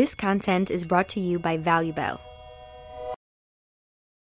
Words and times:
This 0.00 0.14
content 0.14 0.66
is 0.76 0.82
brought 0.90 1.08
to 1.14 1.20
you 1.20 1.38
by 1.38 1.56
ValueBell. 1.66 2.18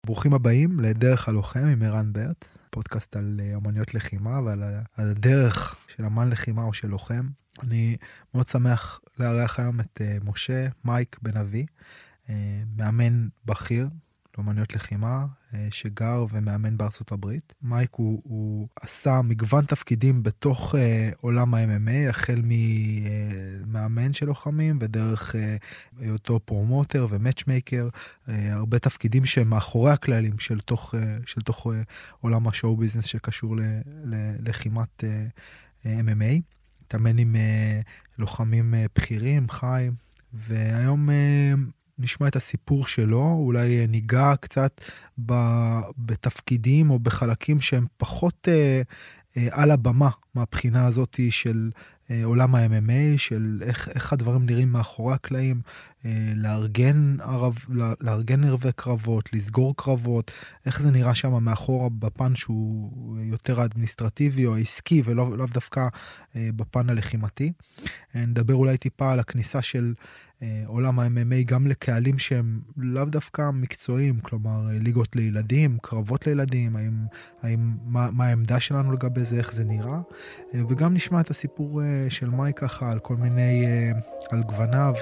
ברוכים 0.06 0.34
הבאים 0.34 0.80
לדרך 0.80 1.28
הלוחם 1.28 1.66
עם 1.66 1.82
ערן 1.82 2.12
ברט, 2.12 2.48
פודקאסט 2.70 3.16
על 3.16 3.40
אה, 3.42 3.56
אמניות 3.56 3.94
לחימה 3.94 4.40
ועל 4.40 4.62
הדרך 4.96 5.76
של 5.88 6.04
אמן 6.04 6.30
לחימה 6.30 6.64
או 6.64 6.74
של 6.74 6.88
לוחם. 6.88 7.26
אני 7.62 7.96
מאוד 8.34 8.48
שמח 8.48 9.00
לארח 9.18 9.60
היום 9.60 9.80
את 9.80 10.00
אה, 10.00 10.18
משה 10.24 10.68
מייק 10.84 11.18
בן 11.22 11.36
אבי, 11.36 11.66
אה, 12.30 12.62
מאמן 12.76 13.28
בכיר 13.44 13.88
לאמניות 14.38 14.74
לחימה, 14.74 15.26
שגר 15.70 16.26
ומאמן 16.30 16.76
בארצות 16.76 17.12
הברית. 17.12 17.54
מייק 17.62 17.90
הוא, 17.94 18.22
הוא 18.24 18.68
עשה 18.80 19.20
מגוון 19.22 19.64
תפקידים 19.64 20.22
בתוך 20.22 20.74
אה, 20.74 21.10
עולם 21.20 21.54
ה-MMA, 21.54 22.10
החל 22.10 22.42
ממאמן 22.44 24.12
של 24.12 24.26
לוחמים 24.26 24.78
ודרך 24.80 25.36
אה, 25.36 25.56
היותו 25.98 26.40
פרומוטר 26.44 27.06
ו 27.10 27.17
matchmaker, 27.17 27.88
אה, 28.28 28.54
הרבה 28.54 28.78
תפקידים 28.78 29.26
שהם 29.26 29.48
מאחורי 29.48 29.92
הקלעים 29.92 30.38
של 30.38 30.60
תוך, 30.60 30.94
אה, 30.94 31.16
של 31.26 31.40
תוך 31.40 31.66
אה, 31.66 31.82
עולם 32.20 32.48
ה 32.48 32.54
show 32.54 32.76
business 32.76 33.04
שקשור 33.04 33.56
ללחימת 34.04 35.04
אה, 35.04 35.26
אה, 35.86 36.00
MMA. 36.00 36.40
התאמן 36.86 37.18
עם 37.18 37.36
אה, 37.36 37.80
לוחמים 38.18 38.74
אה, 38.74 38.84
בכירים, 38.96 39.48
חיים, 39.48 39.92
והיום 40.32 41.10
אה, 41.10 41.52
נשמע 42.02 42.28
את 42.28 42.36
הסיפור 42.36 42.86
שלו, 42.86 43.34
אולי 43.38 43.80
אה, 43.80 43.86
ניגע 43.88 44.32
קצת 44.40 44.80
ב- 45.26 45.80
בתפקידים 45.98 46.90
או 46.90 46.98
בחלקים 46.98 47.60
שהם 47.60 47.86
פחות 47.96 48.48
אה, 48.48 48.82
אה, 49.36 49.48
על 49.50 49.70
הבמה 49.70 50.10
מהבחינה 50.34 50.86
הזאת 50.86 51.20
של 51.30 51.70
עולם 52.24 52.54
ה-MMA, 52.54 53.18
של 53.18 53.62
איך, 53.62 53.88
איך 53.88 54.12
הדברים 54.12 54.46
נראים 54.46 54.72
מאחורי 54.72 55.14
הקלעים, 55.14 55.60
אה, 56.04 56.32
לארגן, 56.36 57.16
ערב, 57.20 57.58
לארגן 58.00 58.44
ערבי 58.44 58.72
קרבות, 58.76 59.32
לסגור 59.32 59.74
קרבות, 59.76 60.30
איך 60.66 60.80
זה 60.80 60.90
נראה 60.90 61.14
שם 61.14 61.44
מאחורה 61.44 61.88
בפן 61.88 62.34
שהוא 62.34 63.18
יותר 63.20 63.60
האדמיניסטרטיבי 63.60 64.46
או 64.46 64.54
העסקי 64.54 65.02
ולאו 65.04 65.36
לאו 65.36 65.46
דווקא 65.46 65.88
אה, 66.36 66.48
בפן 66.56 66.90
הלחימתי. 66.90 67.52
אה, 68.16 68.26
נדבר 68.26 68.54
אולי 68.54 68.76
טיפה 68.76 69.12
על 69.12 69.20
הכניסה 69.20 69.62
של 69.62 69.94
אה, 70.42 70.62
עולם 70.66 70.98
ה-MMA 70.98 71.42
גם 71.44 71.66
לקהלים 71.66 72.18
שהם 72.18 72.60
לאו 72.76 73.04
דווקא 73.04 73.50
מקצועיים, 73.52 74.20
כלומר 74.20 74.68
אה, 74.70 74.78
ליגות 74.78 75.16
לילדים, 75.16 75.78
קרבות 75.82 76.26
לילדים, 76.26 76.76
האם, 76.76 76.92
האם, 77.42 77.72
מה, 77.84 78.10
מה 78.10 78.26
העמדה 78.26 78.60
שלנו 78.60 78.92
לגבי 78.92 79.24
זה, 79.24 79.36
איך 79.36 79.52
זה 79.52 79.64
נראה, 79.64 80.00
אה, 80.54 80.66
וגם 80.68 80.94
נשמע 80.94 81.20
את 81.20 81.30
הסיפור 81.30 81.82
אה, 81.82 82.01
של 82.08 82.30
מאי 82.30 82.52
ככה 82.52 82.92
על 82.92 82.98
כל 82.98 83.16
מיני, 83.16 83.66
אה, 83.66 83.90
על 84.30 84.42
גווניו, 84.42 84.94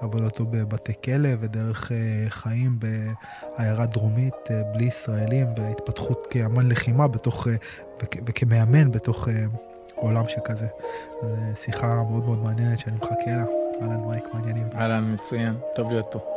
מעבודתו 0.00 0.46
בבתי 0.46 0.92
כלא 1.04 1.28
ודרך 1.40 1.92
אה, 1.92 2.26
חיים 2.28 2.78
בעיירה 2.78 3.86
דרומית 3.86 4.34
אה, 4.50 4.62
בלי 4.62 4.84
ישראלים 4.84 5.46
והתפתחות 5.56 6.26
כאמן 6.30 6.68
לחימה 6.68 7.08
בתוך, 7.08 7.46
וכ, 8.02 8.16
וכמאמן 8.26 8.90
בתוך 8.90 9.28
עולם 9.94 10.24
שכזה. 10.28 10.66
שיחה 11.54 12.02
מאוד 12.10 12.24
מאוד 12.24 12.38
מעניינת 12.38 12.78
שאני 12.78 12.96
מחכה 12.96 13.30
לה. 13.36 13.44
אהלן 13.82 14.00
מייק, 14.00 14.24
מעניינים. 14.34 14.66
אהלן, 14.74 15.14
מצוין, 15.14 15.54
טוב 15.74 15.90
להיות 15.90 16.06
פה. 16.10 16.31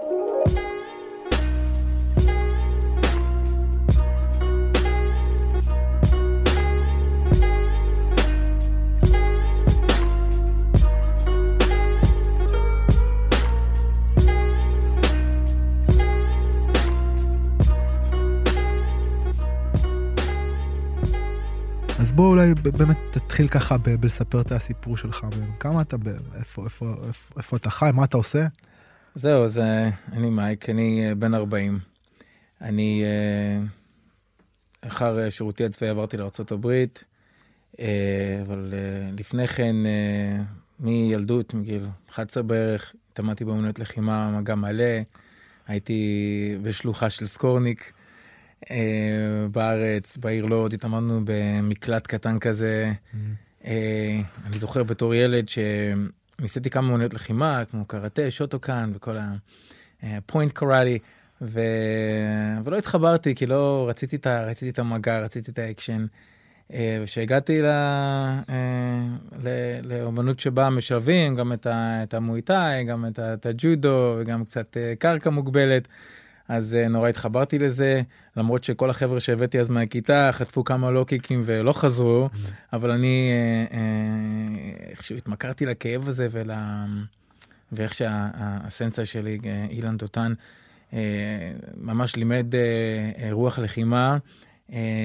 בוא 22.15 22.27
אולי 22.27 22.53
באמת 22.77 22.97
תתחיל 23.11 23.47
ככה 23.47 23.77
בלספר 23.77 24.41
את 24.41 24.51
הסיפור 24.51 24.97
שלך, 24.97 25.25
כמה 25.59 25.81
אתה, 25.81 25.97
איפה, 26.39 26.63
איפה, 26.63 26.85
איפה, 27.07 27.35
איפה 27.37 27.57
אתה 27.57 27.69
חי, 27.69 27.89
מה 27.93 28.03
אתה 28.03 28.17
עושה? 28.17 28.45
זהו, 29.15 29.43
אז 29.43 29.59
אה, 29.59 29.89
אני 30.11 30.29
מייק, 30.29 30.69
אני 30.69 31.09
אה, 31.09 31.15
בן 31.15 31.33
40. 31.33 31.79
אני, 32.61 33.03
אה, 33.03 34.87
אחר 34.89 35.29
שירותי 35.29 35.65
הצבאי 35.65 35.89
עברתי 35.89 36.17
לארה"ב, 36.17 36.85
אבל 38.41 38.73
לפני 39.19 39.47
כן, 39.47 39.75
מילדות, 40.79 41.53
מגיל 41.53 41.81
11 42.09 42.43
בערך, 42.43 42.93
התאמנתי 43.11 43.45
באמנויות 43.45 43.79
לחימה, 43.79 44.31
מגע 44.39 44.55
מלא, 44.55 45.01
הייתי 45.67 46.57
בשלוחה 46.61 47.09
של 47.09 47.25
סקורניק. 47.25 47.93
אה, 48.71 49.47
בארץ, 49.51 50.17
בעיר 50.17 50.45
לוד, 50.45 50.73
התאמנו 50.73 51.21
במקלט 51.23 52.07
קטן 52.07 52.39
כזה. 52.39 52.91
אה, 53.65 54.19
אני 54.45 54.57
זוכר 54.57 54.83
בתור 54.83 55.15
ילד 55.15 55.45
שניסיתי 55.49 56.69
כמה 56.69 56.87
אמנויות 56.87 57.13
לחימה, 57.13 57.63
כמו 57.71 57.85
קראטה, 57.85 58.31
שוטוקן 58.31 58.91
וכל 58.95 59.17
ה 60.03 60.11
point 60.11 60.51
karate, 60.51 60.99
ו... 61.41 61.59
ולא 62.63 62.77
התחברתי, 62.77 63.35
כי 63.35 63.45
לא 63.45 63.85
רציתי 63.89 64.15
את, 64.15 64.27
ה... 64.27 64.43
רציתי 64.43 64.69
את 64.69 64.79
המגע, 64.79 65.19
רציתי 65.19 65.51
את 65.51 65.59
האקשן. 65.59 66.05
אה, 66.73 66.99
וכשהגעתי 67.03 67.61
ל... 67.61 67.65
אה, 67.65 68.43
ל... 69.43 69.47
לאמנות 69.83 70.39
שבה 70.39 70.69
משלבים 70.69 71.35
גם 71.35 71.53
את, 71.53 71.65
ה... 71.65 72.03
את 72.03 72.13
המואיטאי, 72.13 72.83
גם 72.83 73.05
את, 73.05 73.19
ה... 73.19 73.33
את 73.33 73.45
הג'ודו 73.45 74.15
וגם 74.19 74.45
קצת 74.45 74.77
אה, 74.77 74.93
קרקע 74.99 75.29
מוגבלת. 75.29 75.87
אז 76.47 76.75
אה, 76.75 76.87
נורא 76.87 77.09
התחברתי 77.09 77.59
לזה, 77.59 78.01
למרות 78.37 78.63
שכל 78.63 78.89
החבר'ה 78.89 79.19
שהבאתי 79.19 79.59
אז 79.59 79.69
מהכיתה 79.69 80.29
חטפו 80.33 80.63
כמה 80.63 80.91
לוקיקים 80.91 81.41
ולא 81.45 81.73
חזרו, 81.73 82.29
אבל 82.73 82.91
אני 82.91 83.31
אה, 83.31 83.77
אה, 83.77 84.89
איכשהו 84.89 85.17
התמכרתי 85.17 85.65
לכאב 85.65 86.07
הזה 86.07 86.27
ול... 86.31 86.51
ואיך 87.71 87.93
שהסנסה 87.93 89.05
שלי, 89.05 89.37
אילן 89.69 89.97
דותן, 89.97 90.33
ממש 91.77 92.15
לימד 92.15 92.45
רוח 93.31 93.59
לחימה, 93.59 94.17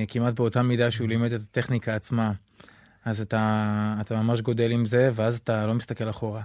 כמעט 0.08 0.34
באותה 0.34 0.62
מידה 0.62 0.90
שהוא 0.90 1.08
לימד 1.08 1.32
את 1.32 1.40
הטכניקה 1.40 1.94
עצמה. 1.94 2.32
אז 3.04 3.20
אתה, 3.20 3.94
אתה 4.00 4.22
ממש 4.22 4.40
גודל 4.40 4.72
עם 4.72 4.84
זה, 4.84 5.10
ואז 5.14 5.36
אתה 5.38 5.66
לא 5.66 5.74
מסתכל 5.74 6.10
אחורה. 6.10 6.42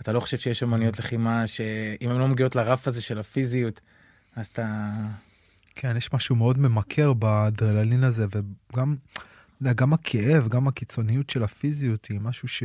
אתה 0.00 0.12
לא 0.12 0.20
חושב 0.20 0.36
שיש 0.36 0.62
אמנויות 0.62 0.98
לחימה 0.98 1.46
שאם 1.46 2.10
הן 2.10 2.18
לא 2.18 2.28
מגיעות 2.28 2.56
לרף 2.56 2.88
הזה 2.88 3.02
של 3.02 3.18
הפיזיות, 3.18 3.80
אז 4.36 4.46
אתה... 4.46 4.90
כן, 5.74 5.96
יש 5.96 6.12
משהו 6.12 6.36
מאוד 6.36 6.58
ממכר 6.58 7.12
באדרנלין 7.12 8.04
הזה, 8.04 8.26
וגם 8.30 8.96
גם 9.60 9.92
הכאב, 9.92 10.48
גם 10.48 10.68
הקיצוניות 10.68 11.30
של 11.30 11.42
הפיזיות 11.42 12.06
היא 12.06 12.20
משהו 12.20 12.48
ש... 12.48 12.62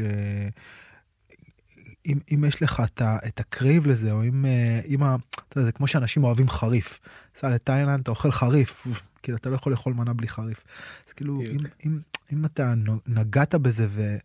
אם, 2.06 2.20
אם 2.34 2.46
יש 2.48 2.62
לך 2.62 2.82
את, 2.86 3.02
את 3.02 3.40
ה 3.40 3.48
crave 3.48 3.88
לזה, 3.88 4.12
או 4.12 4.24
אם, 4.24 4.46
אה, 4.46 4.82
אם 4.88 5.04
ה... 5.04 5.16
אתה 5.50 5.60
יודע, 5.60 5.66
זה 5.66 5.72
כמו 5.72 5.88
שאנשים 5.88 6.24
אוהבים 6.24 6.50
חריף. 6.50 7.00
סע 7.36 7.50
לתאילנד, 7.50 8.00
אתה 8.00 8.12
אוכל 8.12 8.32
חריף, 8.32 8.88
כי 9.24 9.34
אתה 9.34 9.50
לא 9.50 9.56
יכול 9.56 9.72
לאכול 9.72 9.94
מנה 9.94 10.14
בלי 10.14 10.28
חריף. 10.28 10.64
אז 11.08 11.14
כאילו, 11.14 11.42
אם. 11.42 11.58
אם, 11.86 12.00
אם 12.34 12.46
אתה 12.46 12.74
נגעת 13.08 13.56
בזה 13.56 13.88
ו, 13.90 14.16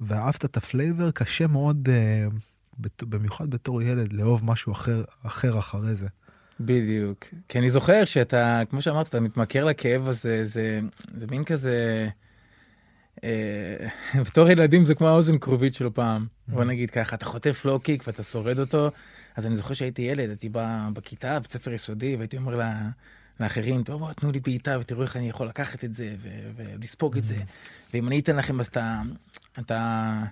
ואהבת 0.00 0.44
את 0.44 0.56
ה 0.56 0.63
flavor, 0.63 1.10
קשה 1.10 1.46
מאוד, 1.46 1.88
אה, 1.88 2.26
במיוחד 3.00 3.50
בתור 3.50 3.82
ילד, 3.82 4.12
לאהוב 4.12 4.44
משהו 4.44 4.72
אחר, 4.72 5.04
אחר 5.22 5.58
אחרי 5.58 5.94
זה. 5.94 6.08
בדיוק. 6.60 7.24
כי 7.48 7.58
אני 7.58 7.70
זוכר 7.70 8.04
שאתה, 8.04 8.62
כמו 8.70 8.82
שאמרת, 8.82 9.08
אתה 9.08 9.20
מתמכר 9.20 9.64
לכאב 9.64 10.08
הזה, 10.08 10.44
זה, 10.44 10.80
זה 11.14 11.26
מין 11.26 11.44
כזה... 11.44 12.08
אה, 13.24 13.88
בתור 14.26 14.48
ילדים 14.48 14.84
זה 14.84 14.94
כמו 14.94 15.08
האוזן 15.08 15.38
כרובית 15.38 15.74
של 15.74 15.90
פעם. 15.90 16.26
בוא 16.48 16.64
נגיד 16.64 16.90
ככה, 16.90 17.16
אתה 17.16 17.24
חוטף 17.24 17.64
low-kick 17.64 18.06
ואתה 18.06 18.22
שורד 18.22 18.58
אותו, 18.58 18.90
אז 19.36 19.46
אני 19.46 19.56
זוכר 19.56 19.74
שהייתי 19.74 20.02
ילד, 20.02 20.28
הייתי 20.28 20.48
בא 20.48 20.88
בכיתה, 20.92 21.40
בית 21.40 21.50
ספר 21.50 21.72
יסודי, 21.72 22.16
והייתי 22.16 22.36
אומר 22.36 22.54
לה, 22.54 22.88
לאחרים, 23.40 23.82
טוב, 23.82 24.00
בואו 24.00 24.12
תנו 24.12 24.32
לי 24.32 24.40
בעיטה 24.40 24.76
ותראו 24.80 25.02
איך 25.02 25.16
אני 25.16 25.28
יכול 25.28 25.46
לקחת 25.46 25.84
את 25.84 25.94
זה 25.94 26.14
ו- 26.22 26.50
ולספוג 26.56 27.16
את 27.16 27.24
זה. 27.24 27.36
ואם 27.94 28.08
אני 28.08 28.20
אתן 28.20 28.36
לכם, 28.36 28.60
אז 28.60 28.66
אתה, 28.66 29.00
אתה, 29.58 30.22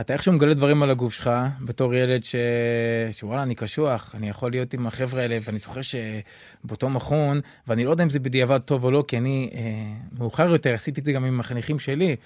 אתה 0.00 0.12
איכשהו 0.12 0.32
מגלה 0.32 0.54
דברים 0.54 0.82
על 0.82 0.90
הגוף 0.90 1.14
שלך, 1.14 1.30
בתור 1.60 1.94
ילד 1.94 2.24
ש... 2.24 2.34
שוואלה, 3.12 3.42
אני 3.42 3.54
קשוח, 3.54 4.14
אני 4.14 4.28
יכול 4.28 4.50
להיות 4.50 4.74
עם 4.74 4.86
החבר'ה 4.86 5.22
האלה, 5.22 5.38
ואני 5.44 5.58
זוכר 5.58 5.80
שבאותו 5.82 6.88
מכון, 6.88 7.40
ואני 7.66 7.84
לא 7.84 7.90
יודע 7.90 8.04
אם 8.04 8.10
זה 8.10 8.20
בדיעבד 8.20 8.58
טוב 8.58 8.84
או 8.84 8.90
לא, 8.90 9.04
כי 9.08 9.18
אני 9.18 9.50
אה, 9.54 9.60
מאוחר 10.18 10.48
יותר 10.48 10.74
עשיתי 10.74 11.00
את 11.00 11.04
זה 11.04 11.12
גם 11.12 11.24
עם 11.24 11.40
החניכים 11.40 11.78
שלי. 11.78 12.16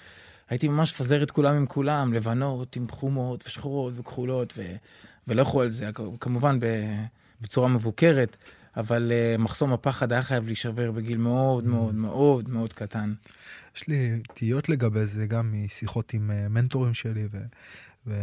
הייתי 0.49 0.67
ממש 0.67 0.93
מפזר 0.93 1.23
את 1.23 1.31
כולם 1.31 1.55
עם 1.55 1.65
כולם, 1.65 2.13
לבנות 2.13 2.75
עם 2.75 2.87
חומות 2.89 3.43
ושחורות 3.47 3.93
וכחולות, 3.97 4.53
ו... 4.57 4.61
ולכו 5.27 5.61
על 5.61 5.69
זה, 5.69 5.89
כמובן. 6.19 6.59
בצורה 7.41 7.67
מבוקרת, 7.67 8.37
אבל 8.77 9.11
אה, 9.11 9.41
מחסום 9.41 9.73
הפחד 9.73 10.11
היה 10.11 10.23
חייב 10.23 10.45
להישבר 10.45 10.91
בגיל 10.91 11.17
מאוד 11.17 11.67
מאוד 11.67 11.95
מאוד 11.95 12.49
מאוד 12.49 12.73
קטן. 12.73 13.13
יש 13.75 13.87
לי 13.87 14.21
תהיות 14.33 14.69
לגבי 14.69 15.05
זה 15.05 15.27
גם 15.27 15.53
משיחות 15.53 16.13
עם 16.13 16.31
אה, 16.31 16.49
מנטורים 16.49 16.93
שלי, 16.93 17.27
ו... 17.31 17.37
ו... 18.07 18.13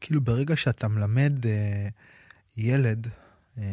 כאילו 0.00 0.20
ברגע 0.20 0.56
שאתה 0.56 0.88
מלמד 0.88 1.46
אה, 1.46 1.88
ילד, 2.56 3.08
אה, 3.58 3.64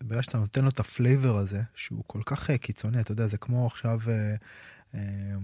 ברגע 0.00 0.22
שאתה 0.22 0.38
נותן 0.38 0.62
לו 0.62 0.68
את 0.68 0.80
ה 0.80 0.88
flavor 0.88 1.36
הזה, 1.36 1.62
שהוא 1.74 2.04
כל 2.06 2.20
כך 2.26 2.50
אה, 2.50 2.58
קיצוני, 2.58 3.00
אתה 3.00 3.12
יודע, 3.12 3.26
זה 3.26 3.38
כמו 3.38 3.66
עכשיו 3.66 4.00
אה, 4.08 4.34
אה, 4.94 5.34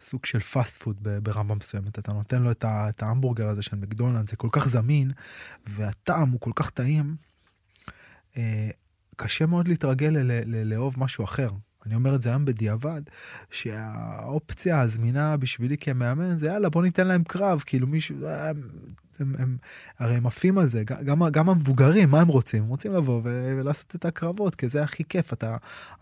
סוג 0.00 0.26
של 0.26 0.40
fast 0.40 0.82
food 0.82 1.08
ברמה 1.22 1.54
מסוימת. 1.54 1.98
אתה 1.98 2.12
נותן 2.12 2.42
לו 2.42 2.50
את, 2.50 2.64
ה, 2.64 2.88
את 2.88 3.02
ההמבורגר 3.02 3.48
הזה 3.48 3.62
של 3.62 3.76
מקדונלד, 3.76 4.26
זה 4.28 4.36
כל 4.36 4.48
כך 4.52 4.68
זמין, 4.68 5.10
והטעם 5.66 6.30
הוא 6.30 6.40
כל 6.40 6.52
כך 6.54 6.70
טעים, 6.70 7.16
אה, 8.36 8.70
קשה 9.16 9.46
מאוד 9.46 9.68
להתרגל 9.68 10.16
לאהוב 10.46 10.94
משהו 10.98 11.24
אחר. 11.24 11.50
אני 11.86 11.94
אומר 11.94 12.14
את 12.14 12.22
זה 12.22 12.28
היום 12.28 12.44
בדיעבד, 12.44 13.02
שהאופציה 13.50 14.80
הזמינה 14.80 15.36
בשבילי 15.36 15.76
כמאמן 15.76 16.38
זה 16.38 16.46
יאללה 16.46 16.68
בוא 16.68 16.82
ניתן 16.82 17.06
להם 17.06 17.22
קרב, 17.22 17.62
כאילו 17.66 17.86
מישהו, 17.86 18.26
אה, 18.26 18.48
הם, 18.48 18.56
הם, 19.20 19.34
הם 19.38 19.56
הרי 19.98 20.14
הם 20.14 20.26
עפים 20.26 20.58
על 20.58 20.68
זה, 20.68 20.84
גם, 20.84 21.28
גם 21.32 21.48
המבוגרים, 21.48 22.10
מה 22.10 22.20
הם 22.20 22.28
רוצים? 22.28 22.62
הם 22.62 22.68
רוצים 22.68 22.92
לבוא 22.92 23.20
ולעשות 23.24 23.94
את 23.94 24.04
הקרבות, 24.04 24.54
כי 24.54 24.68
זה 24.68 24.82
הכי 24.82 25.04
כיף, 25.04 25.32
אתה, 25.32 25.56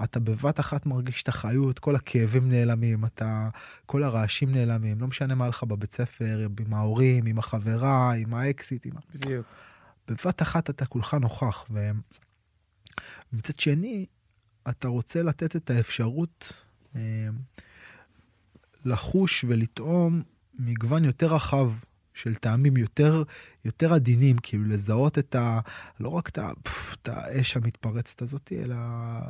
אתה 0.05 0.21
בבת 0.21 0.61
אחת 0.61 0.87
מרגיש 0.87 1.23
את 1.23 1.29
החיות, 1.29 1.79
כל 1.79 1.97
הכאבים 1.97 2.51
נעלמים, 2.51 3.05
אתה, 3.05 3.49
כל 3.87 4.03
הרעשים 4.03 4.55
נעלמים, 4.55 5.01
לא 5.01 5.07
משנה 5.07 5.35
מה 5.35 5.49
לך 5.49 5.65
בבית 5.65 5.93
ספר, 5.93 6.47
עם 6.67 6.75
ההורים, 6.75 7.27
עם 7.27 7.39
החברה, 7.39 8.13
עם 8.13 8.35
האקסיט, 8.35 8.87
עם... 8.87 8.93
בדיוק. 9.15 9.47
בבת 10.09 10.43
אחת 10.43 10.71
אתה 10.71 10.87
כולך 10.87 11.15
נוכח, 11.15 11.65
ומצד 13.33 13.61
שני, 13.61 14.07
אתה 14.69 14.89
רוצה 14.89 15.23
לתת 15.23 15.57
את 15.57 15.71
האפשרות 15.71 16.53
אה, 16.97 17.29
לחוש 18.85 19.45
ולטעום 19.49 20.23
מגוון 20.59 21.05
יותר 21.05 21.35
רחב 21.35 21.73
של 22.15 22.35
טעמים 22.35 22.77
יותר, 22.77 23.23
יותר 23.65 23.93
עדינים, 23.93 24.37
כאילו 24.43 24.65
לזהות 24.65 25.19
את 25.19 25.35
ה... 25.35 25.61
לא 26.01 26.09
רק 26.09 26.29
את, 26.29 26.39
ה, 26.39 26.51
פף, 26.63 26.97
את 27.03 27.09
האש 27.09 27.57
המתפרצת 27.57 28.23
הזאת, 28.23 28.53
אלא 28.53 28.77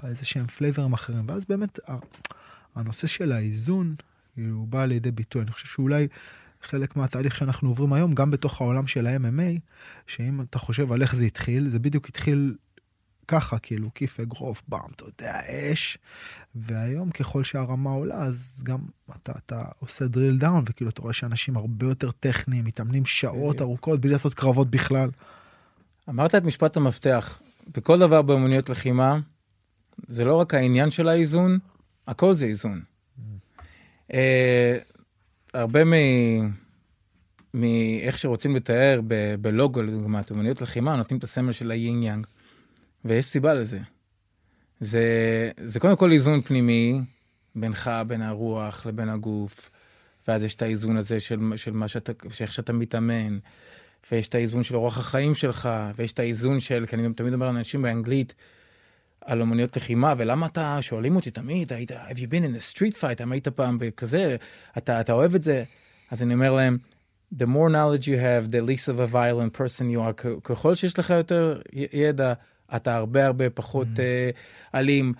איזה 0.02 0.24
שהם 0.24 0.46
פלייברים 0.46 0.92
אחרים. 0.92 1.24
ואז 1.28 1.44
באמת 1.44 1.78
הנושא 2.74 3.06
של 3.06 3.32
האיזון, 3.32 3.94
הוא 4.36 4.68
בא 4.68 4.84
לידי 4.84 5.10
ביטוי. 5.10 5.42
אני 5.42 5.52
חושב 5.52 5.66
שאולי 5.66 6.08
חלק 6.62 6.96
מהתהליך 6.96 7.36
שאנחנו 7.36 7.68
עוברים 7.68 7.92
היום, 7.92 8.14
גם 8.14 8.30
בתוך 8.30 8.60
העולם 8.60 8.86
של 8.86 9.06
ה-MMA, 9.06 9.60
שאם 10.06 10.40
אתה 10.40 10.58
חושב 10.58 10.92
על 10.92 11.02
איך 11.02 11.14
זה 11.14 11.24
התחיל, 11.24 11.68
זה 11.68 11.78
בדיוק 11.78 12.08
התחיל 12.08 12.56
ככה, 13.28 13.58
כאילו, 13.58 13.90
כיף 13.94 14.20
אגרוף, 14.20 14.62
באם, 14.68 14.90
אתה 14.96 15.04
יודע, 15.04 15.40
אש. 15.72 15.98
והיום, 16.54 17.10
ככל 17.10 17.44
שהרמה 17.44 17.90
עולה, 17.90 18.14
אז 18.14 18.62
גם 18.64 18.78
אתה, 19.10 19.32
אתה 19.44 19.64
עושה 19.78 20.04
drill 20.04 20.42
down, 20.42 20.62
וכאילו, 20.66 20.90
אתה 20.90 21.02
רואה 21.02 21.12
שאנשים 21.12 21.56
הרבה 21.56 21.86
יותר 21.86 22.10
טכניים, 22.10 22.64
מתאמנים 22.64 23.06
שעות 23.06 23.60
ארוכות 23.60 24.00
בלי 24.00 24.12
לעשות 24.12 24.34
קרבות 24.34 24.70
בכלל. 24.70 25.10
אמרת 26.08 26.34
את 26.34 26.44
משפט 26.44 26.76
המפתח, 26.76 27.38
בכל 27.76 27.98
דבר 27.98 28.22
באמוניות 28.22 28.68
לחימה, 28.68 29.18
זה 30.06 30.24
לא 30.24 30.34
רק 30.34 30.54
העניין 30.54 30.90
של 30.90 31.08
האיזון, 31.08 31.58
הכל 32.06 32.34
זה 32.34 32.44
איזון. 32.44 32.82
אה, 34.12 34.78
הרבה 35.54 35.84
מ... 35.84 35.92
מאיך 37.54 38.18
שרוצים 38.18 38.56
לתאר 38.56 39.00
בלוגו, 39.40 39.82
לדוגמה, 39.82 40.20
אמוניות 40.32 40.62
לחימה, 40.62 40.96
נותנים 40.96 41.18
את 41.18 41.24
הסמל 41.24 41.52
של 41.52 41.70
היינג 41.70 42.04
יאנג. 42.04 42.26
ויש 43.06 43.24
סיבה 43.24 43.54
לזה. 43.54 43.78
זה, 44.80 45.04
זה 45.56 45.80
קודם 45.80 45.96
כל 45.96 46.12
איזון 46.12 46.40
פנימי 46.40 47.00
בינך, 47.54 47.90
בין 48.06 48.22
הרוח 48.22 48.86
לבין 48.86 49.08
הגוף, 49.08 49.70
ואז 50.28 50.44
יש 50.44 50.54
את 50.54 50.62
האיזון 50.62 50.96
הזה 50.96 51.20
של, 51.20 51.38
של 51.56 51.70
מה 51.70 51.88
שאתה, 51.88 52.12
שאיך 52.30 52.52
שאתה 52.52 52.72
מתאמן, 52.72 53.38
ויש 54.10 54.28
את 54.28 54.34
האיזון 54.34 54.62
של 54.62 54.76
אורח 54.76 54.98
החיים 54.98 55.34
שלך, 55.34 55.68
ויש 55.96 56.12
את 56.12 56.18
האיזון 56.18 56.60
של, 56.60 56.84
כי 56.86 56.96
אני 56.96 57.14
תמיד 57.14 57.34
אומר 57.34 57.46
לאנשים 57.46 57.82
באנגלית, 57.82 58.34
על 59.20 59.42
אמניות 59.42 59.76
לחימה, 59.76 60.14
ולמה 60.16 60.46
אתה, 60.46 60.78
שואלים 60.80 61.16
אותי 61.16 61.30
תמיד, 61.30 61.72
היית, 61.72 61.90
have 61.90 62.16
you 62.16 62.26
been 62.30 62.44
in 62.44 62.56
a 62.56 62.74
street 62.74 63.00
fight, 63.00 63.16
האם 63.20 63.32
היית 63.32 63.48
פעם 63.48 63.78
בכזה, 63.78 64.36
אתה, 64.78 65.00
אתה 65.00 65.12
אוהב 65.12 65.34
את 65.34 65.42
זה? 65.42 65.64
אז 66.10 66.22
אני 66.22 66.34
אומר 66.34 66.52
להם, 66.52 66.78
the 67.34 67.46
more 67.46 67.70
knowledge 67.70 68.04
you 68.04 68.18
have, 68.18 68.52
the 68.52 68.60
least 68.68 68.88
of 68.88 69.00
a 69.00 69.12
violent 69.12 69.58
person 69.58 69.82
you 69.94 69.98
are, 69.98 70.40
ככל 70.42 70.74
שיש 70.74 70.98
לך 70.98 71.10
יותר 71.10 71.60
ידע, 71.72 72.32
אתה 72.76 72.96
הרבה 72.96 73.26
הרבה 73.26 73.50
פחות 73.50 73.86
mm. 73.94 73.98
uh, 73.98 74.78
אלים, 74.78 75.12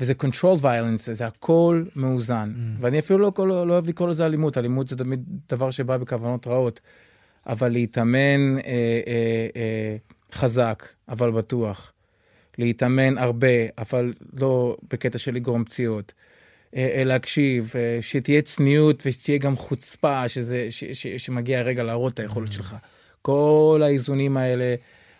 וזה 0.00 0.12
controlled 0.22 0.60
violence, 0.62 1.12
זה 1.12 1.26
הכל 1.26 1.84
מאוזן. 1.96 2.52
Mm. 2.54 2.78
ואני 2.80 2.98
אפילו 2.98 3.18
לא, 3.18 3.32
לא, 3.38 3.66
לא 3.66 3.72
אוהב 3.72 3.88
לקרוא 3.88 4.08
לזה 4.08 4.26
אלימות, 4.26 4.58
אלימות 4.58 4.88
זה 4.88 4.96
תמיד 4.96 5.24
דבר 5.48 5.70
שבא 5.70 5.96
בכוונות 5.96 6.46
רעות. 6.46 6.80
אבל 7.46 7.68
להתאמן 7.68 8.58
אה, 8.58 8.62
אה, 8.66 9.46
אה, 9.56 9.96
חזק, 10.32 10.88
אבל 11.08 11.30
בטוח. 11.30 11.92
להתאמן 12.58 13.18
הרבה, 13.18 13.46
אבל 13.78 14.12
לא 14.40 14.76
בקטע 14.90 15.18
של 15.18 15.34
לגרום 15.34 15.64
פציעות. 15.64 16.12
אה, 16.76 16.90
אה, 16.94 17.04
להקשיב, 17.04 17.72
אה, 17.76 17.98
שתהיה 18.00 18.42
צניעות 18.42 19.02
ושתהיה 19.06 19.38
גם 19.38 19.56
חוצפה, 19.56 20.28
שזה, 20.28 20.66
ש, 20.70 20.84
ש, 20.84 21.06
שמגיע 21.06 21.58
הרגע 21.58 21.82
להראות 21.82 22.14
את 22.14 22.20
היכולת 22.20 22.48
mm. 22.48 22.52
שלך. 22.52 22.76
כל 23.22 23.80
האיזונים 23.84 24.36
האלה. 24.36 24.74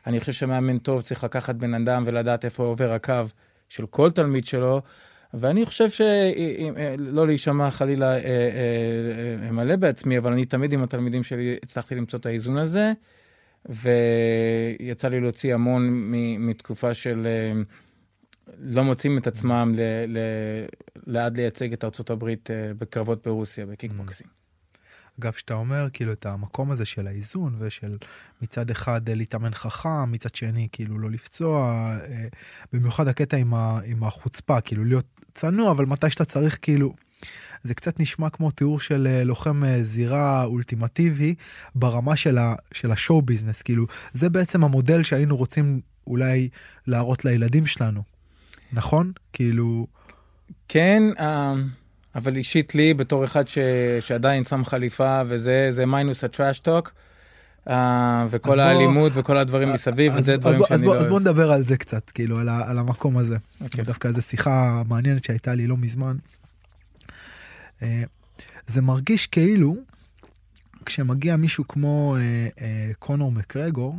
אני 0.06 0.20
חושב 0.20 0.32
שמאמן 0.32 0.78
טוב 0.78 1.02
צריך 1.02 1.24
לקחת 1.24 1.54
בן 1.54 1.74
אדם 1.74 2.02
ולדעת 2.06 2.44
איפה 2.44 2.62
עובר 2.62 2.92
הקו 2.92 3.24
של 3.68 3.86
כל 3.86 4.10
תלמיד 4.10 4.44
שלו. 4.44 4.82
ואני 5.34 5.64
חושב 5.64 5.90
שלא 5.90 7.26
להישמע 7.26 7.70
חלילה 7.70 8.12
אה, 8.12 8.18
אה, 8.18 9.46
אה, 9.46 9.52
מלא 9.52 9.76
בעצמי, 9.76 10.18
אבל 10.18 10.32
אני 10.32 10.44
תמיד 10.44 10.72
עם 10.72 10.82
התלמידים 10.82 11.24
שלי 11.24 11.56
הצלחתי 11.62 11.94
למצוא 11.94 12.18
את 12.18 12.26
האיזון 12.26 12.56
הזה, 12.58 12.92
ויצא 13.66 15.08
לי 15.08 15.20
להוציא 15.20 15.54
המון 15.54 16.12
מתקופה 16.38 16.94
של 16.94 17.26
לא 18.58 18.84
מוצאים 18.84 19.18
את 19.18 19.26
עצמם 19.26 19.74
לעד 21.06 21.36
לייצג 21.36 21.72
את 21.72 21.84
ארה"ב 21.84 22.24
בקרבות 22.78 23.26
ברוסיה, 23.26 23.66
בקיקבוקסינג. 23.66 24.30
אגב, 25.20 25.32
שאתה 25.32 25.54
אומר, 25.54 25.88
כאילו, 25.92 26.12
את 26.12 26.26
המקום 26.26 26.70
הזה 26.70 26.84
של 26.84 27.06
האיזון 27.06 27.56
ושל 27.58 27.96
מצד 28.42 28.70
אחד 28.70 29.08
אה, 29.08 29.14
להתאמן 29.14 29.54
חכם, 29.54 30.12
מצד 30.12 30.34
שני, 30.34 30.68
כאילו, 30.72 30.98
לא 30.98 31.10
לפצוע, 31.10 31.72
אה, 32.02 32.26
במיוחד 32.72 33.08
הקטע 33.08 33.36
עם, 33.36 33.54
ה, 33.54 33.80
עם 33.84 34.04
החוצפה, 34.04 34.60
כאילו, 34.60 34.84
להיות 34.84 35.06
צנוע, 35.34 35.70
אבל 35.70 35.86
מתי 35.86 36.10
שאתה 36.10 36.24
צריך, 36.24 36.58
כאילו... 36.62 36.94
זה 37.62 37.74
קצת 37.74 38.00
נשמע 38.00 38.30
כמו 38.30 38.50
תיאור 38.50 38.80
של 38.80 39.06
אה, 39.10 39.24
לוחם 39.24 39.62
זירה 39.82 40.44
אולטימטיבי 40.44 41.34
ברמה 41.74 42.16
של, 42.16 42.38
ה, 42.38 42.54
של 42.72 42.90
ה 42.90 42.97
show 42.97 43.22
business, 43.22 43.62
כאילו, 43.62 43.86
זה 44.12 44.28
בעצם 44.28 44.64
המודל 44.64 45.02
שהיינו 45.02 45.36
רוצים 45.36 45.80
אולי 46.06 46.48
להראות 46.86 47.24
לילדים 47.24 47.66
שלנו, 47.66 48.02
נכון? 48.72 49.12
כאילו... 49.32 49.86
כן, 50.68 51.02
אה... 51.16 51.79
אבל 52.14 52.36
אישית 52.36 52.74
לי, 52.74 52.94
בתור 52.94 53.24
אחד 53.24 53.48
ש... 53.48 53.58
שעדיין 54.00 54.44
שם 54.44 54.64
חליפה 54.64 55.22
וזה, 55.26 55.66
זה 55.70 55.86
מיינוס 55.86 56.24
ה 56.24 56.30
trash 56.30 56.60
talk. 56.60 56.92
אה, 57.68 57.72
וכל 58.30 58.54
בוא, 58.54 58.62
האלימות 58.62 59.12
וכל 59.14 59.36
הדברים 59.36 59.68
אה, 59.68 59.72
מסביב, 59.74 60.12
וזה 60.16 60.36
דברים 60.36 60.58
בוא, 60.58 60.66
שאני 60.66 60.76
אז 60.76 60.82
בוא, 60.82 60.94
לא... 60.94 61.00
אז 61.00 61.08
בוא 61.08 61.20
נדבר 61.20 61.52
על 61.52 61.62
זה 61.62 61.76
קצת, 61.76 62.10
כאילו, 62.10 62.38
על, 62.38 62.48
ה, 62.48 62.70
על 62.70 62.78
המקום 62.78 63.16
הזה. 63.16 63.36
אוקיי. 63.36 63.64
אוקיי. 63.64 63.84
דווקא 63.84 64.08
איזו 64.08 64.22
שיחה 64.22 64.82
מעניינת 64.88 65.24
שהייתה 65.24 65.54
לי 65.54 65.66
לא 65.66 65.76
מזמן. 65.76 66.16
Uh, 67.78 67.82
זה 68.66 68.82
מרגיש 68.82 69.26
כאילו, 69.26 69.76
כשמגיע 70.86 71.36
מישהו 71.36 71.68
כמו 71.68 72.16
uh, 72.16 72.58
uh, 72.58 72.62
קונור 72.98 73.32
מקרגור, 73.32 73.94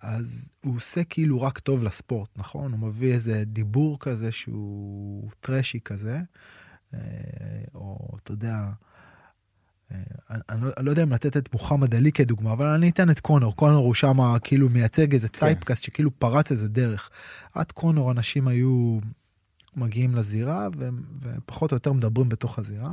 אז 0.00 0.50
הוא 0.64 0.76
עושה 0.76 1.04
כאילו 1.04 1.42
רק 1.42 1.58
טוב 1.58 1.84
לספורט, 1.84 2.28
נכון? 2.36 2.72
הוא 2.72 2.88
מביא 2.88 3.12
איזה 3.12 3.42
דיבור 3.46 3.98
כזה 4.00 4.32
שהוא 4.32 5.30
טרשי 5.40 5.80
כזה, 5.84 6.14
אה, 6.14 6.20
או 7.74 8.16
אתה 8.22 8.32
יודע, 8.32 8.70
אה, 9.92 9.98
אני, 10.30 10.40
אני, 10.48 10.62
לא, 10.62 10.70
אני 10.76 10.86
לא 10.86 10.90
יודע 10.90 11.02
אם 11.02 11.12
לתת 11.12 11.36
את 11.36 11.52
מוחמד 11.52 11.94
עלי 11.94 12.12
כדוגמה, 12.12 12.52
אבל 12.52 12.66
אני 12.66 12.90
אתן 12.90 13.10
את 13.10 13.20
קונור. 13.20 13.56
קונור 13.56 13.84
הוא 13.84 13.94
שם 13.94 14.38
כאילו 14.44 14.68
מייצג 14.68 15.14
איזה 15.14 15.28
כן. 15.28 15.38
טייפקאסט 15.38 15.82
שכאילו 15.82 16.10
פרץ 16.18 16.50
איזה 16.50 16.68
דרך. 16.68 17.10
עד 17.54 17.72
קונור 17.72 18.10
אנשים 18.10 18.48
היו 18.48 18.98
מגיעים 19.76 20.14
לזירה 20.14 20.68
ו, 20.78 20.88
ופחות 21.20 21.72
או 21.72 21.76
יותר 21.76 21.92
מדברים 21.92 22.28
בתוך 22.28 22.58
הזירה. 22.58 22.90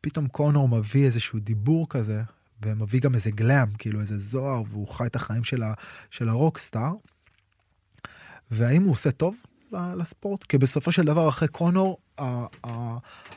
פתאום 0.00 0.28
קונור 0.28 0.68
מביא 0.68 1.04
איזשהו 1.04 1.38
דיבור 1.38 1.88
כזה, 1.88 2.22
ומביא 2.62 3.00
גם 3.00 3.14
איזה 3.14 3.30
גלאם, 3.30 3.66
כאילו 3.78 4.00
איזה 4.00 4.18
זוהר, 4.18 4.62
והוא 4.70 4.88
חי 4.88 5.06
את 5.06 5.16
החיים 5.16 5.44
של, 5.44 5.62
ה, 5.62 5.72
של 6.10 6.28
הרוקסטאר. 6.28 6.92
והאם 8.50 8.82
הוא 8.82 8.92
עושה 8.92 9.10
טוב? 9.10 9.36
לספורט, 9.72 10.44
כי 10.44 10.58
בסופו 10.58 10.92
של 10.92 11.02
דבר 11.02 11.28
אחרי 11.28 11.48
קונור, 11.48 11.98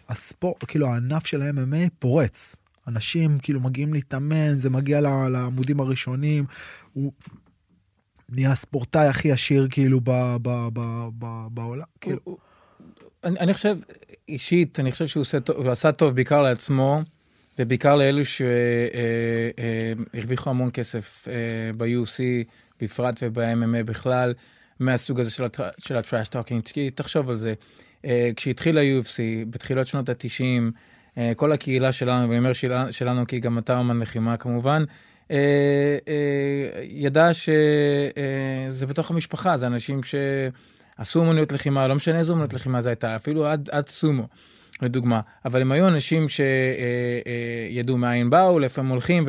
הספורט, 0.10 0.66
כאילו 0.68 0.88
הענף 0.88 1.26
של 1.26 1.42
ה-MMA 1.42 1.90
פורץ. 2.00 2.56
אנשים 2.88 3.40
כאילו 3.40 3.60
מגיעים 3.60 3.94
להתאמן, 3.94 4.54
זה 4.58 4.70
מגיע 4.70 5.02
לעמודים 5.30 5.80
הראשונים, 5.80 6.46
הוא 6.94 7.12
נהיה 8.30 8.52
הספורטאי 8.52 9.08
הכי 9.08 9.32
עשיר 9.32 9.68
כאילו 9.70 10.00
ב, 10.04 10.12
ב, 10.42 10.68
ב, 10.74 11.08
ב, 11.20 11.48
בעולם. 11.52 11.86
כאילו. 12.02 12.38
אני, 13.24 13.40
אני 13.40 13.54
חושב, 13.54 13.78
אישית, 14.30 14.80
אני 14.80 14.92
חושב 14.92 15.08
שהוא 15.08 15.22
עושה, 15.22 15.38
הוא 15.56 15.70
עשה 15.70 15.92
טוב 15.92 16.16
בעיקר 16.16 16.42
לעצמו, 16.42 17.02
ובעיקר 17.60 17.96
לאלו 17.96 18.22
שהרוויחו 20.14 20.50
המון 20.50 20.70
כסף 20.74 21.28
ב-UC 21.78 22.20
בפרט 22.82 23.16
וב-MMA 23.22 23.84
בכלל, 23.86 24.34
מהסוג 24.80 25.20
הזה 25.20 25.32
של 25.32 25.96
ה-trash 25.98 26.30
talking, 26.34 26.62
כי 26.74 26.90
תחשוב 26.90 27.30
על 27.30 27.36
זה. 27.36 27.54
כשהתחיל 28.36 28.78
ה-UFC, 28.78 29.20
בתחילת 29.50 29.88
שנות 29.88 30.10
ה-90, 30.10 31.22
כל 31.36 31.52
הקהילה 31.52 31.92
שלנו, 31.92 32.30
ואני 32.30 32.40
אומר 32.40 32.52
שלנו 32.92 33.28
כי 33.28 33.40
גם 33.40 33.58
אתה 33.58 33.78
אומן 33.78 34.00
לחימה 34.00 34.38
כמובן, 34.38 34.84
ידע 36.84 37.30
שזה 37.34 38.86
בתוך 38.88 39.12
המשפחה, 39.12 39.58
זה 39.58 39.68
אנשים 39.68 40.02
שעשו 40.04 41.20
אומנויות 41.20 41.52
לחימה, 41.52 41.88
לא 41.88 41.96
משנה 41.96 42.20
איזה 42.20 42.32
אומנויות 42.32 42.54
לחימה 42.54 42.82
זה 42.82 42.90
הייתה, 42.90 43.16
אפילו 43.16 43.48
עד, 43.48 43.70
עד 43.72 43.90
סומו. 43.90 44.28
לדוגמה, 44.82 45.22
אבל 45.46 45.62
הם 45.62 45.72
היו 45.72 45.88
אנשים 45.88 46.26
שידעו 47.70 47.98
מאין 47.98 48.30
באו, 48.30 48.60
לאיפה 48.60 48.82
הם 48.82 48.88
הולכים 48.88 49.26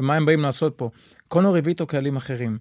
ומה 0.00 0.16
הם 0.16 0.26
באים 0.26 0.40
לעשות 0.40 0.74
פה. 0.76 0.90
קונור 1.28 1.56
הביא 1.56 1.70
איתו 1.72 1.86
קהלים 1.86 2.16
אחרים. 2.16 2.58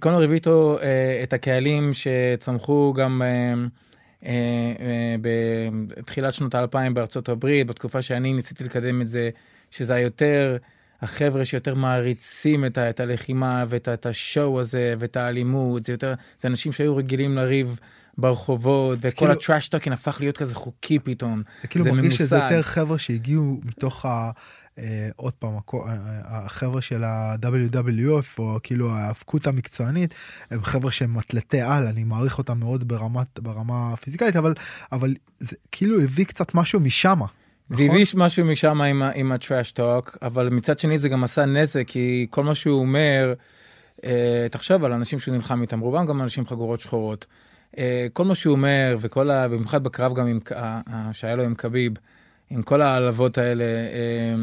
קונור 0.00 0.22
הביא 0.22 0.34
איתו 0.34 0.78
את 1.22 1.32
הקהלים 1.32 1.90
שצמחו 1.92 2.94
גם 2.96 3.22
בתחילת 5.96 6.34
שנות 6.34 6.54
האלפיים 6.54 6.94
בארצות 6.94 7.28
הברית, 7.28 7.66
בתקופה 7.66 8.02
שאני 8.02 8.32
ניסיתי 8.32 8.64
לקדם 8.64 9.02
את 9.02 9.06
זה, 9.06 9.30
שזה 9.70 9.94
היותר, 9.94 10.56
החבר'ה 11.02 11.44
שיותר 11.44 11.74
מעריצים 11.74 12.64
את, 12.64 12.78
ה, 12.78 12.90
את 12.90 13.00
הלחימה 13.00 13.64
ואת 13.68 13.88
את 13.88 14.06
השואו 14.06 14.60
הזה 14.60 14.94
ואת 14.98 15.16
האלימות, 15.16 15.84
זה 15.84 15.92
יותר, 15.92 16.14
זה 16.38 16.48
אנשים 16.48 16.72
שהיו 16.72 16.96
רגילים 16.96 17.34
לריב. 17.34 17.78
ברחובות, 18.18 18.98
וכל 19.00 19.16
כאילו, 19.16 19.32
ה-trash 19.32 19.68
talking 19.68 19.94
הפך 19.94 20.16
להיות 20.20 20.36
כזה 20.36 20.54
חוקי 20.54 20.98
פתאום. 20.98 21.42
זה 21.62 21.68
כאילו 21.68 21.84
זה 21.84 21.92
מרגיש 21.92 22.04
ממוסד. 22.04 22.24
שזה 22.24 22.36
יותר 22.36 22.62
חבר'ה 22.62 22.98
שהגיעו 22.98 23.60
מתוך 23.64 24.06
ה... 24.06 24.30
אה, 24.78 25.08
עוד 25.16 25.32
פעם, 25.32 25.50
אה, 25.54 25.80
החבר'ה 26.24 26.82
של 26.82 27.04
ה-WWF, 27.04 28.38
או 28.38 28.58
כאילו 28.62 28.90
ההאבקות 28.90 29.46
המקצוענית, 29.46 30.14
הם 30.50 30.62
חבר'ה 30.62 30.92
שהם 30.92 31.18
אתלטי 31.18 31.60
על, 31.60 31.86
אני 31.86 32.04
מעריך 32.04 32.38
אותם 32.38 32.58
מאוד 32.58 32.88
ברמת, 32.88 33.38
ברמה 33.38 33.92
הפיזיקלית, 33.92 34.36
אבל, 34.36 34.54
אבל 34.92 35.14
זה 35.38 35.56
כאילו 35.72 36.00
הביא 36.00 36.24
קצת 36.24 36.54
משהו 36.54 36.80
משם. 36.80 37.20
זה 37.68 37.84
נכון? 37.84 37.96
הביא 37.96 38.06
משהו 38.14 38.44
משם 38.44 38.80
עם, 38.80 39.02
עם 39.14 39.32
הטראש 39.32 39.72
טוק, 39.72 40.18
אבל 40.22 40.48
מצד 40.48 40.78
שני 40.78 40.98
זה 40.98 41.08
גם 41.08 41.24
עשה 41.24 41.44
נזק, 41.44 41.84
כי 41.86 42.26
כל 42.30 42.42
מה 42.42 42.54
שהוא 42.54 42.80
אומר, 42.80 43.34
אה, 44.04 44.46
תחשוב 44.50 44.84
על 44.84 44.92
אנשים 44.92 45.18
שהוא 45.18 45.34
נלחם 45.34 45.62
איתם, 45.62 45.80
רובם 45.80 46.06
גם 46.06 46.22
אנשים 46.22 46.46
חגורות 46.46 46.80
שחורות. 46.80 47.26
אה, 47.78 48.06
כל 48.12 48.24
מה 48.24 48.34
שהוא 48.34 48.52
אומר, 48.52 48.96
וכל 49.00 49.30
ה... 49.30 49.48
במיוחד 49.48 49.84
בקרב 49.84 50.14
גם 50.14 50.26
עם, 50.26 50.40
שהיה 51.12 51.36
לו 51.36 51.42
עם 51.42 51.54
קביב, 51.54 51.92
עם 52.50 52.62
כל 52.62 52.82
העלבות 52.82 53.38
האלה, 53.38 53.64
אה, 53.64 54.34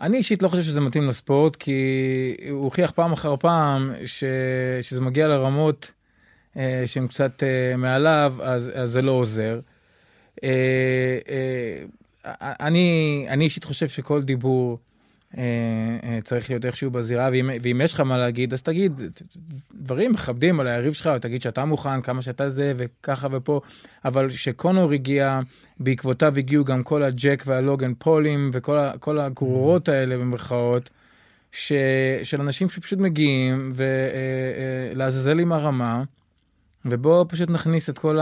אני 0.00 0.16
אישית 0.16 0.42
לא 0.42 0.48
חושב 0.48 0.62
שזה 0.62 0.80
מתאים 0.80 1.08
לספורט, 1.08 1.56
כי 1.56 2.36
הוא 2.50 2.64
הוכיח 2.64 2.90
פעם 2.90 3.12
אחר 3.12 3.36
פעם 3.36 3.92
ש... 4.06 4.24
שזה 4.82 5.00
מגיע 5.00 5.28
לרמות 5.28 5.90
אה, 6.56 6.82
שהן 6.86 7.06
קצת 7.06 7.42
מעליו, 7.78 8.34
אז, 8.42 8.70
אז 8.74 8.90
זה 8.90 9.02
לא 9.02 9.12
עוזר. 9.12 9.60
אני, 12.24 13.26
אני 13.28 13.44
אישית 13.44 13.64
חושב 13.64 13.88
שכל 13.88 14.22
דיבור 14.22 14.70
אה, 14.72 14.78
אה, 14.78 14.93
צריך 16.22 16.50
להיות 16.50 16.64
איכשהו 16.64 16.90
בזירה, 16.90 17.28
ואם, 17.32 17.50
ואם 17.62 17.80
יש 17.84 17.92
לך 17.92 18.00
מה 18.00 18.18
להגיד, 18.18 18.52
אז 18.52 18.62
תגיד 18.62 19.00
דברים 19.74 20.12
מכבדים 20.12 20.60
על 20.60 20.66
היריב 20.66 20.92
שלך, 20.92 21.06
או 21.06 21.18
תגיד 21.18 21.42
שאתה 21.42 21.64
מוכן, 21.64 22.00
כמה 22.02 22.22
שאתה 22.22 22.50
זה, 22.50 22.72
וככה 22.76 23.28
ופה, 23.30 23.60
אבל 24.04 24.30
שקונור 24.30 24.92
הגיע, 24.92 25.40
בעקבותיו 25.80 26.34
הגיעו 26.38 26.64
גם 26.64 26.82
כל 26.82 27.02
הג'ק 27.02 27.42
והלוגן 27.46 27.92
פולים, 27.98 28.50
וכל 28.52 29.18
הגרורות 29.18 29.88
האלה 29.88 30.18
במרכאות, 30.18 30.90
ש, 31.52 31.72
של 32.22 32.40
אנשים 32.40 32.68
שפשוט 32.68 32.98
מגיעים, 32.98 33.72
ולעזאזל 34.94 35.36
אה, 35.36 35.42
עם 35.42 35.52
הרמה. 35.52 36.02
ובואו 36.84 37.28
פשוט 37.28 37.50
נכניס 37.50 37.90
את 37.90 37.98
כל 37.98 38.18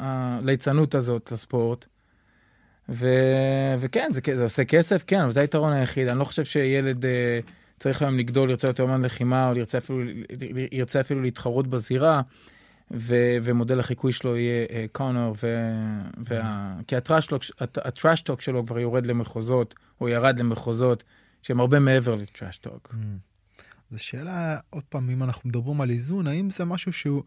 הליצנות 0.00 0.94
הזאת 0.94 1.32
לספורט. 1.32 1.86
ו... 2.88 3.08
וכן, 3.78 4.08
זה, 4.10 4.20
זה 4.36 4.42
עושה 4.42 4.64
כסף, 4.64 5.04
כן, 5.06 5.20
אבל 5.20 5.30
זה 5.30 5.40
היתרון 5.40 5.72
היחיד. 5.72 6.08
אני 6.08 6.18
לא 6.18 6.24
חושב 6.24 6.44
שילד 6.44 7.04
אה, 7.04 7.40
צריך 7.78 8.02
היום 8.02 8.18
לגדול, 8.18 8.50
ירצה 8.50 8.66
להיות 8.66 8.80
אומן 8.80 9.02
לחימה, 9.02 9.50
או 9.50 9.56
ירצה 9.56 9.78
אפילו, 9.78 10.00
ירצה 10.72 11.00
אפילו 11.00 11.22
להתחרות 11.22 11.66
בזירה, 11.66 12.22
ו... 12.90 13.14
ומודל 13.42 13.80
החיקוי 13.80 14.12
שלו 14.12 14.36
יהיה 14.36 14.66
אה, 14.70 14.84
קונור, 14.92 15.34
ו... 15.42 15.70
וה... 16.26 16.74
כי 16.86 16.96
ה-trash 17.84 18.20
talk 18.20 18.40
שלו 18.40 18.66
כבר 18.66 18.78
יורד 18.78 19.06
למחוזות, 19.06 19.74
או 20.00 20.08
ירד 20.08 20.38
למחוזות, 20.38 21.04
שהם 21.42 21.60
הרבה 21.60 21.78
מעבר 21.78 22.14
ל-trash 22.14 22.61
talk. 22.61 22.94
Mm. 22.94 23.04
זו 23.90 24.04
שאלה, 24.04 24.58
עוד 24.70 24.84
פעם, 24.88 25.10
אם 25.10 25.22
אנחנו 25.22 25.48
מדברים 25.48 25.80
על 25.80 25.90
איזון, 25.90 26.26
האם 26.26 26.50
זה 26.50 26.64
משהו 26.64 26.92
שהוא, 26.92 27.22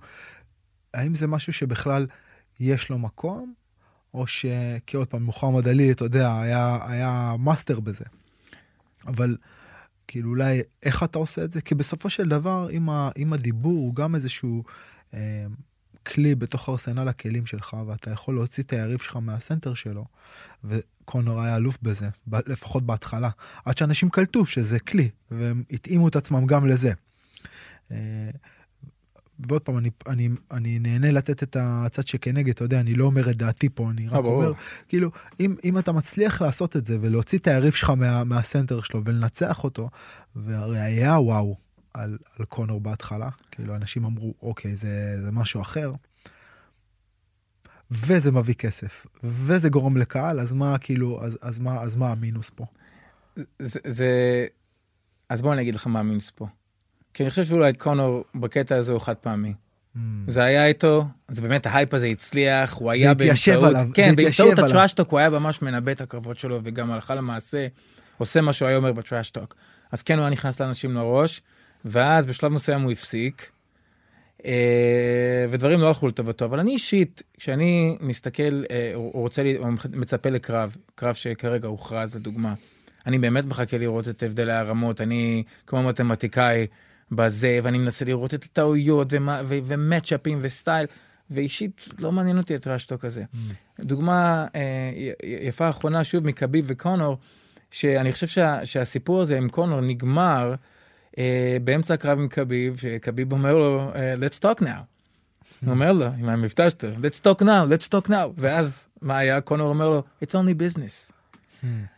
האם 0.94 1.16
זה 1.16 1.28
משהו 1.28 1.54
שבכלל 1.54 2.08
יש 2.60 2.90
לו 2.90 3.00
מקום? 3.00 3.54
או 4.14 4.28
ש... 4.28 4.46
כי 4.86 4.98
עוד 4.98 5.08
פעם, 5.08 5.24
מוחמד 5.24 5.68
עלי, 5.68 5.92
אתה 5.92 6.06
יודע, 6.06 6.42
היה, 6.42 6.80
היה 6.88 7.36
מאסטר 7.40 7.80
בזה. 7.80 8.06
אבל 9.08 9.38
כאילו 10.08 10.30
אולי 10.30 10.62
איך 10.84 11.04
אתה 11.04 11.18
עושה 11.20 11.44
את 11.44 11.52
זה? 11.52 11.62
כי 11.62 11.76
בסופו 11.76 12.10
של 12.10 12.30
דבר, 12.30 12.70
אם, 12.72 12.90
ה, 12.90 13.10
אם 13.18 13.34
הדיבור 13.34 13.78
הוא 13.78 13.96
גם 13.96 14.16
איזשהו 14.16 14.64
אה, 15.14 15.46
כלי 16.06 16.36
בתוך 16.36 16.70
ארסנל 16.70 17.08
הכלים 17.08 17.46
שלך, 17.46 17.76
ואתה 17.88 18.12
יכול 18.12 18.36
להוציא 18.36 18.64
את 18.64 18.74
היריב 18.74 19.00
שלך 19.00 19.16
מהסנטר 19.16 19.74
שלו, 19.74 20.06
וקונור 20.64 21.42
היה 21.42 21.56
אלוף 21.56 21.78
בזה, 21.82 22.10
ב, 22.28 22.36
לפחות 22.48 22.86
בהתחלה, 22.86 23.30
עד 23.66 23.78
שאנשים 23.78 24.10
קלטו 24.10 24.46
שזה 24.46 24.80
כלי, 24.80 25.10
והם 25.32 25.64
התאימו 25.72 26.08
את 26.08 26.16
עצמם 26.16 26.46
גם 26.46 26.68
לזה. 26.68 26.94
אה, 27.92 28.30
ועוד 29.39 29.62
פעם, 29.62 29.77
אני, 29.77 29.89
אני, 30.08 30.29
אני 30.51 30.79
נהנה 30.79 31.12
לתת 31.12 31.44
את 31.44 31.58
הצד 31.60 32.08
שכנגד, 32.08 32.50
אתה 32.50 32.63
יודע, 32.63 32.79
אני 32.79 32.94
לא 32.94 33.06
אומר 33.06 33.29
את 33.29 33.38
דעתי 33.38 33.70
פה, 33.70 33.89
אני 33.91 34.08
רק 34.08 34.13
אה, 34.13 34.20
אומר, 34.20 34.51
כאילו, 34.88 35.12
אם, 35.39 35.56
אם 35.63 35.77
אתה 35.77 35.91
מצליח 35.91 36.41
לעשות 36.41 36.75
את 36.75 36.86
זה 36.86 36.98
ולהוציא 37.01 37.38
את 37.38 37.48
היריב 37.48 37.74
שלך 37.74 37.89
מה, 37.89 38.24
מהסנטר 38.24 38.82
שלו 38.82 39.01
ולנצח 39.06 39.63
אותו, 39.63 39.89
והרי 40.36 40.79
היה 40.79 41.20
וואו 41.20 41.56
על, 41.94 42.17
על 42.39 42.46
קונור 42.46 42.82
בהתחלה, 42.82 43.29
כאילו, 43.51 43.75
אנשים 43.75 44.06
אמרו, 44.06 44.34
אוקיי, 44.41 44.75
זה, 44.75 45.22
זה 45.22 45.32
משהו 45.32 45.62
אחר, 45.62 45.94
וזה 47.91 48.32
מביא 48.32 48.53
כסף, 48.53 49.06
וזה 49.24 49.70
גורם 49.70 49.98
לקהל, 49.98 50.39
אז 50.39 50.53
מה, 50.53 50.77
כאילו, 50.77 51.24
אז, 51.24 51.38
אז, 51.41 51.60
מה, 51.60 51.82
אז 51.82 51.96
מה 51.96 52.12
המינוס 52.12 52.50
פה? 52.50 52.65
זה, 53.60 53.79
זה... 53.88 54.08
אז 55.29 55.41
בוא 55.41 55.53
אני 55.53 55.62
אגיד 55.62 55.75
לך 55.75 55.88
מה 55.88 56.00
המינוס 56.00 56.32
פה. 56.36 56.48
כי 57.18 57.24
אני 57.24 57.30
חושב 57.30 57.46
שאולי 57.46 57.74
קונור 57.74 58.24
בקטע 58.36 58.76
הזה 58.76 58.92
הוא 58.92 59.02
חד 59.02 59.16
פעמי. 59.16 59.54
Mm. 59.54 60.00
זה 60.28 60.44
היה 60.44 60.68
איתו, 60.68 61.06
אז 61.28 61.40
באמת 61.40 61.66
ההייפ 61.66 61.94
הזה 61.94 62.08
הצליח, 62.08 62.74
הוא 62.74 62.92
היה 62.92 63.14
באמצעות, 63.14 63.64
עליו, 63.64 63.88
כן, 63.94 64.16
באמצעות 64.16 64.60
הטראשטוק 64.60 65.12
הוא 65.12 65.20
היה 65.20 65.30
ממש 65.30 65.62
מנבא 65.62 65.92
את 65.92 66.02
הקרבות 66.02 66.40
שלו, 66.40 66.60
וגם 66.64 66.92
הלכה 66.92 67.16
למעשה 67.16 67.68
עושה 68.18 68.42
מה 68.42 68.54
שהוא 68.54 68.68
היה 68.68 68.78
אומר 68.78 68.92
בטראשטוק. 68.92 69.56
אז 69.92 70.02
כן, 70.02 70.18
הוא 70.18 70.24
היה 70.24 70.30
נכנס 70.30 70.62
לאנשים 70.62 70.96
לראש, 70.96 71.42
ואז 71.86 72.26
בשלב 72.26 72.52
מסוים 72.52 72.82
הוא 72.82 72.92
הפסיק, 72.92 73.52
אה, 74.46 75.46
ודברים 75.50 75.82
לא 75.82 75.88
הלכו 75.88 76.08
לטובתו, 76.08 76.46
אבל 76.46 76.60
אני 76.60 76.72
אישית, 76.72 77.24
כשאני 77.38 77.98
מסתכל, 78.02 78.64
אה, 78.72 78.92
הוא 78.96 79.12
רוצה, 79.22 79.42
הוא 79.60 79.68
מצפה 79.94 80.30
לקרב, 80.30 80.76
קרב 80.96 81.16
שכרגע 81.16 81.68
הוכרז 81.68 82.16
לדוגמה, 82.16 82.54
אני 83.06 83.20
באמת 83.20 83.46
מחכה 83.46 83.78
לראות 83.78 84.08
את 84.08 84.24
הבדלי 84.24 84.54
הרמות, 84.54 85.02
אני 85.02 85.44
כמו 85.68 85.84
מתמטיקאי, 85.84 86.68
בזה, 87.12 87.60
ואני 87.64 87.78
מנסה 87.78 88.06
לראות 88.06 88.34
את 88.34 88.44
הטעויות 88.44 89.14
ומצ'אפים 89.48 90.40
וסטייל, 90.42 90.86
ואישית 91.30 91.88
לא 92.00 92.12
מעניין 92.12 92.38
אותי 92.38 92.56
את 92.56 92.68
רשטוק 92.68 93.06
הזה. 93.06 93.24
Mm. 93.24 93.38
דוגמה 93.80 94.46
אה, 94.56 94.92
יפה 95.24 95.70
אחרונה, 95.70 96.04
שוב, 96.04 96.24
מקביב 96.28 96.66
וקונור, 96.68 97.18
שאני 97.72 98.14
חושב 98.14 98.28
שה, 98.28 98.66
שהסיפור 98.66 99.22
הזה 99.22 99.38
עם 99.38 99.50
קונור 99.50 99.82
נגמר 99.82 100.56
אה, 101.18 101.58
באמצע 101.64 101.94
הקרב 101.94 102.20
עם 102.20 102.28
קביב, 102.28 102.78
שקביב 102.78 103.32
אומר 103.32 103.58
לו, 103.58 103.92
אה, 103.96 104.14
let's 104.14 104.40
talk 104.40 104.62
now. 104.62 104.66
הוא 105.62 105.72
אומר 105.72 105.92
לו, 105.92 106.06
עם 106.06 106.30
המבטא 106.30 106.70
שלו, 106.70 106.90
let's 106.92 107.22
talk 107.24 107.42
now, 107.42 107.46
let's 107.70 107.88
talk 107.96 108.10
now. 108.10 108.14
ואז 108.38 108.88
מה 109.02 109.18
היה? 109.18 109.42
קונור 109.42 109.70
אומר 109.70 109.90
לו, 109.90 110.04
it's 110.24 110.32
only 110.32 110.62
business. 110.62 111.12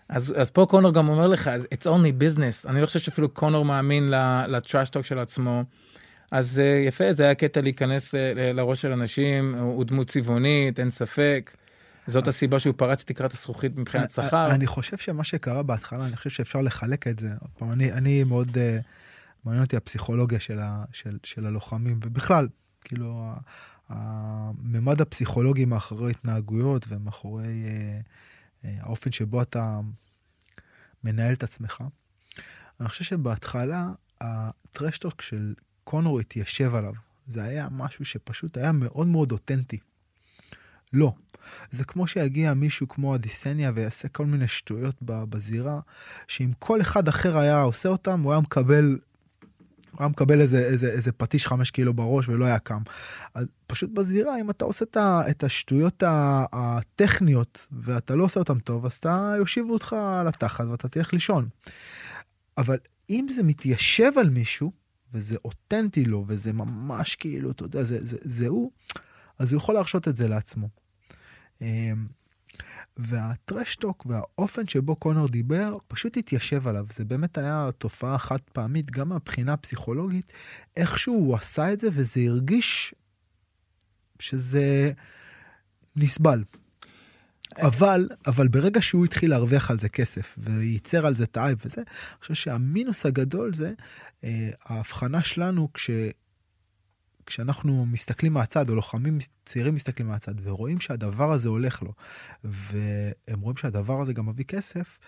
אז, 0.10 0.34
אז 0.38 0.50
פה 0.50 0.66
קונור 0.70 0.94
גם 0.94 1.08
אומר 1.10 1.28
לך, 1.28 1.50
it's 1.74 1.86
only 1.86 2.24
business. 2.24 2.70
אני 2.70 2.82
לא 2.82 2.86
חושב 2.86 3.00
שאפילו 3.00 3.30
קונור 3.30 3.66
מאמין 3.66 4.10
לטראשטוק 4.48 5.06
של 5.06 5.20
עצמו. 5.20 5.64
אז 6.32 6.62
uh, 6.62 6.88
יפה, 6.88 7.14
זה 7.14 7.24
היה 7.24 7.36
קטע 7.36 7.62
להיכנס 7.62 8.16
uh, 8.16 8.18
לראש 8.54 8.82
של 8.82 8.92
אנשים, 8.92 9.56
הוא 9.56 9.84
דמות 9.84 10.08
צבעונית, 10.08 10.80
אין 10.80 10.90
ספק. 10.90 11.52
זאת 12.08 12.28
הסיבה 12.28 12.60
שהוא 12.60 12.74
פרץ 12.78 13.04
תקרת 13.04 13.34
הזכוכית 13.34 13.78
מבחינת 13.78 14.12
שכר. 14.12 14.52
אני 14.52 14.68
חושב 14.68 14.98
שמה 14.98 15.24
שקרה 15.24 15.64
בהתחלה, 15.64 16.06
אני 16.06 16.18
חושב 16.18 16.30
שאפשר 16.30 16.62
לחלק 16.62 17.08
את 17.08 17.20
זה. 17.20 17.30
עוד 17.42 17.50
פעם, 17.58 17.72
אני, 17.72 17.92
אני 17.94 18.24
מאוד, 18.24 18.50
uh, 18.50 18.60
מעניין 19.46 19.64
אותי 19.64 19.78
הפסיכולוגיה 19.78 20.40
של, 20.40 20.60
ה, 20.60 20.84
של, 20.92 21.18
של 21.24 21.46
הלוחמים, 21.46 22.00
ובכלל, 22.04 22.48
כאילו, 22.82 23.32
הממד 23.90 25.02
הפסיכולוגי 25.02 25.66
מאחורי 25.66 26.12
התנהגויות 26.12 26.86
ומאחורי... 26.90 27.44
Uh, 27.44 27.68
אה, 27.68 28.00
האופן 28.64 29.12
שבו 29.12 29.42
אתה 29.42 29.80
מנהל 31.04 31.34
את 31.34 31.44
עצמך. 31.44 31.84
אני 32.80 32.90
חושב 32.90 33.04
שבהתחלה 33.04 33.90
הטרשטוק 34.22 35.22
של 35.22 35.54
קונור 35.84 36.20
התיישב 36.20 36.76
עליו. 36.76 36.94
זה 37.28 37.44
היה 37.44 37.68
משהו 37.72 38.06
שפשוט 38.06 38.58
היה 38.58 38.72
מאוד 38.72 39.08
מאוד 39.08 39.32
אותנטי. 39.32 39.80
לא. 40.94 41.14
זה 41.72 41.86
כמו 41.86 42.08
שיגיע 42.08 42.54
מישהו 42.54 42.88
כמו 42.88 43.16
אדיסניה 43.16 43.72
ויעשה 43.76 44.08
כל 44.08 44.26
מיני 44.26 44.48
שטויות 44.48 44.96
בזירה, 45.02 45.80
שאם 46.28 46.52
כל 46.60 46.82
אחד 46.82 47.08
אחר 47.08 47.38
היה 47.38 47.62
עושה 47.62 47.90
אותם, 47.90 48.22
הוא 48.22 48.32
היה 48.32 48.42
מקבל 48.42 49.00
הוא 49.92 50.00
היה 50.00 50.08
מקבל 50.08 50.42
איזה, 50.42 50.60
איזה, 50.60 50.88
איזה 50.88 51.12
פטיש 51.12 51.48
חמש 51.48 51.72
קילו 51.72 51.94
בראש 51.94 52.30
ולא 52.30 52.46
היה 52.46 52.60
קם. 52.60 52.82
אז 53.36 53.46
פשוט 53.68 53.90
בזירה, 53.94 54.40
אם 54.42 54.50
אתה 54.50 54.66
עושה 54.66 54.86
את 55.30 55.44
השטויות 55.44 56.04
הטכניות 56.54 57.68
ואתה 57.72 58.16
לא 58.16 58.24
עושה 58.24 58.40
אותן 58.40 58.60
טוב, 58.60 58.86
אז 58.86 58.94
אתה 58.94 59.34
יושיבו 59.38 59.74
אותך 59.74 59.94
על 59.94 60.28
התחת 60.28 60.66
ואתה 60.66 60.88
תלך 60.88 61.14
לישון. 61.14 61.50
אבל 62.58 62.78
אם 63.10 63.28
זה 63.36 63.44
מתיישב 63.44 64.12
על 64.18 64.30
מישהו, 64.30 64.72
וזה 65.14 65.36
אותנטי 65.46 66.06
לו, 66.06 66.26
וזה 66.28 66.54
ממש 66.54 67.16
כאילו, 67.16 67.52
אתה 67.52 67.64
יודע, 67.64 67.84
זה, 67.84 68.06
זה, 68.06 68.18
זה 68.22 68.48
הוא, 68.48 68.72
אז 69.40 69.54
הוא 69.54 69.58
יכול 69.58 69.76
להרשות 69.76 70.08
את 70.08 70.16
זה 70.16 70.28
לעצמו. 70.28 70.70
והטרשטוק 73.00 74.06
והאופן 74.06 74.68
שבו 74.68 74.96
קונור 74.96 75.28
דיבר 75.28 75.78
פשוט 75.88 76.18
התיישב 76.18 76.68
עליו. 76.68 76.86
זה 76.90 77.06
באמת 77.06 77.38
היה 77.38 77.70
תופעה 77.78 78.18
חד 78.18 78.40
פעמית, 78.54 78.92
גם 78.92 79.10
מהבחינה 79.10 79.54
הפסיכולוגית, 79.54 80.34
איכשהו 80.78 81.14
הוא 81.14 81.36
עשה 81.36 81.74
את 81.74 81.80
זה 81.80 81.88
וזה 81.92 82.22
הרגיש 82.28 82.96
שזה 84.20 84.92
נסבל. 85.96 86.44
אבל, 87.58 88.10
אבל 88.28 88.48
ברגע 88.48 88.82
שהוא 88.82 89.06
התחיל 89.06 89.30
להרוויח 89.30 89.72
על 89.72 89.80
זה 89.80 89.90
כסף 89.90 90.36
וייצר 90.38 91.06
על 91.06 91.16
זה 91.16 91.24
את 91.24 91.38
האייב 91.38 91.58
וזה, 91.66 91.82
אני 91.82 92.20
חושב 92.22 92.34
שהמינוס 92.34 93.06
הגדול 93.06 93.54
זה 93.54 93.74
אה, 94.24 94.50
ההבחנה 94.66 95.24
שלנו 95.24 95.74
כש... 95.74 95.90
כשאנחנו 97.30 97.86
מסתכלים 97.86 98.34
מהצד, 98.34 98.70
או 98.70 98.76
לוחמים 98.76 99.18
צעירים 99.46 99.76
מסתכלים 99.76 100.08
מהצד, 100.08 100.34
ורואים 100.44 100.80
שהדבר 100.80 101.32
הזה 101.32 101.50
הולך 101.50 101.84
לו, 101.84 101.94
והם 102.44 103.42
רואים 103.42 103.58
שהדבר 103.58 104.02
הזה 104.02 104.14
גם 104.14 104.26
מביא 104.26 104.46
כסף, 104.46 105.00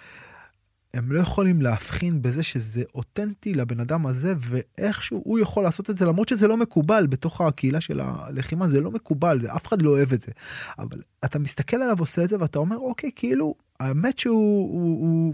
הם 0.94 1.12
לא 1.12 1.20
יכולים 1.20 1.62
להבחין 1.62 2.22
בזה 2.22 2.44
שזה 2.44 2.84
אותנטי 2.96 3.54
לבן 3.54 3.80
אדם 3.80 4.06
הזה, 4.06 4.34
ואיכשהו 4.40 5.22
הוא 5.26 5.40
יכול 5.40 5.64
לעשות 5.64 5.90
את 5.90 5.98
זה, 5.98 6.06
למרות 6.06 6.28
שזה 6.28 6.48
לא 6.48 6.58
מקובל 6.58 7.08
בתוך 7.08 7.42
הקהילה 7.42 7.82
של 7.82 8.00
הלחימה, 8.00 8.68
זה 8.68 8.82
לא 8.82 8.92
מקובל, 8.92 9.42
זה, 9.42 9.56
אף 9.56 9.68
אחד 9.68 9.82
לא 9.82 9.90
אוהב 9.90 10.14
את 10.14 10.22
זה. 10.22 10.32
אבל 10.80 11.02
אתה 11.26 11.40
מסתכל 11.40 11.78
עליו 11.78 12.00
עושה 12.00 12.24
את 12.24 12.30
זה, 12.30 12.36
ואתה 12.40 12.60
אומר, 12.60 12.78
אוקיי, 12.78 13.12
כאילו, 13.16 13.56
האמת 13.80 14.20
שהוא... 14.20 14.72
הוא, 14.72 15.02
הוא, 15.02 15.34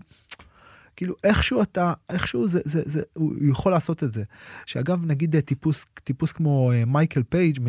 כאילו 0.97 1.15
איכשהו 1.23 1.61
אתה, 1.61 1.93
איכשהו 2.09 2.47
זה, 2.47 2.59
זה, 2.65 2.81
זה, 2.85 3.01
הוא 3.13 3.33
יכול 3.41 3.71
לעשות 3.71 4.03
את 4.03 4.13
זה. 4.13 4.23
שאגב, 4.65 5.05
נגיד 5.05 5.39
טיפוס, 5.39 5.85
טיפוס 6.03 6.31
כמו 6.31 6.71
אה, 6.71 6.85
מייקל 6.85 7.23
פייג' 7.23 7.59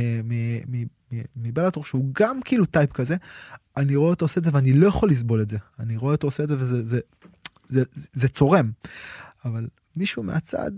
מ-Bellator, 1.36 1.84
שהוא 1.84 2.04
גם 2.12 2.40
כאילו 2.44 2.66
type 2.66 2.92
כזה, 2.92 3.16
אני 3.76 3.96
רואה 3.96 4.10
אותו 4.10 4.24
עושה 4.24 4.38
את 4.38 4.44
זה 4.44 4.50
ואני 4.52 4.72
לא 4.72 4.86
יכול 4.86 5.10
לסבול 5.10 5.40
את 5.40 5.48
זה. 5.48 5.58
אני 5.78 5.96
רואה 5.96 6.12
אותו 6.12 6.26
עושה 6.26 6.42
את 6.42 6.48
זה 6.48 6.56
וזה 6.58 6.84
זה, 6.84 7.00
זה, 7.68 7.82
זה, 7.92 8.06
זה 8.12 8.28
צורם. 8.28 8.70
אבל 9.44 9.68
מישהו 9.96 10.22
מהצד 10.22 10.70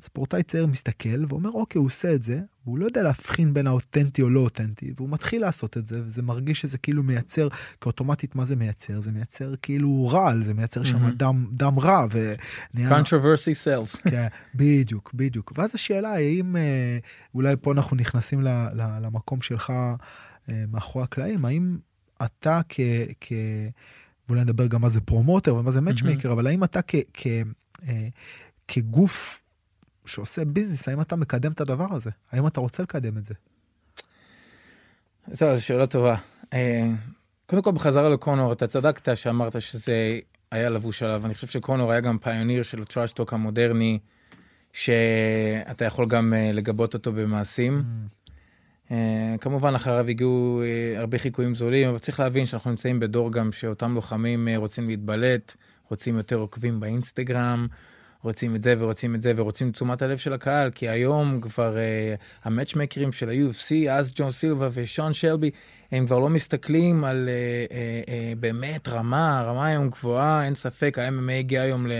ספורטאי 0.00 0.42
צעיר 0.42 0.66
מסתכל 0.66 1.24
ואומר 1.28 1.50
אוקיי 1.50 1.78
הוא 1.78 1.86
עושה 1.86 2.14
את 2.14 2.22
זה 2.22 2.40
והוא 2.64 2.78
לא 2.78 2.84
יודע 2.84 3.02
להבחין 3.02 3.54
בין 3.54 3.66
האותנטי 3.66 4.22
או 4.22 4.30
לא 4.30 4.40
אותנטי 4.40 4.92
והוא 4.96 5.08
מתחיל 5.08 5.40
לעשות 5.40 5.76
את 5.76 5.86
זה 5.86 6.02
וזה 6.04 6.22
מרגיש 6.22 6.60
שזה 6.60 6.78
כאילו 6.78 7.02
מייצר 7.02 7.48
כי 7.50 7.86
אוטומטית 7.86 8.34
מה 8.34 8.44
זה 8.44 8.56
מייצר 8.56 9.00
זה 9.00 9.12
מייצר 9.12 9.54
כאילו 9.62 10.08
רעל 10.12 10.42
זה 10.42 10.54
מייצר 10.54 10.84
שם 10.84 11.06
mm-hmm. 11.06 11.12
דם 11.12 11.46
דם 11.52 11.78
רע 11.78 12.06
ונהיה 12.10 13.00
controversy 13.00 13.64
sells 13.64 14.00
כן, 14.10 14.26
בדיוק 14.54 15.10
בדיוק 15.14 15.52
ואז 15.56 15.74
השאלה 15.74 16.08
האם 16.08 16.56
אה, 16.56 16.98
אולי 17.34 17.54
פה 17.60 17.72
אנחנו 17.72 17.96
נכנסים 17.96 18.42
ל, 18.42 18.48
ל, 18.48 18.98
למקום 19.02 19.40
שלך 19.40 19.72
אה, 20.48 20.64
מאחורי 20.68 21.04
הקלעים 21.04 21.44
האם 21.44 21.78
אתה 22.24 22.60
כ... 22.68 22.80
כ 23.20 23.32
ואולי 24.28 24.42
נדבר 24.42 24.66
גם 24.66 24.80
מה 24.80 24.88
זה 24.88 25.00
promoter 25.00 25.54
ומה 25.54 25.70
זה 25.70 25.80
matchmaker 25.80 26.28
mm-hmm. 26.28 26.32
אבל 26.32 26.46
האם 26.46 26.64
אתה 26.64 26.80
כ, 26.86 26.94
כ, 27.14 27.26
אה, 27.88 28.08
כגוף 28.68 29.42
שעושה 30.08 30.44
ביזנס, 30.44 30.88
האם 30.88 31.00
אתה 31.00 31.16
מקדם 31.16 31.52
את 31.52 31.60
הדבר 31.60 31.86
הזה? 31.90 32.10
האם 32.32 32.46
אתה 32.46 32.60
רוצה 32.60 32.82
לקדם 32.82 33.16
את 33.16 33.24
זה? 33.24 33.34
זו 35.30 35.46
שאלה 35.58 35.86
טובה. 35.86 36.16
אה, 36.52 36.90
קודם 37.46 37.62
כל 37.62 37.70
בחזרה 37.70 38.08
לקונור, 38.08 38.52
אתה 38.52 38.66
צדקת 38.66 39.16
שאמרת 39.16 39.60
שזה 39.60 40.18
היה 40.50 40.68
לבוש 40.68 41.02
עליו, 41.02 41.26
אני 41.26 41.34
חושב 41.34 41.46
שקונור 41.46 41.92
היה 41.92 42.00
גם 42.00 42.18
פיוניר 42.18 42.62
של 42.62 42.82
הטראשטוק 42.82 43.32
המודרני, 43.32 43.98
שאתה 44.72 45.84
יכול 45.84 46.06
גם 46.06 46.34
אה, 46.34 46.52
לגבות 46.52 46.94
אותו 46.94 47.12
במעשים. 47.12 47.82
Mm. 47.82 48.30
אה, 48.90 49.34
כמובן 49.40 49.74
אחריו 49.74 50.08
הגיעו 50.08 50.62
הרבה 50.96 51.18
חיקויים 51.18 51.54
זולים, 51.54 51.88
אבל 51.88 51.98
צריך 51.98 52.20
להבין 52.20 52.46
שאנחנו 52.46 52.70
נמצאים 52.70 53.00
בדור 53.00 53.32
גם 53.32 53.52
שאותם 53.52 53.94
לוחמים 53.94 54.48
רוצים 54.56 54.88
להתבלט, 54.88 55.56
רוצים 55.88 56.16
יותר 56.16 56.36
עוקבים 56.36 56.80
באינסטגרם, 56.80 57.66
רוצים 58.24 58.56
את 58.56 58.62
זה 58.62 58.74
ורוצים 58.78 59.14
את 59.14 59.22
זה 59.22 59.32
ורוצים 59.36 59.72
תשומת 59.72 60.02
הלב 60.02 60.18
של 60.18 60.32
הקהל, 60.32 60.70
כי 60.70 60.88
היום 60.88 61.40
כבר 61.40 61.76
uh, 61.76 62.20
המאצ'מקרים 62.44 63.12
של 63.12 63.28
ה-UFC, 63.28 63.90
אז 63.90 64.12
ג'ון 64.14 64.30
סילבה 64.30 64.68
ושון 64.72 65.12
שלבי, 65.12 65.50
הם 65.92 66.06
כבר 66.06 66.18
לא 66.18 66.28
מסתכלים 66.28 67.04
על 67.04 67.28
uh, 67.28 67.72
uh, 67.72 68.06
uh, 68.06 68.40
באמת 68.40 68.88
רמה, 68.88 69.38
הרמה 69.38 69.66
היום 69.66 69.90
גבוהה, 69.90 70.44
אין 70.44 70.54
ספק, 70.54 70.98
ה-MMA 70.98 71.32
הגיע 71.32 71.62
היום 71.62 71.86
ל... 71.86 71.92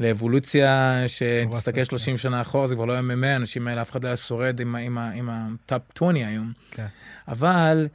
לאבולוציה 0.00 1.02
שתסתכל 1.06 1.84
30 1.84 2.14
כן. 2.14 2.18
שנה 2.18 2.40
אחורה, 2.40 2.66
זה 2.66 2.74
כבר 2.74 2.84
לא 2.84 2.92
היה 2.92 3.02
MMA, 3.02 3.26
האנשים 3.26 3.68
האלה, 3.68 3.82
אף 3.82 3.90
אחד 3.90 4.02
לא 4.02 4.08
היה 4.08 4.16
שורד 4.16 4.60
עם 4.60 5.28
ה-top 5.28 5.82
20 5.96 6.16
היום. 6.26 6.52
כן. 6.70 6.86
אבל... 7.28 7.88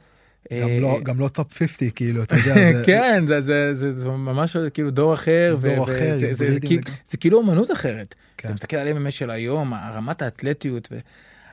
גם 0.52 0.68
לא, 0.80 1.00
גם 1.02 1.18
לא 1.18 1.28
top 1.28 1.54
50 1.54 1.90
כאילו 1.90 2.22
אתה 2.22 2.36
יודע 2.36 2.54
כן 2.86 3.24
זה, 3.26 3.40
זה, 3.40 3.74
זה, 3.74 3.98
זה 3.98 4.08
ממש 4.08 4.56
כאילו 4.74 4.90
דור 4.90 5.14
אחר 5.14 5.56
דור 5.60 5.80
ו- 5.80 5.84
אחר 5.84 6.18
זה, 6.18 6.34
זה, 6.34 6.52
זה, 6.52 6.60
כאילו, 6.60 6.82
זה 7.06 7.16
כאילו 7.16 7.42
אמנות 7.42 7.70
אחרת 7.70 8.14
כן. 8.36 8.48
אתה 8.48 8.54
מסתכל 8.54 8.76
על 8.76 8.88
MMA 8.88 9.10
של 9.10 9.30
היום 9.30 9.74
רמת 9.74 10.22
האתלטיות 10.22 10.88
ו... 10.92 10.98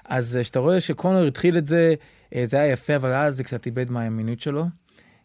אז 0.06 0.40
כשאתה 0.42 0.60
רואה 0.60 0.80
שקונר 0.80 1.28
התחיל 1.28 1.58
את 1.58 1.68
זה 1.68 1.94
אה, 2.36 2.46
זה 2.46 2.60
היה 2.60 2.72
יפה 2.72 2.96
אבל 2.96 3.14
אז 3.14 3.36
זה 3.36 3.44
קצת 3.44 3.66
איבד 3.66 3.92
מהאמינות 3.92 4.40
שלו 4.40 4.66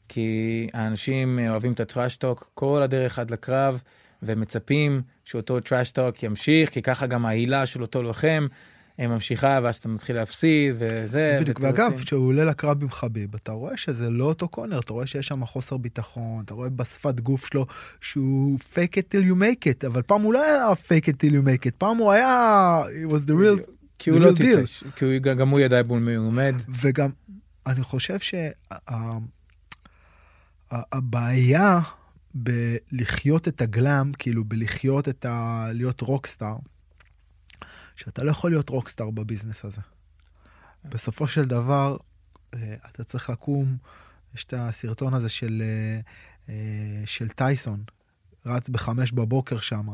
כי 0.08 0.68
האנשים 0.72 1.38
אוהבים 1.48 1.72
את 1.72 1.80
ה-trash 1.80 2.25
talk 2.25 2.50
כל 2.54 2.82
הדרך 2.82 3.18
עד 3.18 3.30
לקרב 3.30 3.82
ומצפים 4.22 5.02
שאותו 5.24 5.60
trash 5.60 5.95
talk 5.95 6.22
ימשיך 6.22 6.70
כי 6.70 6.82
ככה 6.82 7.06
גם 7.06 7.26
ההילה 7.26 7.66
של 7.66 7.82
אותו 7.82 8.02
לוחם. 8.02 8.46
ממשיכה 8.98 9.58
ואז 9.62 9.76
אתה 9.76 9.88
מתחיל 9.88 10.16
להפסיד 10.16 10.74
וזה. 10.78 11.38
בדיוק, 11.40 11.60
ואגב, 11.60 12.00
כשהוא 12.02 12.26
עולה 12.26 12.44
לקרב 12.44 12.82
עם 12.82 12.90
חביב, 12.90 13.34
אתה 13.34 13.52
רואה 13.52 13.76
שזה 13.76 14.10
לא 14.10 14.24
אותו 14.24 14.48
קונר, 14.48 14.78
אתה 14.78 14.92
רואה 14.92 15.06
שיש 15.06 15.26
שם 15.26 15.46
חוסר 15.46 15.76
ביטחון, 15.76 16.44
אתה 16.44 16.54
רואה 16.54 16.70
בשפת 16.70 17.20
גוף 17.20 17.46
שלו 17.46 17.66
שהוא 18.00 18.58
fake 18.58 18.92
it 18.96 19.14
till 19.14 19.24
you 19.30 19.34
make 19.40 19.64
it, 19.64 19.86
אבל 19.86 20.02
פעם 20.02 20.22
הוא 20.22 20.32
לא 20.32 20.42
היה 20.44 20.72
fake 20.72 21.06
it 21.08 21.12
till 21.12 21.30
you 21.30 21.46
make 21.46 21.66
it, 21.66 21.72
פעם 21.78 21.96
הוא 21.96 22.12
היה, 22.12 22.82
it 23.06 23.10
was 23.12 23.26
the 23.26 23.32
real, 23.32 23.60
כי 23.98 24.10
הוא 24.10 24.20
לא 24.20 24.32
טיפש, 24.36 24.84
כי 24.96 25.04
הוא, 25.04 25.18
גם 25.18 25.48
הוא 25.48 25.60
ידע 25.60 25.82
מול 25.82 26.00
מי 26.00 26.14
הוא 26.14 26.26
עומד. 26.26 26.54
וגם, 26.68 27.10
אני 27.66 27.82
חושב 27.82 28.18
שהבעיה 30.70 31.80
בלחיות 32.34 33.48
את 33.48 33.60
הגלאם, 33.60 34.12
כאילו 34.12 34.44
בלחיות 34.44 35.08
את 35.08 35.24
ה... 35.24 35.66
להיות 35.72 36.00
רוקסטאר, 36.00 36.56
שאתה 37.96 38.24
לא 38.24 38.30
יכול 38.30 38.50
להיות 38.50 38.68
רוקסטאר 38.68 39.10
בביזנס 39.10 39.64
הזה. 39.64 39.80
בסופו 40.84 41.26
של 41.26 41.44
דבר, 41.44 41.96
אה, 42.54 42.74
אתה 42.90 43.04
צריך 43.04 43.30
לקום, 43.30 43.76
יש 44.34 44.44
את 44.44 44.54
הסרטון 44.56 45.14
הזה 45.14 45.28
של, 45.28 45.62
אה, 45.64 46.00
אה, 46.48 47.02
של 47.06 47.28
טייסון, 47.28 47.84
רץ 48.46 48.68
בחמש 48.68 49.12
בבוקר 49.12 49.60
שם. 49.60 49.88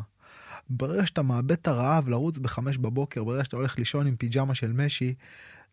ברגע 0.70 1.06
שאתה 1.06 1.22
מאבד 1.22 1.52
את 1.52 1.68
הרעב 1.68 2.08
לרוץ 2.08 2.38
בחמש 2.38 2.78
בבוקר, 2.78 3.24
ברגע 3.24 3.44
שאתה 3.44 3.56
הולך 3.56 3.78
לישון 3.78 4.06
עם 4.06 4.16
פיג'מה 4.16 4.54
של 4.54 4.72
משי, 4.72 5.14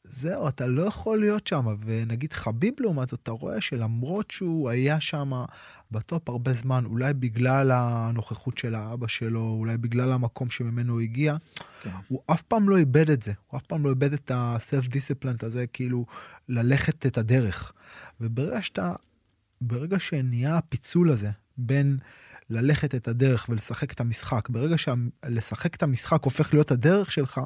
זהו, 0.03 0.47
אתה 0.47 0.67
לא 0.67 0.81
יכול 0.81 1.19
להיות 1.19 1.47
שם. 1.47 1.65
ונגיד 1.85 2.33
חביב 2.33 2.73
לעומת 2.79 3.09
זאת, 3.09 3.19
אתה 3.23 3.31
רואה 3.31 3.61
שלמרות 3.61 4.31
שהוא 4.31 4.69
היה 4.69 4.99
שם 4.99 5.31
בטופ 5.91 6.29
הרבה 6.29 6.53
זמן, 6.53 6.85
אולי 6.85 7.13
בגלל 7.13 7.71
הנוכחות 7.71 8.57
של 8.57 8.75
האבא 8.75 9.07
שלו, 9.07 9.55
אולי 9.59 9.77
בגלל 9.77 10.11
המקום 10.11 10.49
שממנו 10.49 10.93
הוא 10.93 11.01
הגיע, 11.01 11.35
כן. 11.81 11.89
הוא 12.07 12.21
אף 12.25 12.41
פעם 12.41 12.69
לא 12.69 12.77
איבד 12.77 13.09
את 13.09 13.21
זה. 13.21 13.33
הוא 13.47 13.57
אף 13.57 13.63
פעם 13.63 13.83
לא 13.83 13.89
איבד 13.89 14.13
את 14.13 14.31
ה-self 14.31 14.85
discipline 14.85 15.45
הזה, 15.45 15.67
כאילו, 15.67 16.05
ללכת 16.49 17.05
את 17.05 17.17
הדרך. 17.17 17.71
וברגע 18.21 18.61
שאתה, 18.61 18.93
ברגע 19.61 19.99
שנהיה 19.99 20.57
הפיצול 20.57 21.11
הזה 21.11 21.31
בין... 21.57 21.97
ללכת 22.49 22.95
את 22.95 23.07
הדרך 23.07 23.45
ולשחק 23.49 23.91
את 23.91 23.99
המשחק, 23.99 24.49
ברגע 24.49 24.75
שלשחק 24.77 25.75
את 25.75 25.83
המשחק 25.83 26.23
הופך 26.23 26.53
להיות 26.53 26.71
הדרך 26.71 27.11
שלך, 27.11 27.41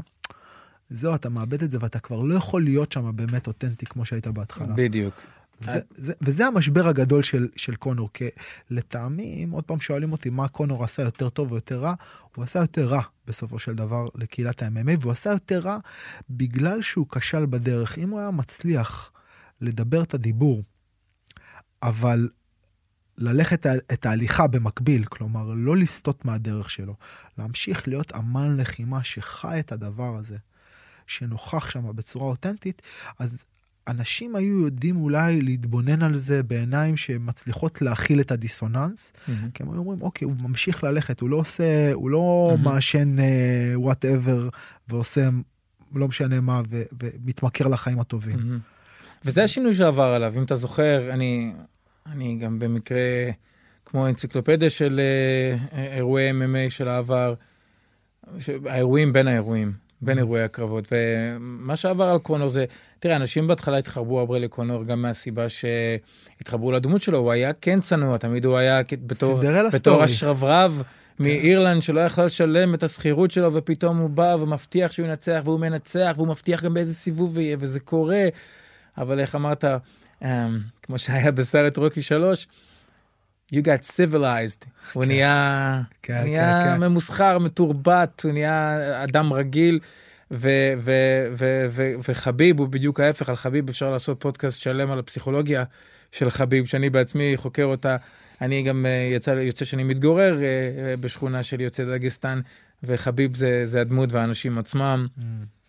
זהו, 0.92 1.16
אתה 1.16 1.30
מאבד 1.30 1.64
את 1.64 1.72
זה 1.72 1.78
ואתה 1.82 2.00
כבר 2.00 2.22
לא 2.22 2.34
יכול 2.34 2.64
להיות 2.64 2.92
שם 2.92 3.12
באמת 3.16 3.48
אותנטי 3.48 3.86
כמו 3.86 4.06
שהיית 4.06 4.28
בהתחלה. 4.28 4.74
בדיוק. 4.76 5.14
וזה, 5.62 5.80
זה, 5.92 6.14
וזה 6.22 6.48
המשבר 6.48 6.88
הגדול 6.88 7.24
של, 7.24 7.48
של 7.56 7.76
קונור, 7.76 8.10
כי 8.14 8.30
לטעמי, 8.70 9.44
אם 9.44 9.52
עוד 9.52 9.64
פעם 9.64 9.82
שואלים 9.82 10.12
אותי 10.12 10.30
מה 10.30 10.48
קונור 10.48 10.84
עשה 10.84 11.04
יותר 11.04 11.30
טוב 11.30 11.52
או 11.52 11.56
יותר 11.56 11.80
רע, 11.80 11.94
הוא 12.36 12.44
עשה 12.44 12.60
יותר 12.60 12.86
רע 12.86 13.02
בסופו 13.28 13.60
של 13.60 13.76
דבר 13.76 14.06
לקהילת 14.16 14.64
ה-MMA, 14.64 14.98
והוא 15.00 15.12
עשה 15.12 15.30
יותר 15.30 15.60
רע 15.60 15.78
בגלל 16.30 16.82
שהוא 16.82 17.08
כשל 17.12 17.46
בדרך. 17.46 17.98
אם 17.98 18.10
הוא 18.10 18.20
היה 18.20 18.32
מצליח 18.32 19.12
לדבר 19.62 20.04
את 20.04 20.14
הדיבור, 20.14 20.64
אבל 21.84 22.30
ללכת 23.18 23.66
את 23.66 24.06
ההליכה 24.06 24.48
במקביל, 24.48 25.06
כלומר, 25.06 25.54
לא 25.56 25.78
לסטות 25.78 26.26
מהדרך 26.26 26.70
שלו, 26.70 26.96
להמשיך 27.38 27.88
להיות 27.88 28.12
אמן 28.16 28.58
לחימה 28.58 29.04
שחי 29.04 29.60
את 29.60 29.72
הדבר 29.72 30.16
הזה, 30.16 30.38
שנוכח 31.12 31.70
שם 31.70 31.96
בצורה 31.96 32.26
אותנטית, 32.26 32.82
אז 33.20 33.44
אנשים 33.88 34.36
היו 34.36 34.62
יודעים 34.62 34.98
אולי 35.02 35.42
להתבונן 35.42 36.02
על 36.02 36.18
זה 36.18 36.44
בעיניים 36.44 36.98
שמצליחות 36.98 37.82
להכיל 37.82 38.22
את 38.22 38.32
הדיסוננס, 38.32 39.14
mm-hmm. 39.14 39.32
כי 39.54 39.64
הם 39.64 39.72
היו 39.72 39.80
אומרים, 39.80 40.02
אוקיי, 40.02 40.26
הוא 40.26 40.36
ממשיך 40.42 40.84
ללכת, 40.84 41.20
הוא 41.20 41.30
לא 41.30 41.36
עושה, 41.36 41.94
הוא 41.94 42.10
לא 42.10 42.54
mm-hmm. 42.54 42.64
מעשן 42.64 43.16
whatever 43.76 44.50
uh, 44.50 44.58
ועושה 44.88 45.30
לא 45.96 46.08
משנה 46.08 46.42
מה 46.42 46.62
ו- 46.70 46.84
ומתמכר 47.04 47.68
לחיים 47.68 48.00
הטובים. 48.00 48.40
Mm-hmm. 48.40 49.26
וזה 49.26 49.44
השינוי 49.44 49.76
שעבר 49.76 50.04
עליו, 50.04 50.34
אם 50.38 50.44
אתה 50.44 50.56
זוכר, 50.56 51.14
אני, 51.14 51.54
אני 52.06 52.36
גם 52.36 52.60
במקרה, 52.60 53.00
כמו 53.86 54.08
אנציקלופדיה 54.08 54.70
של 54.70 55.00
uh, 55.72 55.76
אירועי 55.76 56.32
MMA 56.32 56.70
של 56.70 56.88
העבר, 56.88 57.34
האירועים 58.66 59.14
בין 59.14 59.28
האירועים. 59.28 59.91
בין 60.02 60.18
אירועי 60.18 60.44
הקרבות, 60.44 60.88
ומה 60.92 61.76
שעבר 61.76 62.04
על 62.04 62.18
קונור 62.18 62.50
זה, 62.50 62.66
תראה, 63.00 63.16
אנשים 63.16 63.48
בהתחלה 63.48 63.78
התחרבו 63.78 64.20
הרבה 64.20 64.40
לקונור 64.40 64.84
גם 64.84 65.02
מהסיבה 65.02 65.46
שהתחברו 65.50 66.72
לדמות 66.72 67.02
שלו, 67.02 67.18
הוא 67.18 67.32
היה 67.32 67.54
כן 67.54 67.80
צנוע, 67.80 68.18
תמיד 68.18 68.46
הוא 68.46 68.58
היה 68.58 68.82
בתור, 69.06 69.42
בתור 69.74 70.04
השרברב 70.04 70.84
כן. 71.18 71.24
מאירלנד 71.24 71.82
שלא 71.82 72.00
יכל 72.00 72.26
לשלם 72.26 72.74
את 72.74 72.84
השכירות 72.84 73.32
שלו, 73.32 73.54
ופתאום 73.54 73.98
הוא 73.98 74.10
בא 74.10 74.36
ומבטיח 74.40 74.92
שהוא 74.92 75.06
ינצח, 75.06 75.42
והוא 75.44 75.60
מנצח, 75.60 76.14
והוא 76.16 76.28
מבטיח 76.28 76.64
גם 76.64 76.74
באיזה 76.74 76.94
סיבוב 76.94 77.38
יהיה, 77.38 77.58
וזה 77.60 77.80
קורה. 77.80 78.24
אבל 78.98 79.20
איך 79.20 79.36
אמרת, 79.36 79.64
um, 80.24 80.26
כמו 80.84 81.00
שהיה 81.00 81.32
בסרט 81.32 81.78
רוקי 81.78 82.02
3, 82.02 82.48
you 83.54 83.58
got 83.58 83.84
civilized, 83.98 84.66
הוא 84.94 85.04
כן. 85.04 85.10
נהיה, 85.10 85.82
כן, 86.02 86.22
נהיה 86.22 86.64
כן, 86.64 86.80
ממוסחר, 86.80 87.40
מתורבת, 87.40 88.24
הוא 88.24 88.32
נהיה 88.32 88.80
אדם 89.04 89.34
רגיל, 89.34 89.80
ו, 90.32 90.50
ו, 90.78 90.92
ו, 91.38 91.66
ו, 91.70 91.92
וחביב 92.10 92.60
הוא 92.60 92.68
בדיוק 92.68 93.00
ההפך, 93.00 93.30
על 93.30 93.36
חביב 93.36 93.70
אפשר 93.70 93.92
לעשות 93.92 94.20
פודקאסט 94.20 94.60
שלם 94.60 94.92
על 94.92 95.00
הפסיכולוגיה 95.00 95.64
של 96.12 96.30
חביב, 96.30 96.66
שאני 96.66 96.90
בעצמי 96.90 97.34
חוקר 97.38 97.64
אותה. 97.64 97.98
אני 98.42 98.64
גם 98.64 98.86
אה, 98.86 99.10
יצא, 99.16 99.32
יוצא 99.32 99.66
שאני 99.66 99.84
מתגורר 99.84 100.38
אה, 100.42 100.46
אה, 100.46 100.98
בשכונה 100.98 101.44
של 101.44 101.62
יוצאי 101.62 101.86
דגסטן, 101.86 102.42
וחביב 102.84 103.36
זה, 103.36 103.66
זה 103.66 103.82
הדמות 103.82 104.14
והאנשים 104.14 104.58
עצמם. 104.58 105.08
Mm. 105.18 105.22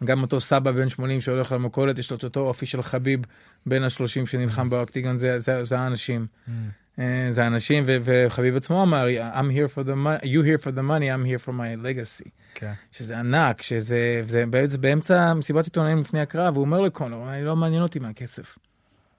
גם 0.04 0.22
אותו 0.22 0.40
סבא 0.40 0.70
בן 0.70 0.88
80 0.88 1.20
שהולך 1.20 1.52
למכולת, 1.52 1.98
יש 1.98 2.10
לו 2.10 2.16
את 2.16 2.24
אותו 2.24 2.40
אופי 2.40 2.66
של 2.66 2.82
חביב 2.82 3.20
בן 3.66 3.82
ה-30 3.82 4.26
שנלחם 4.26 4.70
באוקטיגון, 4.70 5.16
זה, 5.16 5.38
זה, 5.38 5.64
זה 5.64 5.78
האנשים. 5.78 6.26
Mm. 6.46 6.50
אה, 6.98 7.26
זה 7.30 7.46
אנשים, 7.46 7.84
וחביב 7.86 8.56
עצמו 8.56 8.82
אמר, 8.82 9.06
I'm 9.34 9.56
here 9.56 9.74
for 9.74 9.84
the 9.86 9.94
money, 9.94 10.26
you 10.26 10.42
here 10.42 10.64
for 10.64 10.70
the 10.70 10.82
money, 10.82 11.08
I'm 11.08 11.24
here 11.26 11.46
for 11.46 11.52
my 11.52 11.84
legacy. 11.84 12.28
כן. 12.54 12.72
שזה 12.92 13.18
ענק, 13.18 13.62
שזה 13.62 14.22
זה, 14.26 14.44
זה 14.64 14.78
באמצע 14.78 15.34
מסיבת 15.34 15.64
עיתונאים 15.64 15.98
לפני 15.98 16.20
הקרב, 16.20 16.56
הוא 16.56 16.64
אומר 16.64 16.80
לקונור, 16.80 17.32
אני 17.32 17.44
לא 17.44 17.56
מעניין 17.56 17.82
אותי 17.82 17.98
מהכסף. 17.98 18.58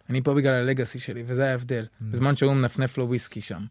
אני 0.09 0.21
פה 0.21 0.33
בגלל 0.33 0.53
הלגאסי 0.53 0.99
שלי, 0.99 1.23
וזה 1.25 1.51
ההבדל. 1.51 1.83
Mm. 1.83 2.03
בזמן 2.11 2.35
שהוא 2.35 2.53
מנפנף 2.53 2.97
לו 2.97 3.07
וויסקי 3.07 3.41
שם. 3.41 3.65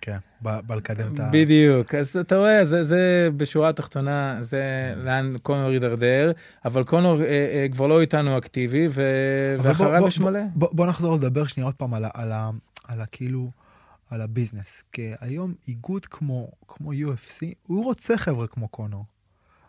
כן, 0.00 0.16
בא 0.40 0.74
לקדם 0.76 1.14
את 1.14 1.20
ה... 1.20 1.30
בדיוק, 1.32 1.94
אז 1.94 2.16
אתה 2.16 2.36
רואה, 2.36 2.64
זה, 2.64 2.84
זה 2.84 3.28
בשורה 3.36 3.68
התחתונה, 3.68 4.38
זה 4.40 4.92
mm. 4.94 4.98
לאן 4.98 5.36
קונור 5.42 5.70
יידרדר, 5.70 6.32
אבל 6.64 6.84
קונור 6.84 7.22
אה, 7.22 7.26
אה, 7.26 7.66
כבר 7.72 7.86
לא 7.86 8.00
איתנו 8.00 8.38
אקטיבי, 8.38 8.88
ו... 8.90 9.02
ואחריו 9.62 10.08
יש 10.08 10.20
מלא. 10.20 10.40
בוא, 10.54 10.68
בוא 10.72 10.86
נחזור 10.86 11.14
לדבר 11.16 11.46
שנייה 11.46 11.66
עוד 11.66 11.74
פעם 11.74 11.94
על, 11.94 12.04
על, 12.14 12.32
על 12.88 13.00
הכאילו, 13.00 13.50
על 14.10 14.20
הביזנס. 14.20 14.84
כי 14.92 15.12
היום 15.20 15.54
איגוד 15.68 16.06
כמו, 16.06 16.50
כמו 16.68 16.92
UFC, 16.92 17.54
הוא 17.66 17.84
רוצה 17.84 18.16
חבר'ה 18.16 18.46
כמו 18.46 18.68
קונור. 18.68 19.04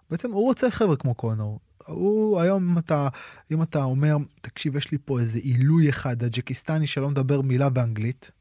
בעצם 0.10 0.32
הוא 0.32 0.44
רוצה 0.44 0.72
חבר'ה 0.72 0.96
כמו 0.96 1.16
קונור. 1.16 1.60
הוא 1.86 2.40
היום 2.42 2.70
אם 2.72 2.78
אתה, 2.78 3.08
אם 3.52 3.62
אתה 3.62 3.84
אומר, 3.84 4.18
תקשיב, 4.42 4.76
יש 4.76 4.92
לי 4.92 4.98
פה 5.06 5.20
איזה 5.20 5.40
עילוי 5.40 5.90
אחד, 5.90 6.24
הטג'יקיסטני 6.24 6.88
שלא 6.88 7.10
מדבר 7.10 7.42
מילה 7.42 7.70
באנגלית, 7.70 8.32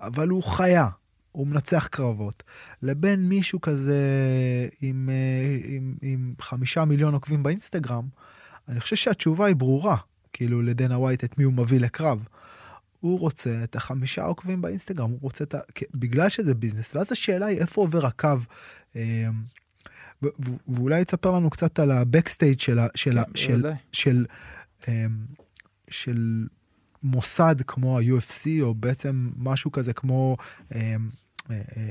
אבל 0.00 0.28
הוא 0.28 0.42
חיה, 0.42 0.88
הוא 1.32 1.46
מנצח 1.46 1.86
קרבות, 1.86 2.42
לבין 2.82 3.28
מישהו 3.28 3.60
כזה 3.60 3.98
עם, 4.80 5.10
אה, 5.12 5.58
עם, 5.64 5.96
עם 6.02 6.34
חמישה 6.40 6.84
מיליון 6.84 7.14
עוקבים 7.14 7.42
באינסטגרם, 7.42 8.08
אני 8.68 8.80
חושב 8.80 8.96
שהתשובה 8.96 9.46
היא 9.46 9.56
ברורה, 9.56 9.96
כאילו 10.32 10.62
לדנה 10.62 10.98
ווייט 10.98 11.24
את 11.24 11.38
מי 11.38 11.44
הוא 11.44 11.52
מביא 11.52 11.80
לקרב. 11.80 12.24
הוא 13.00 13.18
רוצה 13.18 13.60
את 13.64 13.76
החמישה 13.76 14.24
עוקבים 14.24 14.62
באינסטגרם, 14.62 15.10
הוא 15.10 15.18
רוצה 15.22 15.44
את 15.44 15.54
ה... 15.54 15.58
בגלל 15.94 16.28
שזה 16.28 16.54
ביזנס, 16.54 16.96
ואז 16.96 17.12
השאלה 17.12 17.46
היא 17.46 17.58
איפה 17.58 17.80
עובר 17.80 18.06
הקו. 18.06 18.28
אה, 18.96 19.28
ואולי 20.68 21.04
תספר 21.04 21.30
לנו 21.30 21.50
קצת 21.50 21.78
על 21.78 21.90
הבקסטייג' 21.90 22.60
של, 22.60 22.78
של, 22.94 23.14
כן, 23.14 23.32
של, 23.34 23.66
של, 23.92 24.26
אה, 24.88 25.06
של 25.90 26.46
מוסד 27.02 27.56
כמו 27.66 27.98
ה-UFC, 27.98 28.46
או 28.62 28.74
בעצם 28.74 29.30
משהו 29.36 29.72
כזה 29.72 29.92
כמו... 29.92 30.36
אה, 30.74 30.96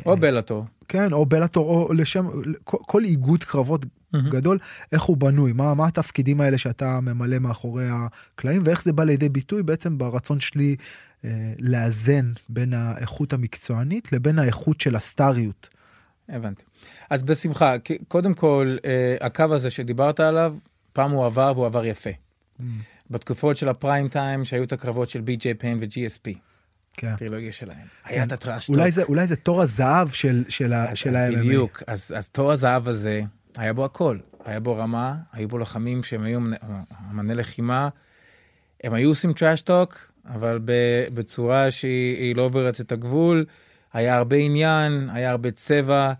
או 0.06 0.18
בלאטור. 0.18 0.66
כן, 0.88 1.14
או 1.14 1.26
בלאטור, 1.26 1.70
או 1.70 1.94
לשם, 1.94 2.28
כל, 2.64 2.78
כל 2.82 3.04
איגוד 3.04 3.44
קרבות 3.44 3.84
mm-hmm. 3.84 4.18
גדול, 4.30 4.58
איך 4.92 5.02
הוא 5.02 5.18
בנוי, 5.18 5.54
מה, 5.54 5.74
מה 5.74 5.88
התפקידים 5.88 6.42
האלה 6.42 6.58
שאתה 6.58 7.00
ממלא 7.02 7.40
מאחורי 7.40 7.86
הקלעים, 7.92 8.62
ואיך 8.66 8.84
זה 8.84 8.94
בא 8.94 9.04
לידי 9.04 9.30
ביטוי 9.30 9.64
בעצם 9.64 9.98
ברצון 9.98 10.40
שלי 10.40 10.76
אה, 11.26 11.54
לאזן 11.60 12.32
בין 12.50 12.74
האיכות 12.74 13.34
המקצוענית 13.34 14.12
לבין 14.12 14.40
האיכות 14.40 14.82
של 14.82 14.96
הסטאריות. 14.96 15.70
הבנתי. 16.30 16.64
אז 17.10 17.24
בשמחה, 17.24 17.76
קודם 18.08 18.34
כל, 18.34 18.78
אה, 18.86 19.16
הקו 19.22 19.46
הזה 19.52 19.70
שדיברת 19.70 20.20
עליו, 20.20 20.56
פעם 20.94 21.12
הוא 21.12 21.26
עבר 21.26 21.52
והוא 21.56 21.66
עבר 21.66 21.86
יפה. 21.86 22.10
Mm. 22.10 22.64
בתקופות 23.10 23.58
של 23.58 23.70
ה-prime 23.70 24.08
time, 24.08 24.46
שהיו 24.46 24.64
את 24.64 24.74
הקרבות 24.74 25.10
של 25.10 25.22
בי.ג'יי 25.22 25.54
פיין 25.54 25.78
ו-GSP. 25.82 26.38
כן. 26.98 27.08
הטרילוגיה 27.08 27.52
שלהם. 27.52 27.78
כן. 27.78 28.14
היה 28.14 28.24
את 28.24 28.32
ה-trash 28.32 28.70
אולי 28.70 28.92
זה, 28.92 29.04
אולי 29.04 29.28
זה 29.28 29.36
תור 29.36 29.62
הזהב 29.62 30.10
של, 30.10 30.44
של, 30.50 30.74
אז, 30.74 30.98
של 30.98 31.16
ה-MMA. 31.16 31.38
בדיוק, 31.38 31.84
אז, 31.88 32.14
אז 32.18 32.30
תור 32.30 32.52
הזהב 32.52 32.88
הזה, 32.88 33.22
היה 33.58 33.74
בו 33.74 33.86
הכל. 33.86 34.18
היה 34.46 34.60
בו 34.60 34.78
רמה, 34.78 35.16
היו 35.34 35.48
בו 35.48 35.58
לוחמים 35.58 36.04
שהם 36.04 36.24
היו 36.24 36.40
אמני 37.12 37.36
לחימה, 37.36 37.90
הם 38.84 38.94
היו 38.94 39.10
עושים 39.10 39.34
trash 39.34 39.73
talk, 39.73 40.12
אבל 40.26 40.60
בצורה 41.14 41.72
שהיא 41.72 42.36
לא 42.36 42.42
עוברת 42.42 42.82
את 42.82 42.92
הגבול. 42.92 43.46
היה 43.94 44.18
הרבה 44.18 44.36
עניין, 44.36 45.10
היה 45.14 45.32
הרבה 45.32 45.52
צבע, 45.52 46.14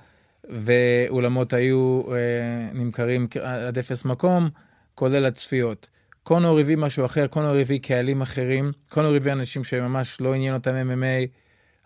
ואולמות 0.50 1.54
היו 1.54 2.02
אה, 2.12 2.70
נמכרים 2.74 3.28
עד 3.42 3.78
אפס 3.78 4.06
מקום, 4.06 4.50
כולל 4.96 5.26
הצפיות. 5.26 5.88
קונור 6.28 6.60
הביא 6.60 6.78
משהו 6.78 7.06
אחר, 7.06 7.28
קונור 7.28 7.56
הביא 7.56 7.80
קהלים 7.80 8.22
אחרים, 8.22 8.72
קונור 8.90 9.16
הביא 9.16 9.32
אנשים 9.32 9.64
שממש 9.64 10.22
לא 10.22 10.34
עניין 10.34 10.54
אותם 10.54 10.72
MMA, 10.72 11.28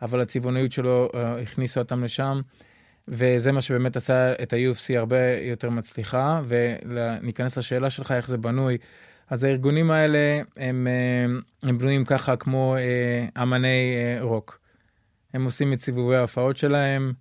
אבל 0.02 0.22
הצבעוניות 0.22 0.72
שלו 0.72 1.10
אה, 1.16 1.42
הכניסה 1.42 1.80
אותם 1.80 2.04
לשם. 2.04 2.42
וזה 3.08 3.52
מה 3.52 3.62
שבאמת 3.62 3.96
עשה 3.96 4.34
את 4.34 4.54
ה-UFC 4.54 4.98
הרבה 4.98 5.38
יותר 5.42 5.70
מצליחה, 5.70 6.42
וניכנס 6.48 7.58
לשאלה 7.58 7.90
שלך 7.90 8.12
איך 8.12 8.28
זה 8.28 8.38
בנוי. 8.38 8.78
אז 9.30 9.44
הארגונים 9.44 9.92
האלה 9.92 10.42
הם, 10.58 10.88
אה, 10.88 11.70
הם 11.70 11.78
בנויים 11.78 12.06
ככה 12.06 12.36
כמו 12.36 12.76
אה, 12.78 13.44
אמני 13.44 13.96
רוק. 14.22 14.60
הם 15.34 15.46
עושים 15.46 15.74
את 15.74 15.80
סיבובי 15.80 16.16
ההופעות 16.16 16.58
שלהם 16.58 17.14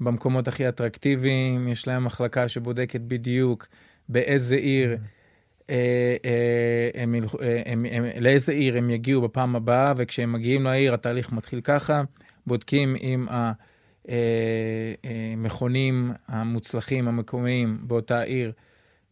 במקומות 0.00 0.48
הכי 0.48 0.68
אטרקטיביים, 0.68 1.68
יש 1.68 1.86
להם 1.86 2.04
מחלקה 2.04 2.48
שבודקת 2.48 3.00
בדיוק 3.00 3.66
באיזה 4.08 4.56
עיר, 4.56 4.90
אה, 4.90 4.96
הם, 6.94 7.14
אה, 7.14 7.62
הם, 7.66 7.86
הם, 7.90 8.04
לאיזה 8.20 8.52
עיר 8.52 8.76
הם 8.76 8.90
יגיעו 8.90 9.22
בפעם 9.22 9.56
הבאה, 9.56 9.92
וכשהם 9.96 10.32
מגיעים 10.32 10.64
לעיר 10.64 10.94
התהליך 10.94 11.32
מתחיל 11.32 11.60
ככה, 11.60 12.02
בודקים 12.46 12.96
אם. 13.02 13.26
המכונים 15.04 16.12
המוצלחים 16.28 17.08
המקומיים 17.08 17.78
באותה 17.82 18.20
עיר 18.20 18.52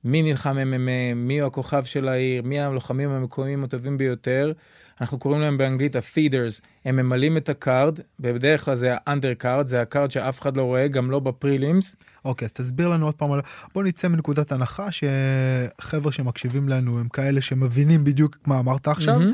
מי 0.06 0.22
נלחם 0.22 0.56
MMA, 0.58 1.14
מי 1.14 1.40
הוא 1.40 1.46
הכוכב 1.46 1.84
של 1.84 2.08
העיר, 2.08 2.42
מי 2.42 2.60
הלוחמים 2.60 3.10
המקומיים 3.10 3.64
הטובים 3.64 3.98
ביותר. 3.98 4.52
אנחנו 5.00 5.18
קוראים 5.18 5.40
להם 5.40 5.58
באנגלית 5.58 5.96
ה- 5.96 6.09
fillers, 6.09 6.60
הם 6.84 6.96
ממלאים 6.96 7.36
את 7.36 7.48
ה-card, 7.48 7.98
ובדרך 8.20 8.64
כלל 8.64 8.74
זה 8.74 8.94
card, 9.42 9.66
זה 9.66 9.80
ה-card 9.80 10.10
שאף 10.10 10.40
אחד 10.40 10.56
לא 10.56 10.62
רואה, 10.62 10.88
גם 10.88 11.10
לא 11.10 11.18
ב-prelims. 11.20 11.96
אוקיי, 12.24 12.46
אז 12.46 12.52
תסביר 12.52 12.88
לנו 12.88 13.06
עוד 13.06 13.14
פעם, 13.14 13.30
בוא 13.74 13.82
נצא 13.82 14.08
מנקודת 14.08 14.52
הנחה 14.52 14.88
שחבר'ה 14.92 16.12
שמקשיבים 16.12 16.68
לנו 16.68 17.00
הם 17.00 17.08
כאלה 17.08 17.40
שמבינים 17.40 18.04
בדיוק 18.04 18.36
מה 18.46 18.58
אמרת 18.58 18.88
עכשיו, 18.88 19.18
מהמם. 19.18 19.32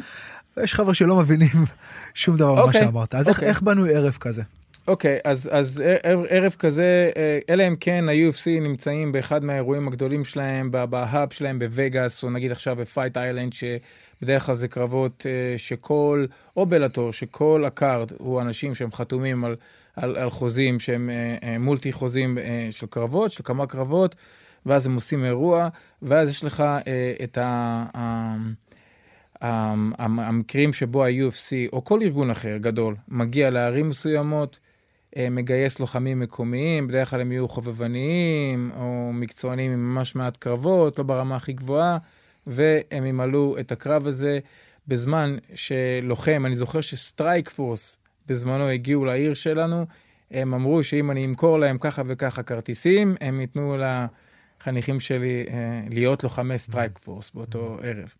ויש 0.56 0.74
חבר'ה 0.74 0.94
שלא 0.94 1.16
מבינים 1.16 1.50
שום 2.14 2.36
דבר 2.36 2.52
ממה 2.52 2.62
אוקיי, 2.62 2.80
שאמרת. 2.84 3.14
אז 3.14 3.28
איך- 3.28 3.36
אוקיי. 3.36 3.48
איך 3.48 3.62
בנוי 3.62 3.94
ערב 3.94 4.16
כזה? 4.20 4.42
אוקיי, 4.88 5.18
אז, 5.24 5.48
אז 5.52 5.82
ערב, 6.02 6.24
ערב 6.28 6.54
כזה, 6.58 7.10
אה, 7.16 7.38
אלא 7.50 7.68
אם 7.68 7.76
כן 7.80 8.04
ה-UFC 8.08 8.46
נמצאים 8.60 9.12
באחד 9.12 9.44
מהאירועים 9.44 9.88
הגדולים 9.88 10.24
שלהם, 10.24 10.70
ב-hub 10.90 11.32
שלהם 11.32 11.58
בווגאס, 11.58 12.22
או 12.24 12.30
נגיד 12.30 12.50
עכשיו 12.52 12.76
ב-Fight 12.76 13.16
Island, 13.16 13.52
שבדרך 14.22 14.46
כלל 14.46 14.54
זה 14.54 14.68
קרבות 14.68 15.26
אה, 15.28 15.58
שכל, 15.58 16.26
או 16.56 16.66
Bellator, 16.66 17.12
שכל 17.12 17.64
ה-card 17.66 18.12
הוא 18.18 18.40
אנשים 18.40 18.74
שהם 18.74 18.92
חתומים 18.92 19.44
על, 19.44 19.56
על, 19.96 20.16
על 20.16 20.30
חוזים 20.30 20.80
שהם 20.80 21.10
אה, 21.10 21.36
אה, 21.48 21.58
multi 21.58 21.92
חוזים 21.92 22.38
של 22.70 22.86
קרבות, 22.86 23.32
של 23.32 23.42
כמה 23.44 23.66
קרבות, 23.66 24.14
ואז 24.66 24.86
הם 24.86 24.94
עושים 24.94 25.24
אירוע, 25.24 25.68
ואז 26.02 26.30
יש 26.30 26.44
לך 26.44 26.64
את 27.24 27.38
ה... 27.38 27.84
ה 27.94 28.34
המ- 29.40 29.92
המ- 29.98 30.20
המקרים 30.20 30.72
שבו 30.72 31.04
ה-UFC 31.04 31.72
או 31.72 31.84
כל 31.84 32.02
ארגון 32.02 32.30
אחר 32.30 32.56
גדול 32.56 32.96
מגיע 33.08 33.50
לערים 33.50 33.88
מסוימות, 33.88 34.58
מגייס 35.30 35.80
לוחמים 35.80 36.20
מקומיים, 36.20 36.88
בדרך 36.88 37.10
כלל 37.10 37.20
הם 37.20 37.32
יהיו 37.32 37.48
חובבניים 37.48 38.70
או 38.76 39.10
מקצוענים 39.12 39.72
עם 39.72 39.94
ממש 39.94 40.14
מעט 40.14 40.36
קרבות, 40.36 40.98
לא 40.98 41.04
ברמה 41.04 41.36
הכי 41.36 41.52
גבוהה, 41.52 41.98
והם 42.46 43.06
ימלאו 43.06 43.58
את 43.58 43.72
ה-card 43.72 44.06
הזה 44.06 44.38
בזמן 44.88 45.36
שלוחם, 45.54 46.42
אני 46.46 46.56
זוכר 46.56 46.80
ש-Strikeforce 46.80 47.98
בזמנו 48.26 48.68
הגיעו 48.68 49.04
לעיר 49.04 49.34
שלנו, 49.34 49.86
הם 50.30 50.54
אמרו 50.54 50.84
שאם 50.84 51.10
אני 51.10 51.24
אמכור 51.24 51.58
להם 51.58 51.78
ככה 51.78 52.02
וככה 52.06 52.42
כרטיסים, 52.42 53.16
הם 53.20 53.40
ייתנו 53.40 53.76
לחניכים 54.60 55.00
שלי 55.00 55.44
אה, 55.48 55.82
להיות 55.90 56.24
לוחמי 56.24 56.58
Strikeforce 56.58 57.30
באותו 57.34 57.78
ערב. 57.82 58.14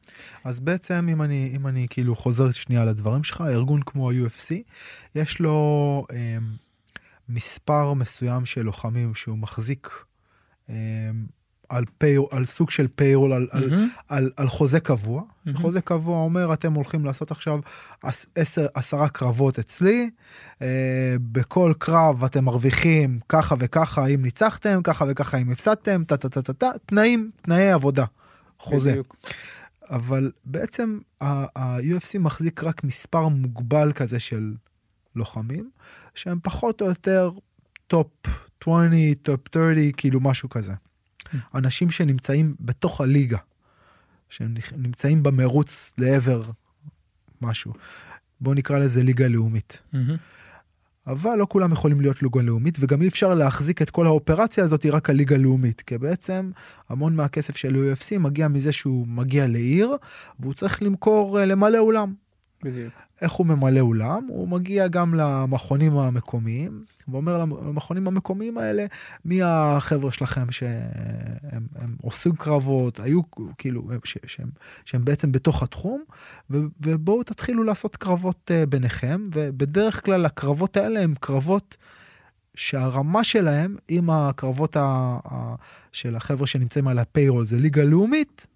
אז 0.44 0.60
בעצם 0.60 1.08
אם 1.12 1.22
אני 1.22 1.52
אם 1.56 1.66
אני 1.66 1.86
כאילו 1.90 2.16
חוזר 2.16 2.50
שנייה 2.50 2.84
לדברים 2.84 3.24
שלך 3.24 3.40
ארגון 3.40 3.82
כמו 3.82 4.10
ה-UFC 4.10 4.54
יש 5.14 5.40
לו 5.40 6.06
אה, 6.12 6.38
מספר 7.28 7.92
מסוים 7.92 8.46
של 8.46 8.62
לוחמים 8.62 9.14
שהוא 9.14 9.38
מחזיק 9.38 9.88
אה, 10.70 10.74
על, 11.72 11.84
פי, 11.98 12.16
על 12.30 12.44
סוג 12.46 12.70
של 12.70 12.86
פיירול 12.94 13.32
על, 13.32 13.46
על, 13.50 13.70
מהמם. 13.70 13.88
על, 14.08 14.30
על 14.36 14.48
חוזה 14.48 14.80
קבוע. 14.80 15.22
מהמם. 15.44 15.58
חוזה 15.58 15.80
קבוע 15.80 16.18
אומר 16.18 16.52
אתם 16.52 16.72
הולכים 16.72 17.04
לעשות 17.04 17.30
עכשיו 17.30 17.58
עש- 18.02 18.26
עשר, 18.34 18.66
עשרה 18.74 19.08
קרבות 19.08 19.58
אצלי 19.58 20.10
אה, 20.62 20.66
בכל 21.20 21.72
קרב 21.78 22.24
אתם 22.24 22.44
מרוויחים 22.44 23.18
ככה 23.28 23.54
וככה 23.58 24.06
אם 24.06 24.22
ניצחתם 24.22 24.80
ככה 24.84 25.04
וככה 25.08 25.38
אם 25.38 25.50
הפסדתם 25.50 26.04
טה 26.04 26.16
טה 26.16 26.28
טה 26.28 26.42
טה 26.42 26.52
טה 26.52 26.68
תנאים 26.86 27.30
תנאי 27.42 27.70
עבודה. 27.70 28.04
חוזה. 28.58 28.90
בדיוק. 28.90 29.16
אבל 29.90 30.30
בעצם 30.44 30.98
ה-UFC 31.20 32.18
מחזיק 32.18 32.64
רק 32.64 32.84
מספר 32.84 33.28
מוגבל 33.28 33.92
כזה 33.92 34.20
של 34.20 34.54
לוחמים, 35.16 35.70
שהם 36.14 36.38
פחות 36.42 36.80
או 36.80 36.86
יותר 36.86 37.30
top 37.86 38.08
20, 38.62 39.14
top 39.14 39.40
30, 39.54 39.92
כאילו 39.92 40.20
משהו 40.20 40.48
כזה. 40.50 40.72
אנשים 41.54 41.90
שנמצאים 41.90 42.54
בתוך 42.60 43.00
הליגה, 43.00 43.38
שנמצאים 44.28 45.22
במרוץ 45.22 45.92
לעבר 45.98 46.42
משהו. 47.40 47.72
בואו 48.40 48.54
נקרא 48.54 48.78
לזה 48.78 49.02
ליגה 49.02 49.28
לאומית. 49.28 49.82
אבל 51.06 51.36
לא 51.36 51.46
כולם 51.48 51.72
יכולים 51.72 52.00
להיות 52.00 52.22
ליגה 52.22 52.42
לאומית, 52.42 52.78
וגם 52.80 53.02
אי 53.02 53.08
אפשר 53.08 53.34
להחזיק 53.34 53.82
את 53.82 53.90
כל 53.90 54.06
האופרציה 54.06 54.64
הזאת 54.64 54.86
רק 54.86 55.10
על 55.10 55.16
ליגה 55.16 55.36
לאומית, 55.36 55.80
כי 55.80 55.98
בעצם 55.98 56.50
המון 56.88 57.16
מהכסף 57.16 57.56
של 57.56 57.74
UFC 57.74 58.18
מגיע 58.18 58.48
מזה 58.48 58.72
שהוא 58.72 59.06
מגיע 59.06 59.46
לעיר, 59.46 59.96
והוא 60.40 60.54
צריך 60.54 60.82
למכור, 60.82 61.40
אה, 61.40 61.44
למלא 61.44 61.78
אולם. 61.78 62.14
בדיוק. 62.62 62.92
איך 63.22 63.32
הוא 63.32 63.46
ממלא 63.46 63.80
אולם? 63.80 64.26
הוא 64.28 64.48
מגיע 64.48 64.88
גם 64.88 65.14
למכונים 65.14 65.98
המקומיים, 65.98 66.84
ואומר 67.08 67.38
למכונים 67.38 68.06
המקומיים 68.06 68.58
האלה, 68.58 68.86
מי 69.24 69.40
החבר'ה 69.42 70.12
שלכם 70.12 70.52
שהם 70.52 71.66
הם 71.74 71.96
עושים 72.02 72.36
קרבות, 72.36 73.00
היו 73.00 73.20
כאילו, 73.58 73.82
ש, 74.04 74.16
שהם, 74.26 74.48
שהם 74.84 75.04
בעצם 75.04 75.32
בתוך 75.32 75.62
התחום, 75.62 76.02
ו, 76.50 76.58
ובואו 76.82 77.22
תתחילו 77.22 77.64
לעשות 77.64 77.96
קרבות 77.96 78.50
uh, 78.50 78.66
ביניכם, 78.66 79.24
ובדרך 79.34 80.04
כלל 80.04 80.26
הקרבות 80.26 80.76
האלה 80.76 81.00
הם 81.00 81.14
קרבות 81.20 81.76
שהרמה 82.54 83.24
שלהם, 83.24 83.76
עם 83.88 84.10
הקרבות 84.10 84.76
ה, 84.76 85.18
ה, 85.24 85.54
של 85.92 86.16
החבר'ה 86.16 86.46
שנמצאים 86.46 86.88
על 86.88 86.98
הפיירול 86.98 87.44
זה 87.44 87.58
ליגה 87.58 87.84
לאומית, 87.84 88.46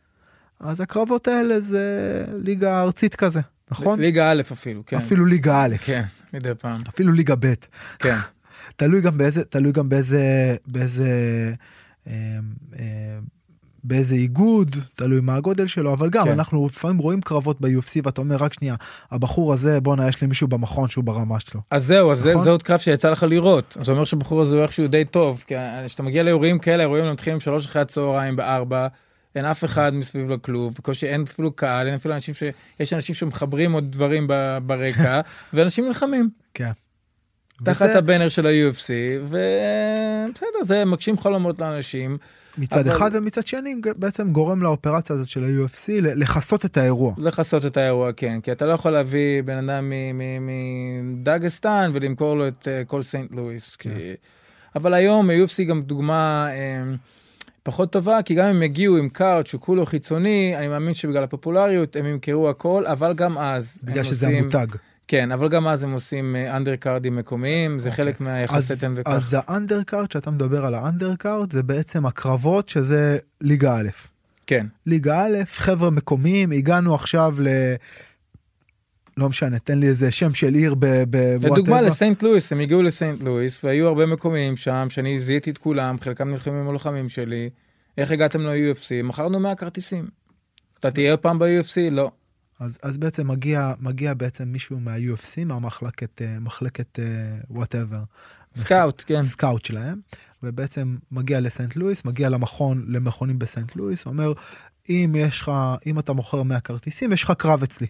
אז 0.61 0.81
הקרבות 0.81 1.29
האלה 1.29 1.61
זה 1.61 2.25
ליגה 2.33 2.83
ארצית 2.83 3.15
כזה, 3.15 3.41
נכון? 3.71 4.01
ליגה 4.01 4.31
א' 4.31 4.41
אפילו, 4.53 4.83
כן. 4.87 4.97
אפילו 4.97 5.27
ליגה 5.27 5.65
א', 5.65 5.77
כן, 5.85 6.03
מדי 6.33 6.55
פעם. 6.59 6.81
אפילו 6.89 7.13
ליגה 7.13 7.35
ב'. 7.35 7.55
כן. 7.99 8.17
תלוי 8.77 9.01
גם 9.01 9.19
באיזה, 9.19 9.45
תלוי 9.45 9.73
גם 9.73 9.89
באיזה, 9.89 10.57
באיזה, 10.67 11.09
אה, 12.07 12.13
אה, 12.79 13.19
באיזה 13.85 14.15
איגוד, 14.15 14.77
תלוי 14.95 15.21
מה 15.21 15.35
הגודל 15.37 15.67
שלו, 15.67 15.93
אבל 15.93 16.11
גם 16.11 16.25
כן. 16.25 16.33
אנחנו 16.33 16.67
לפעמים 16.67 16.99
רואים 16.99 17.21
קרבות 17.21 17.61
ב-UFC 17.61 18.01
ואתה 18.05 18.21
אומר 18.21 18.37
רק 18.37 18.53
שנייה, 18.53 18.75
הבחור 19.11 19.53
הזה, 19.53 19.81
בואנה, 19.81 20.09
יש 20.09 20.21
לי 20.21 20.27
מישהו 20.27 20.49
במכון 20.49 20.89
שהוא 20.89 21.05
ברמה 21.05 21.41
שלו. 21.41 21.61
אז 21.71 21.85
זהו, 21.85 22.13
אז 22.13 22.19
זה, 22.19 22.31
נכון? 22.31 22.45
זה 22.45 22.51
עוד 22.51 22.63
קרב 22.63 22.79
שיצא 22.79 23.11
לך 23.11 23.23
לראות. 23.23 23.77
אז 23.81 23.87
זה 23.87 23.93
אומר 23.93 24.05
שבחור 24.05 24.41
הזה 24.41 24.57
הוא 24.57 24.63
איכשהו 24.63 24.87
די 24.87 25.05
טוב, 25.05 25.45
כי 25.47 25.55
כשאתה 25.87 26.03
מגיע 26.03 26.23
לאירועים 26.23 26.59
כאלה, 26.59 26.83
אירועים 26.83 27.13
מתחילים 27.13 27.41
שלוש 27.41 27.67
אחרי 27.67 27.83
הצהריים 27.83 28.37
בארבע, 28.37 28.89
אין 29.37 29.45
אף 29.45 29.65
אחד 29.65 29.95
מסביב 29.95 30.31
לכלוב, 30.31 30.75
בקושי 30.79 31.07
אין 31.07 31.23
אפילו 31.23 31.53
קהל, 31.53 31.87
אין 31.87 31.95
אפילו 31.95 32.15
אנשים 32.15 32.35
ש... 32.35 32.43
יש 32.81 32.93
אנשים 32.93 33.15
שמחברים 33.15 33.73
עוד 33.73 33.93
דברים 33.93 34.27
ב- 34.29 34.59
ברקע, 34.63 35.21
ואנשים 35.55 35.87
נלחמים 35.87 36.31
כן. 36.55 36.71
תחת 37.65 37.83
וזה 37.89 37.99
הבנר 37.99 38.29
של 38.29 38.47
ה-UFC, 38.47 38.89
ובסדר, 39.23 40.63
זה 40.63 40.85
מגשים 40.85 41.19
חלומות 41.19 41.61
לאנשים, 41.61 42.19
מצד 42.59 42.89
אבל- 42.89 42.97
אחד 42.97 43.11
ומצד 43.15 43.47
שני 43.47 43.75
בעצם 43.97 44.33
גורם 44.33 44.63
לאופרציה 44.63 45.17
הזאת 45.17 45.29
של 45.29 45.45
ה-UFC 45.45 45.89
לכסות 46.01 46.65
את 46.65 46.77
האירוע. 46.77 47.15
לכסות 47.19 47.67
את 47.67 47.77
האירוע, 47.77 48.13
כן, 48.13 48.41
כי 48.43 48.53
אתה 48.53 48.67
לא 48.67 48.73
יכול 48.73 48.91
להביא 48.91 49.43
בן 49.43 49.69
אדם 49.71 49.93
מדגסטן 51.03 51.91
ולמכור 51.95 52.37
לו 52.37 52.49
את 52.49 52.69
אה, 52.69 52.83
כל 52.85 53.03
סנט 53.03 53.31
לואיס. 53.35 53.77
כי... 53.77 53.89
אבל 54.77 54.95
היום 54.95 55.31
ה-UFC 55.31 55.63
גם 55.69 55.83
דוגמה 55.83 56.49
אה, 56.51 56.83
פחות 57.67 57.93
טובה, 57.93 58.19
כי 58.25 58.35
גם 58.35 58.49
אם 58.49 58.63
יגיעו 58.63 58.97
עם 58.97 59.09
קארט 59.09 59.47
שהוא 59.47 59.61
כולו 59.61 59.87
חיצוני, 59.87 60.55
אני 60.59 60.69
מאמין 60.69 60.95
שבגלל 60.95 61.23
הפופולריות 61.25 61.97
הם 61.97 62.07
ימכרו 62.07 62.49
הכל, 62.49 62.87
אבל 62.87 63.15
גם 63.15 63.39
אז. 63.39 63.81
בגלל 63.85 64.03
שזה 64.05 64.27
עושים- 64.27 64.43
המותג. 64.43 64.67
כן, 65.09 65.33
אבל 65.33 65.49
גם 65.49 65.69
אז 65.69 65.83
הם 65.85 65.93
עושים 65.93 66.37
אנדר 66.37 66.77
קארדים 66.77 67.17
מקומיים, 67.17 67.79
זה 67.79 67.89
אוקיי. 67.89 68.05
חלק 68.05 68.21
מהיחסי 68.21 68.77
תן 68.77 68.93
וכך. 68.97 69.11
אז 69.11 69.37
האנדרקארט, 69.47 70.13
שאתה 70.13 70.31
מדבר 70.31 70.67
על 70.67 70.75
האנדרקארט, 70.75 71.51
זה 71.51 71.63
בעצם 71.63 72.07
הקרבות 72.07 72.69
שזה 72.69 73.19
ליגה 73.41 73.77
א'. 73.77 73.89
כן, 74.47 74.67
ליגה 74.87 75.23
א', 75.25 75.37
חבר'ה 75.47 75.91
מקומיים, 75.91 76.51
הגענו 76.53 76.95
עכשיו 76.95 77.35
ל... 77.39 77.49
לא 79.19 79.29
משנה, 79.29 79.59
תן 79.59 79.79
לי 79.79 79.87
איזה 79.87 80.11
שם 80.13 80.35
של 80.35 80.55
עיר 80.55 80.75
ב... 80.75 80.87
ב- 81.11 81.47
לדוגמה. 81.47 81.81
לסנט 81.81 82.23
לואיס, 82.23 82.53
הם 82.53 82.61
הגיעו 82.61 82.83
לסנט 82.83 83.23
לואיס 83.23 83.65
והיו 83.65 83.89
הרבה 83.89 84.07
מקומיים 84.07 84.57
שם 84.57 84.87
שאני 84.91 85.19
זיהיתי 85.19 85.51
את 85.51 85.59
כולם, 85.59 85.97
חלקם 86.01 86.29
נלחמים 86.31 86.57
עם 86.59 86.69
הלוחמים 86.69 87.09
שלי. 87.09 87.51
איך 87.99 88.11
הגעתם 88.11 88.41
ל-UFC? 88.41 89.03
מכרנו 89.05 89.41
100 89.41 89.55
כרטיסים. 89.55 90.09
אתה 90.79 90.91
תהיה 90.91 91.11
עוד 91.11 91.21
פעם 91.21 91.39
ב-UFC? 91.39 91.91
לא. 91.91 92.11
אז, 92.61 92.79
אז 92.83 92.99
בעצם 92.99 93.29
מגיע, 93.29 93.73
מגיע 93.81 94.15
בעצם 94.15 94.49
מישהו 94.49 94.81
מה-UFC, 94.81 95.45
מהמחלקת, 95.45 96.23
אה, 96.23 96.41
מחלקת 96.41 96.99
whatever. 97.51 98.03
scout, 98.57 99.05
כן. 99.07 99.23
scout 99.23 99.65
שלהם, 99.65 100.01
ובעצם 100.43 100.97
מגיע 101.13 101.41
לסנט 101.41 101.77
לואיס, 101.77 102.05
מגיע 102.05 102.29
למכון, 102.29 102.85
למכונים 102.89 103.39
בסנט 103.39 103.77
לואיס, 103.77 104.07
אומר, 104.07 104.33
אם 104.89 105.15
יש 105.19 105.41
לך, 105.41 105.53
אם 105.87 105.99
אתה 105.99 106.13
מוכר 106.13 106.43
100 106.43 106.61
כרטיסים, 106.61 107.13
יש 107.13 107.23
לך 107.23 107.33
קרב 107.39 107.63
אצלי, 107.63 107.87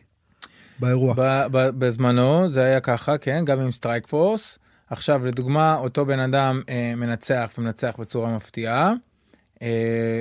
באירוע. 0.81 1.15
בזמנו 1.51 2.49
זה 2.49 2.65
היה 2.65 2.81
ככה, 2.81 3.19
כן, 3.19 3.45
גם 3.45 3.61
עם 3.61 3.73
Strikeforce. 3.73 4.59
עכשיו, 4.91 5.27
לדוגמה, 5.27 5.77
אותו 5.77 6.07
בן 6.07 6.19
אדם 6.19 6.63
אה, 6.69 6.93
מנצח 6.97 7.53
ומנצח 7.59 7.95
בצורה 7.99 8.37
מפתיעה. 8.37 8.93
אה, 9.63 9.69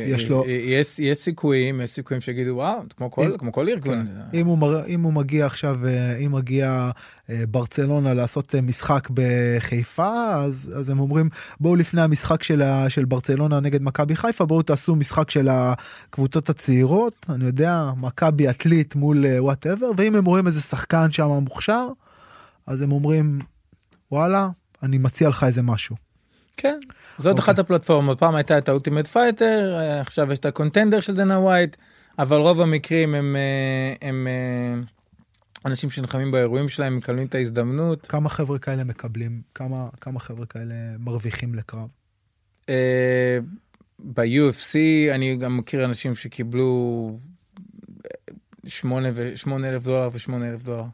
יש 0.08 0.30
לו- 0.30 0.46
יש, 0.48 1.00
יש 1.00 1.18
סיכויים, 1.18 1.82
יש 1.82 1.90
סיכויים 1.90 2.22
שיגידו, 2.22 2.52
וואו, 2.52 2.80
כמו 2.98 3.12
כל, 3.12 3.22
אם- 3.32 3.38
כמו 3.38 3.52
כל 3.52 3.70
ארגון. 3.70 4.06
כן. 4.32 4.38
אם 4.38 4.46
הוא, 4.46 4.58
אם 4.88 5.02
הוא 5.02 5.14
מגיע 5.14 5.46
עכשיו, 5.46 5.88
אה, 5.88 6.16
אם 6.18 6.32
מגיע 6.32 6.92
אה, 7.30 7.44
ברצלונה 7.50 8.14
לעשות 8.14 8.56
אה, 8.56 8.62
משחק 8.62 9.08
בחיפה, 9.14 10.36
אז, 10.36 10.72
אז 10.78 10.90
הם 10.90 11.00
אומרים, 11.00 11.30
בואו 11.60 11.76
לפני 11.76 12.02
המשחק 12.02 12.44
של, 12.44 12.62
ה, 12.62 12.90
של 12.90 13.06
ברצלונה 13.06 13.60
נגד 13.60 13.82
מכבי 13.82 14.16
חיפה, 14.16 14.46
בואו 14.46 14.62
תעשו 14.62 14.96
משחק 14.96 15.30
של 15.32 15.48
הקבוצות 15.52 16.50
הצעירות, 16.50 17.26
אני 17.30 17.46
יודע, 17.46 17.92
מכבי 17.98 18.48
עתלית 18.48 18.96
מול 18.96 19.26
whatever, 19.38 19.92
ואם 19.98 20.16
הם 20.16 20.26
רואים 20.26 20.48
איזה 20.48 20.62
שחקן 20.62 21.12
שם 21.12 21.28
מוכשר, 21.28 21.88
אז 22.68 22.82
הם 22.82 22.92
אומרים, 22.92 23.40
וואלה, 24.12 24.48
אני 24.84 24.98
מציע 24.98 25.30
לך 25.30 25.44
איזה 25.44 25.62
משהו. 25.62 25.96
כן, 26.58 26.78
זאת 27.18 27.32
אוקיי. 27.32 27.44
אחת 27.44 27.60
הפלטפורמות. 27.60 28.20
פעם 28.20 28.36
הייתה 28.36 28.58
את 28.58 28.70
ה 28.70 28.74
Ultimate 28.74 29.08
Fighter, 29.08 29.78
עכשיו 30.02 30.32
יש 30.32 30.40
את 30.40 30.46
ה 30.46 30.51
Contender 30.51 31.00
של 31.00 31.16
דנה 31.16 31.40
ווייט, 31.40 31.76
אבל 32.20 32.38
רוב 32.38 32.62
המקרים 32.62 33.16
הם, 33.16 33.36
אה, 33.36 34.08
הם 34.08 34.28
אה, 34.28 34.82
אנשים 35.66 35.90
שנלחמים 35.90 36.32
באירועים 36.32 36.70
שלהם, 36.70 36.98
מקבלים 36.98 37.26
את 37.26 37.36
ההזדמנות. 37.36 38.08
כמה 38.08 38.30
חבר'ה 38.30 38.60
כאלה 38.60 38.84
מקבלים, 38.84 39.42
כמה, 39.56 39.88
כמה 40.02 40.20
חבר'ה 40.20 40.46
כאלה 40.46 40.76
מרוויחים 41.00 41.56
לקרב? 41.56 41.88
אה, 42.70 43.40
ב-UFC 44.00 44.76
אני 45.12 45.36
גם 45.36 45.58
מכיר 45.58 45.86
אנשים 45.86 46.16
שקיבלו 46.16 47.20
שמונה 48.66 49.10
ו- 49.14 49.38
שמונה 49.38 49.70
אלף 49.70 49.84
דולר 49.84 50.10
ושמונה 50.14 50.50
אלף 50.50 50.64
דולר. 50.64 50.86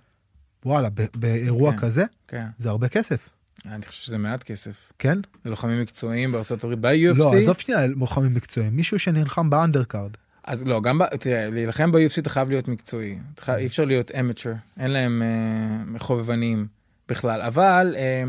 וואלה, 0.65 0.89
באירוע 1.15 1.71
כן. 1.71 1.77
כזה 1.77 2.05
כן, 2.27 2.45
זה 2.57 2.69
הרבה 2.69 2.87
כסף, 2.87 3.29
אני 3.65 3.85
חושב 3.85 4.01
שזה 4.03 4.17
מעט 4.17 4.43
כסף. 4.43 4.91
כן? 4.99 5.17
זה 5.43 5.49
לוחמים 5.49 5.81
מקצועיים 5.81 6.31
בארצות 6.31 6.63
הברית, 6.63 6.79
ב-UFC. 6.79 7.17
לא, 7.17 7.33
עזוב 7.33 7.57
שנייה 7.59 7.87
לוחמים 7.87 8.33
מקצועיים, 8.33 8.75
מישהו 8.75 8.99
שנלחם 8.99 9.49
באנדרקארד. 9.49 10.11
אז 10.43 10.63
לא, 10.63 10.81
גם, 10.81 10.97
ב- 10.99 11.15
תראה, 11.15 11.49
להילחם 11.49 11.91
ב-UFC 11.91 12.19
אתה 12.19 12.29
חייב 12.29 12.49
להיות 12.49 12.67
מקצועי. 12.67 13.17
חייב- 13.39 13.57
אי 13.59 13.65
אפשר 13.65 13.85
להיות 13.85 14.11
amateur, 14.11 14.79
אין 14.79 14.91
להם 14.91 15.21
אה, 15.93 15.99
חובבנים 15.99 16.67
בכלל. 17.09 17.41
אבל 17.41 17.95
אה, 17.97 18.23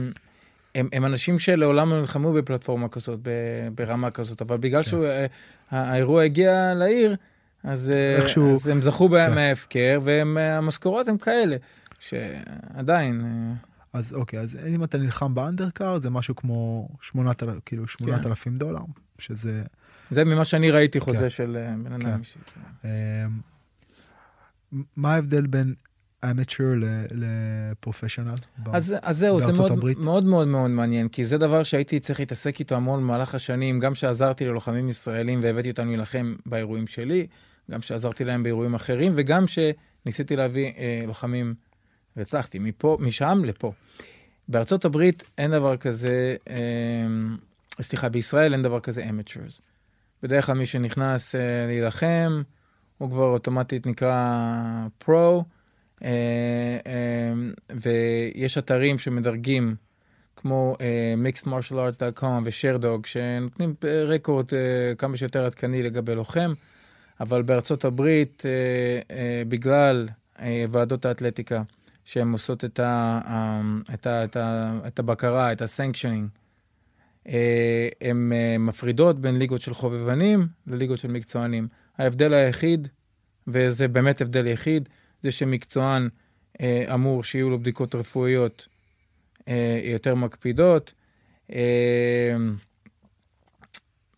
הם, 0.75 0.89
הם 0.93 1.05
אנשים 1.05 1.39
שלעולם 1.39 1.91
לא 1.91 2.01
נלחמו 2.01 2.33
בפלטפורמה 2.33 2.89
כזאת, 2.89 3.19
ב- 3.23 3.31
ברמה 3.75 4.11
כזאת, 4.11 4.43
אבל 4.43 4.57
בגלל 4.57 4.83
כן. 4.83 4.91
שהאירוע 5.71 6.23
הגיע 6.23 6.75
לעיר, 6.75 7.17
אז, 7.65 7.91
אה, 7.91 8.17
איכשהו- 8.17 8.55
אז 8.55 8.67
הם 8.67 8.83
זכו 8.83 9.09
כן. 9.09 9.35
מההפקר, 9.35 10.01
והמשכורות 10.05 11.09
הן 11.09 11.19
כאלה, 11.19 11.57
שעדיין... 11.99 13.21
אה, 13.25 13.72
אז 13.93 14.15
אוקיי, 14.15 14.41
אז 14.41 14.59
אם 14.67 14.85
אתה 14.85 14.99
נלחם 14.99 15.35
באנדרקארד 15.35 16.03
זה 16.03 16.11
משהו 16.11 16.37
כמו 16.37 16.89
8,000, 17.01 17.61
כאילו 17.65 17.89
8,000 17.89 18.59
דולר, 18.59 18.81
שזה... 19.19 19.63
זה 20.11 20.25
ממה 20.25 20.45
שאני 20.45 20.71
ראיתי 20.71 21.01
כן. 21.01 21.05
חוזה 21.05 21.31
של 21.31 21.57
אה, 21.57 21.75
בן 21.77 22.01
כן. 22.01 22.07
אדם 22.07 22.19
אישי. 22.21 22.39
אמ, 22.85 22.91
מה 24.97 25.15
ההבדל 25.15 25.47
בין 25.47 25.75
amateur 26.25 26.85
לפרופשיונל? 27.11 28.35
אז, 28.73 28.95
אז 29.03 29.19
זהו, 29.19 29.41
זה 29.41 29.53
מאוד, 29.53 29.73
הברית? 29.73 29.99
מאוד 29.99 30.25
מאוד 30.25 30.49
מאוד 30.49 30.71
מעניין, 30.71 31.09
כי 31.09 31.25
זה 31.25 31.39
דבר 31.39 31.63
שהייתי 31.63 32.01
צריך 32.01 32.21
להתעסק 32.21 32.61
איתו 32.61 32.75
המון 32.75 33.01
במהלך 33.01 33.35
השנים, 33.35 33.81
גם 33.81 33.95
שעזרתי 33.95 34.45
ללוחמים 34.45 34.89
ישראלים 34.89 35.41
והבאתי 35.43 35.71
אותם 35.71 35.87
להילחם 35.87 36.35
באירועים 36.47 36.87
שלי, 36.87 37.27
גם 37.71 37.83
שעזרתי 37.83 38.25
להם 38.25 38.43
באירועים 38.43 38.75
אחרים, 38.75 39.13
וגם 39.17 39.45
שניסיתי 39.47 40.37
להביא 40.37 40.73
אה, 40.79 41.01
לוחמים, 41.07 41.55
והצלחתי, 42.17 42.59
מפה, 42.59 42.97
משם 43.01 43.43
לפה. 43.45 43.73
בארצות 44.49 44.85
הברית 44.85 45.23
אין 45.39 45.51
דבר 45.51 45.77
כזה, 45.77 46.37
אה, 46.49 46.55
סליחה, 47.83 48.09
בישראל 48.09 48.53
אין 48.53 48.63
דבר 48.63 48.81
כזה 48.81 49.05
amateurs. 49.05 49.61
בדרך 50.23 50.47
כלל 50.47 50.55
מי 50.55 50.67
שנכנס 50.67 51.35
אה, 51.35 51.41
להילחם, 51.67 52.43
הוא 52.99 53.11
כבר 53.11 53.29
אוטומטית 53.29 53.87
נקרא 53.87 54.87
פרו. 54.99 55.45
אה, 56.05 56.79
אה, 56.87 57.33
ויש 57.71 58.59
אתרים 58.59 58.99
שמדרגים 58.99 59.75
כמו 60.37 60.77
אה, 60.81 61.15
mixedmartialarts.com 61.25 62.25
ו-sharedog 62.45 63.07
שנותנים 63.07 63.75
רקורד 64.09 64.55
אה, 64.55 64.95
כמה 64.99 65.17
שיותר 65.17 65.45
עדכני 65.45 65.83
לגבי 65.83 66.15
לוחם, 66.15 66.53
אבל 67.21 67.43
בארצות 67.43 67.85
הברית, 67.85 68.43
אה, 68.47 69.17
אה, 69.17 69.43
בגלל 69.49 70.09
אה, 70.41 70.65
ועדות 70.71 71.05
האתלטיקה, 71.05 71.63
שהן 72.05 72.33
עושות 72.33 72.65
את, 72.65 72.81
ה, 72.81 73.21
אה, 73.27 73.61
את, 73.95 74.07
ה, 74.07 74.25
את, 74.25 74.37
ה, 74.37 74.79
את 74.87 74.99
הבקרה, 74.99 75.53
את 75.53 75.63
הסנקשנינג, 75.63 76.29
אה, 77.29 77.89
הן 78.01 78.33
אה, 78.33 78.59
מפרידות 78.59 79.21
בין 79.21 79.39
ליגות 79.39 79.61
של 79.61 79.75
חובבנים 79.75 80.49
לליגות 80.67 80.99
של 80.99 81.09
מקצוענים. 81.09 81.69
ההבדל 81.99 82.35
היחיד, 82.35 82.89
וזה 83.47 83.89
באמת 83.89 84.21
הבדל 84.21 84.47
יחיד, 84.47 84.89
זה 85.23 85.31
שמקצוען 85.31 86.09
אה, 86.61 86.95
אמור 86.95 87.25
שיהיו 87.25 87.51
לו 87.51 87.59
בדיקות 87.59 87.95
רפואיות 87.95 88.69
יותר 89.85 90.15
מקפידות, 90.15 90.93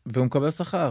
והוא 0.07 0.27
מקבל 0.27 0.51
שכר. 0.51 0.91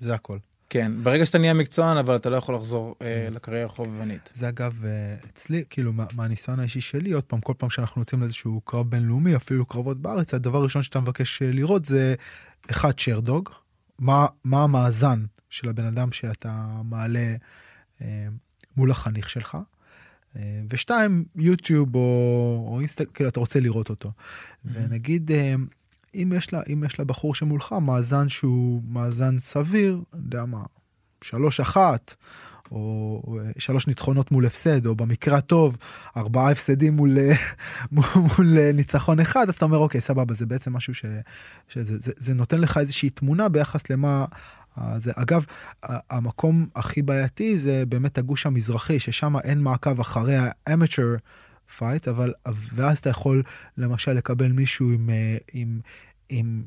זה 0.00 0.14
הכל. 0.14 0.38
כן, 0.76 0.92
ברגע 1.02 1.26
שאתה 1.26 1.38
נהיה 1.38 1.54
מקצוען, 1.54 1.96
אבל 1.96 2.16
אתה 2.16 2.30
לא 2.30 2.36
יכול 2.36 2.54
לחזור 2.54 2.94
אה, 3.02 3.28
לקריירה 3.30 3.68
חובבנית. 3.68 4.30
זה 4.34 4.48
אגב 4.48 4.84
אה, 4.84 5.14
אצלי, 5.32 5.64
כאילו 5.70 5.92
מה- 5.92 6.06
מהניסיון 6.12 6.60
האישי 6.60 6.80
שלי, 6.80 7.12
עוד 7.12 7.24
פעם, 7.24 7.40
כל 7.40 7.52
פעם 7.58 7.70
שאנחנו 7.70 8.00
יוצאים 8.02 8.20
לאיזשהו 8.20 8.60
קרב 8.64 8.90
בינלאומי, 8.90 9.36
אפילו 9.36 9.66
קרבות 9.66 10.00
בארץ, 10.00 10.34
הדבר 10.34 10.58
הראשון 10.58 10.82
שאתה 10.82 11.00
מבקש 11.00 11.42
אה, 11.42 11.52
לראות 11.52 11.84
זה 11.84 12.14
אחד 12.70 12.98
שרדוג, 12.98 13.48
מה, 13.98 14.26
מה 14.44 14.62
המאזן 14.62 15.24
של 15.50 15.68
הבן 15.68 15.84
אדם 15.84 16.12
שאתה 16.12 16.80
מעלה 16.84 17.34
אה, 18.02 18.26
מול 18.76 18.90
החניך 18.90 19.30
שלך, 19.30 19.58
אה, 20.36 20.60
ושתיים, 20.70 21.24
יוטיוב 21.36 21.94
או, 21.94 22.00
או 22.68 22.78
אינסטג, 22.80 23.04
כאילו 23.14 23.28
אתה 23.28 23.40
רוצה 23.40 23.60
לראות 23.60 23.90
אותו. 23.90 24.12
ונגיד, 24.64 25.30
אה, 25.32 25.54
אם 26.22 26.32
יש, 26.36 26.52
לה, 26.52 26.60
אם 26.72 26.84
יש 26.86 27.00
לבחור 27.00 27.34
שמולך 27.34 27.74
מאזן 27.82 28.28
שהוא 28.28 28.82
מאזן 28.88 29.38
סביר, 29.38 30.00
יודע 30.14 30.44
מה, 30.44 30.62
שלוש 31.24 31.60
אחת, 31.60 32.14
או 32.70 33.22
או 33.26 33.38
שלוש 33.58 33.86
ניצחונות 33.86 34.32
מול 34.32 34.46
הפסד, 34.46 34.86
או 34.86 34.94
במקרה 34.94 35.38
הטוב, 35.38 35.76
ארבעה 36.16 36.50
הפסדים 36.50 36.96
מול, 36.96 37.18
מול, 37.92 38.72
ניצחון 38.74 39.20
אחד, 39.20 39.48
אז 39.48 39.54
אתה 39.54 39.64
אומר, 39.64 39.78
אוקיי, 39.78 40.00
סבבה, 40.00 40.34
זה 40.34 40.46
בעצם 40.46 40.72
משהו 40.72 40.94
ש, 40.94 41.04
שזה 41.68 41.98
זה, 41.98 42.12
זה 42.16 42.34
נותן 42.34 42.60
לך 42.60 42.78
איזושהי 42.78 43.10
תמונה 43.10 43.48
ביחס 43.48 43.90
למה... 43.90 44.24
אה, 44.78 44.98
זה, 44.98 45.12
אגב, 45.14 45.44
המקום 45.82 46.66
הכי 46.74 47.02
בעייתי 47.02 47.58
זה 47.58 47.84
באמת 47.88 48.18
הגוש 48.18 48.46
המזרחי, 48.46 48.98
ששם 49.00 49.36
אין 49.44 49.60
מעקב 49.60 50.00
אחרי 50.00 50.36
ה-amateur 50.36 51.20
fight, 51.78 52.10
אבל, 52.10 52.32
ואז 52.74 52.98
אתה 52.98 53.10
יכול 53.10 53.42
למשל 53.78 54.12
לקבל 54.12 54.52
מישהו 54.52 54.90
עם, 54.90 55.10
אה, 55.10 55.36
עם, 55.52 55.80
עם 56.28 56.64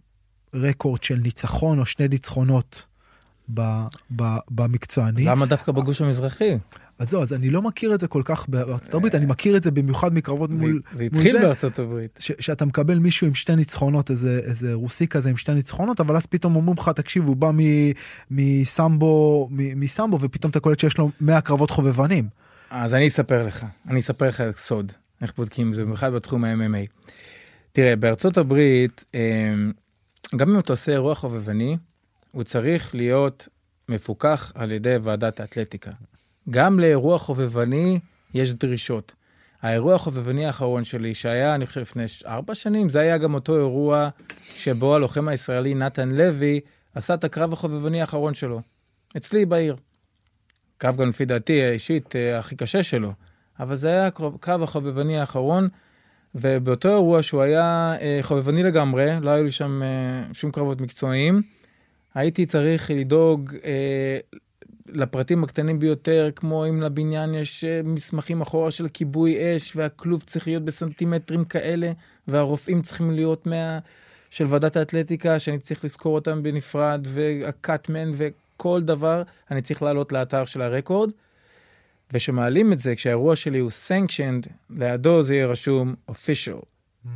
רקורד 0.56 1.04
של 1.04 1.15
ניצחון 1.15 1.80
או 1.80 1.86
שני 1.86 2.08
ניצחונות 2.08 2.86
ב- 3.54 3.86
ב- 4.15 4.38
במקצועני. 4.52 5.24
למה 5.24 5.45
דווקא 5.45 5.72
בגוש 5.72 6.02
המזרחי? 6.02 6.58
אז 7.00 7.10
זהו, 7.10 7.22
אז 7.22 7.34
אני 7.34 7.50
לא 7.50 7.62
מכיר 7.62 7.95
את 7.95 8.00
זה 8.00 8.08
כל 8.08 8.22
כך 8.26 8.50
בארצות 8.50 8.93
הברית, 8.93 9.15
אני 9.15 9.26
מכיר 9.26 9.58
את 9.58 9.63
זה 9.63 9.72
במיוחד 9.72 10.13
מקרבות 10.13 10.50
זה, 10.50 10.56
מול... 10.65 10.82
זה 10.91 11.04
מול 11.12 11.22
התחיל 11.22 11.38
זה. 11.38 11.43
בארצות 11.45 11.80
הברית. 11.80 12.19
ש- 12.22 12.32
שאתה 12.39 12.65
מקבל 12.65 12.98
מישהו 13.00 13.28
עם 13.28 13.36
שתי 13.36 13.56
ניצחונות, 13.56 14.12
איזה, 14.12 14.41
איזה 14.43 14.74
רוסי 14.74 15.08
כזה 15.08 15.30
עם 15.30 15.38
שתי 15.38 15.54
ניצחונות, 15.54 16.00
אבל 16.00 16.15
אז 16.15 16.26
פתאום 16.26 16.56
אומרים 16.56 16.78
לך, 16.78 16.89
תקשיב, 16.89 17.26
הוא 17.28 17.36
בא 17.36 17.52
מסמבו, 18.32 19.48
מסמבו, 19.52 20.17
ופתאום 20.22 20.52
אתה 20.52 20.60
קולט 20.60 20.80
שיש 20.80 20.98
לו 20.98 21.12
100 21.22 21.41
קרבות 21.41 21.69
חובבנים. 21.69 22.28
אז 22.69 22.93
אני 22.93 23.08
אספר 23.08 23.43
לך, 23.48 23.65
אני 23.88 24.00
אספר 24.00 24.28
לך 24.28 24.43
סוד, 24.56 24.91
איך 25.22 25.34
בודקים 25.38 25.74
זה, 25.74 25.84
במיוחד 25.86 26.13
בתחום 26.13 26.43
ה-MMA. 26.45 26.88
תראה, 27.71 27.95
בארצות 27.95 28.38
הברית, 28.38 29.05
אה, 29.15 29.53
גם 30.36 30.49
אם 30.49 30.60
אתה 30.60 30.73
עושה 30.73 30.91
אירוע 30.91 31.15
חובבני, 31.15 31.77
הוא 32.32 32.43
צריך 32.43 32.95
להיות 32.95 33.47
מפוקח 33.89 34.51
על 34.55 34.71
ידי 34.71 34.95
ועדת 35.03 35.39
האתלטיקה. 35.39 35.91
גם 36.49 36.79
לאירוע 36.79 37.19
חובבני 37.19 37.99
יש 38.34 38.53
דרישות. 38.53 39.13
האירוע 39.62 39.95
החובבני 39.95 40.45
האחרון 40.45 40.84
שלי, 40.84 41.15
שהיה, 41.15 41.55
אני 41.55 41.65
חושב, 41.65 41.82
לפני 41.82 42.03
ארבע 42.25 42.55
שנים, 42.55 42.89
זה 42.89 42.99
היה 42.99 43.17
גם 43.17 43.34
אותו 43.34 43.58
אירוע 43.58 44.10
שבו 44.41 44.95
הלוחם 44.95 45.27
הישראלי 45.27 45.73
נתן 45.73 46.10
לוי 46.10 46.60
עשה 46.95 47.13
את 47.13 47.23
הקרב 47.23 47.53
החובבני 47.53 48.01
האחרון 48.01 48.34
שלו, 48.34 48.62
אצלי 49.17 49.45
בעיר. 49.45 49.75
קרב 50.77 50.95
גם 50.97 51.10
לפי 51.10 51.25
דעתי 51.25 51.62
האישית 51.63 52.15
אה, 52.15 52.39
הכי 52.39 52.55
קשה 52.55 52.84
שלו, 52.84 53.13
אבל 53.60 53.75
זה 53.75 53.88
היה 53.88 54.08
הקרב 54.08 54.63
החובבני 54.63 55.19
האחרון, 55.19 55.67
ובאותו 56.36 56.89
אירוע 56.89 57.24
שהוא 57.24 57.42
היה 57.42 57.96
אה, 58.02 58.20
חובבני 58.22 58.63
לגמרי, 58.63 59.10
לא 59.22 59.30
היו 59.30 59.44
לי 59.44 59.52
שם 59.52 59.82
אה, 59.84 60.34
שום 60.34 60.52
קרבות 60.52 60.82
מקצועיים, 60.82 61.42
הייתי 62.13 62.46
צריך 62.46 62.92
לדאוג 62.92 63.56
אה, 63.65 64.18
לפרטים 64.94 65.44
הקטנים 65.44 65.80
ביותר, 65.80 66.30
כמו 66.36 66.68
אם 66.68 66.82
לבניין 66.82 67.34
יש 67.34 67.63
אה, 67.63 67.82
מסמכים 67.84 68.42
אחורה 68.42 68.72
של 68.72 68.88
כיבוי 68.88 69.56
אש, 69.56 69.76
והכלוב 69.76 70.24
צריך 70.26 70.48
להיות 70.48 70.65
בסנטימטרים 70.65 71.46
כאלה, 71.46 71.92
והרופאים 72.27 72.82
צריכים 72.82 73.12
להיות 73.12 73.48
של 74.30 74.46
ועדת 74.48 74.75
האתלטיקה, 74.75 75.40
שאני 75.40 75.60
צריך 75.60 75.86
לזכור 75.86 76.15
אותם 76.15 76.44
בנפרד, 76.44 77.08
והקאטמן 77.10 78.12
וכל 78.13 78.82
דבר, 78.82 79.23
אני 79.52 79.62
צריך 79.62 79.82
לעלות 79.82 80.12
לאתר 80.12 80.46
של 80.46 80.62
הרקורד. 80.62 81.12
וכשמעלים 82.13 82.73
את 82.73 82.79
זה, 82.79 82.95
כשהאירוע 82.95 83.35
שלי 83.35 83.60
הוא 83.60 83.71
sanctioned, 83.87 84.49
לידו 84.69 85.21
זה 85.21 85.35
יהיה 85.35 85.47
רשום 85.47 85.95
official. 86.12 86.62
Mm. 87.05 87.10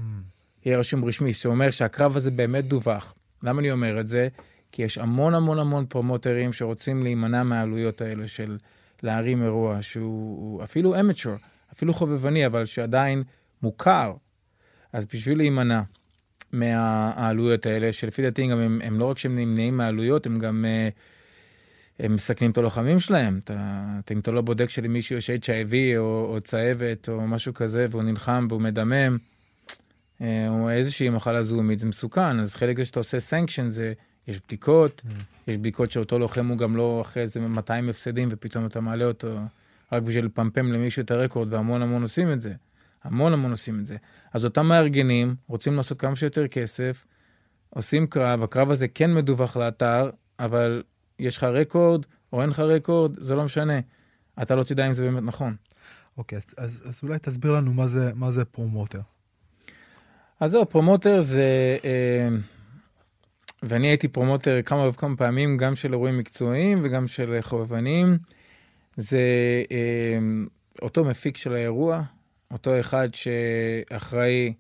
יהיה 0.66 0.78
רשום 0.78 1.06
רשמי, 1.06 1.34
שאומר 1.34 1.72
שהקרב 1.72 2.18
הזה 2.18 2.32
באמת 2.32 2.66
דווח. 2.66 3.14
למה 3.44 3.60
אני 3.60 3.72
אומר 3.72 4.00
את 4.00 4.08
זה? 4.08 4.28
כי 4.72 4.84
יש 4.84 4.98
המון 4.98 5.34
המון 5.34 5.60
המון 5.60 5.86
פרומוטרים 5.86 6.54
שרוצים 6.54 7.04
להימנע 7.04 7.44
מהעלויות 7.44 8.02
האלה 8.02 8.28
של 8.28 8.58
להרים 9.04 9.44
אירוע 9.44 9.82
שהוא 9.82 10.64
אפילו 10.64 10.96
amateur, 10.96 11.38
אפילו 11.74 11.94
חובבני, 11.94 12.46
אבל 12.46 12.66
שעדיין 12.66 13.24
מוכר. 13.62 14.14
אז 14.94 15.06
בשביל 15.06 15.38
להימנע 15.38 15.82
מהעלויות 16.52 17.66
האלה, 17.66 17.94
שלפי 17.94 18.22
דעתי 18.22 18.48
גם 18.48 18.60
הם, 18.60 18.82
הם 18.84 19.00
לא 19.00 19.06
רק 19.06 19.18
שהם 19.18 19.36
נמנעים 19.36 19.78
מהעלויות, 19.78 20.26
הם 20.26 20.40
גם 20.40 20.66
אה, 20.68 20.90
הם 22.00 22.16
מסכנים 22.16 22.52
את 22.52 22.58
הלוחמים 22.58 23.00
שלהם. 23.00 23.40
אתה, 23.44 23.84
אתה 24.00 24.14
אם 24.14 24.20
אתה 24.20 24.32
לא 24.32 24.42
בודק 24.42 24.70
שלמישהו 24.70 25.18
יש 25.18 25.30
HIV 25.30 25.74
או, 25.98 26.26
או 26.34 26.42
צהבת 26.42 27.10
או 27.10 27.28
משהו 27.28 27.54
כזה, 27.54 27.88
והוא 27.90 28.04
נלחם 28.04 28.48
והוא 28.50 28.62
מדמם, 28.62 29.18
אה, 30.22 30.50
או 30.50 30.70
איזושהי 30.70 31.10
מחלה 31.10 31.42
זיהומית, 31.44 31.80
זה 31.80 31.88
מסוכן. 31.88 32.40
אז 32.40 32.56
חלק 32.56 32.78
זה 32.78 32.86
שאתה 32.86 33.00
עושה 33.00 33.20
sanction 33.20 33.70
זה, 33.70 33.94
יש 34.28 34.40
בדיקות, 34.48 35.02
Mm. 35.06 35.12
יש 35.48 35.58
בדיקות 35.58 35.92
שאותו 35.92 36.20
לוחם 36.20 36.48
הוא 36.48 36.58
גם 36.58 36.76
לא 36.76 37.02
אחרי 37.02 37.24
איזה 37.24 37.40
200 37.40 37.90
הפסדים, 37.90 38.28
ופתאום 38.32 38.66
אתה 38.66 38.82
מעלה 38.82 39.06
אותו 39.06 39.38
רק 39.92 40.04
בשביל 40.04 40.26
לפמפם 40.26 40.72
למישהו 40.72 41.02
את 41.02 41.12
ה 41.12 41.17
record, 41.17 41.54
והמון 41.54 41.82
המון 41.82 42.02
עושים 42.02 42.32
את 42.32 42.42
זה. 42.42 42.54
המון 43.04 43.34
המון 43.34 43.52
עושים 43.52 43.80
את 43.80 43.86
זה. 43.86 43.98
אז 44.34 44.46
אותם 44.46 44.66
מארגנים 44.66 45.36
רוצים 45.48 45.76
לעשות 45.76 46.00
כמה 46.00 46.16
שיותר 46.16 46.48
כסף, 46.48 47.06
עושים 47.70 48.08
קרב, 48.08 48.44
הקרב 48.44 48.72
הזה 48.72 48.88
כן 48.88 49.14
מדווח 49.14 49.58
לאתר, 49.58 50.10
אבל 50.40 50.84
יש 51.20 51.38
לך 51.38 51.44
record 51.44 52.06
או 52.34 52.42
אין 52.42 52.50
לך 52.50 52.60
record, 52.60 53.20
זה 53.20 53.36
לא 53.36 53.46
משנה. 53.46 53.80
אתה 54.42 54.56
לא 54.56 54.64
תדע 54.64 54.88
אם 54.88 54.94
זה 54.94 55.04
באמת 55.04 55.24
נכון. 55.24 55.56
אוקיי, 56.18 56.38
אז, 56.38 56.46
אז, 56.58 56.82
אז 56.86 57.00
אולי 57.04 57.20
תסביר 57.20 57.52
לנו 57.52 57.74
מה 57.74 57.88
זה, 57.88 58.12
מה 58.16 58.32
זה 58.32 58.46
promoter. 58.46 59.02
אז 60.40 60.52
זהו, 60.52 60.70
promoter 60.70 61.22
זה... 61.22 61.78
אה, 61.86 62.28
ואני 63.64 63.88
הייתי 63.88 64.08
promoter 64.08 64.62
כמה 64.66 64.88
וכמה 64.88 65.16
פעמים, 65.16 65.58
גם 65.58 65.76
של 65.76 65.94
אירועים 65.94 66.18
מקצועיים 66.18 66.80
וגם 66.84 67.08
של 67.08 67.38
חובבנים. 67.42 68.18
זה 68.98 69.22
אה, 69.72 70.18
אותו 70.82 71.04
מפיק 71.04 71.38
של 71.38 71.54
האירוע, 71.54 72.02
אותו 72.52 72.80
אחד 72.80 73.10
שאחראי 73.14 74.54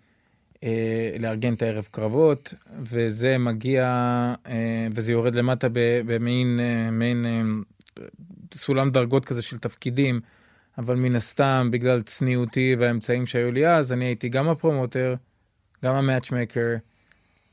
לארגן 1.19 1.53
את 1.53 1.61
הערב 1.61 1.87
קרבות, 1.91 2.53
וזה 2.79 3.37
מגיע, 3.37 3.83
אה, 4.47 4.87
וזה 4.95 5.11
יורד 5.11 5.35
למטה 5.35 5.69
ב- 5.69 6.01
במעין 6.05 6.59
אה, 6.59 6.91
מעין, 6.91 7.25
אה, 7.25 8.03
סולם 8.53 8.89
דרגות 8.89 9.25
כזה 9.25 9.41
של 9.41 9.57
תפקידים, 9.57 10.19
אבל 10.77 10.95
מן 10.95 11.15
הסתם, 11.15 11.69
בגלל 11.71 12.01
צניעותי 12.01 12.75
והאמצעים 12.79 13.27
שהיו 13.27 13.51
לי 13.51 13.67
אז, 13.67 13.93
אני 13.93 14.05
הייתי 14.05 14.29
גם 14.29 14.49
הפרומוטר, 14.49 15.15
גם 15.83 15.95
המאצ'מקר, 15.95 16.75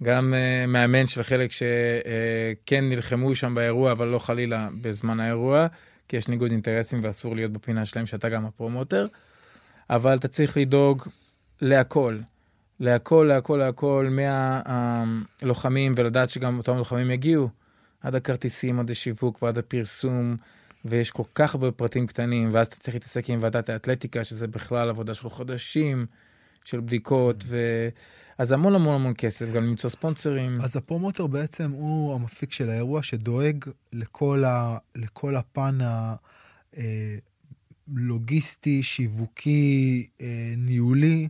גם 0.03 0.35
uh, 0.35 0.67
מאמן 0.67 1.07
של 1.07 1.23
חלק 1.23 1.51
שכן 1.53 2.85
uh, 2.85 2.95
נלחמו 2.95 3.35
שם 3.35 3.55
באירוע, 3.55 3.93
אבל 3.93 4.09
לא 4.09 4.19
חלילה 4.19 4.69
בזמן 4.81 5.21
האירוע, 5.21 5.67
כי 6.09 6.17
יש 6.17 6.29
ניגוד 6.29 6.51
אינטרסים 6.51 7.01
ואסור 7.03 7.37
להיות 7.37 7.53
בפינה 7.53 7.85
שלהם 7.85 8.07
שאתה 8.07 8.29
גם 8.29 8.47
ה 8.47 8.53
promoter. 8.53 9.07
אבל 9.91 10.17
אתה 10.17 10.29
צריך 10.29 10.57
לדאוג 10.57 11.09
להכל, 11.61 12.19
להכל, 12.81 13.27
להכל, 13.29 13.57
להכל, 13.57 14.09
מהלוחמים, 15.43 15.95
ולדעת 15.97 16.31
שגם 16.31 16.59
אותם 16.59 16.77
לוחמים 16.77 17.11
יגיעו, 17.11 17.49
עד 18.01 18.15
הכרטיסים, 18.15 18.81
עד 18.81 18.91
השיווק 18.91 19.43
ועד 19.43 19.59
הפרסום, 19.59 20.37
ויש 20.85 21.11
כל 21.11 21.23
כך 21.35 21.55
הרבה 21.55 21.71
פרטים 21.71 22.07
קטנים, 22.07 22.49
ואז 22.53 22.67
אתה 22.67 22.77
צריך 22.77 22.95
להתעסק 22.95 23.31
עם 23.31 23.39
ועדת 23.43 23.69
האתלטיקה, 23.69 24.25
שזה 24.25 24.47
בכלל 24.47 24.89
עבודה 24.89 25.15
של 25.15 25.29
חודשים, 25.29 26.07
של 26.65 26.81
בדיקות, 26.81 27.45
ו... 27.47 27.89
אז 28.39 28.53
המון 28.53 28.75
המון 28.75 28.95
המון 28.95 29.13
כסף, 29.19 29.53
גם 29.53 29.65
למצוא 29.65 29.91
ספונסרים. 29.91 30.61
אז 30.61 30.77
ה 30.77 30.82
promoter 30.82 31.27
בעצם 31.27 31.71
הוא 31.71 32.15
המפיק 32.15 32.53
של 32.53 32.71
האירוע 32.71 33.03
שדואג 33.03 33.65
לכל, 33.93 34.45
ה, 34.45 34.77
לכל 34.97 35.37
הפן 35.37 35.79
הלוגיסטי, 37.97 38.83
שיווקי, 38.83 40.09
אה, 40.21 40.55
ניהולי, 40.57 41.29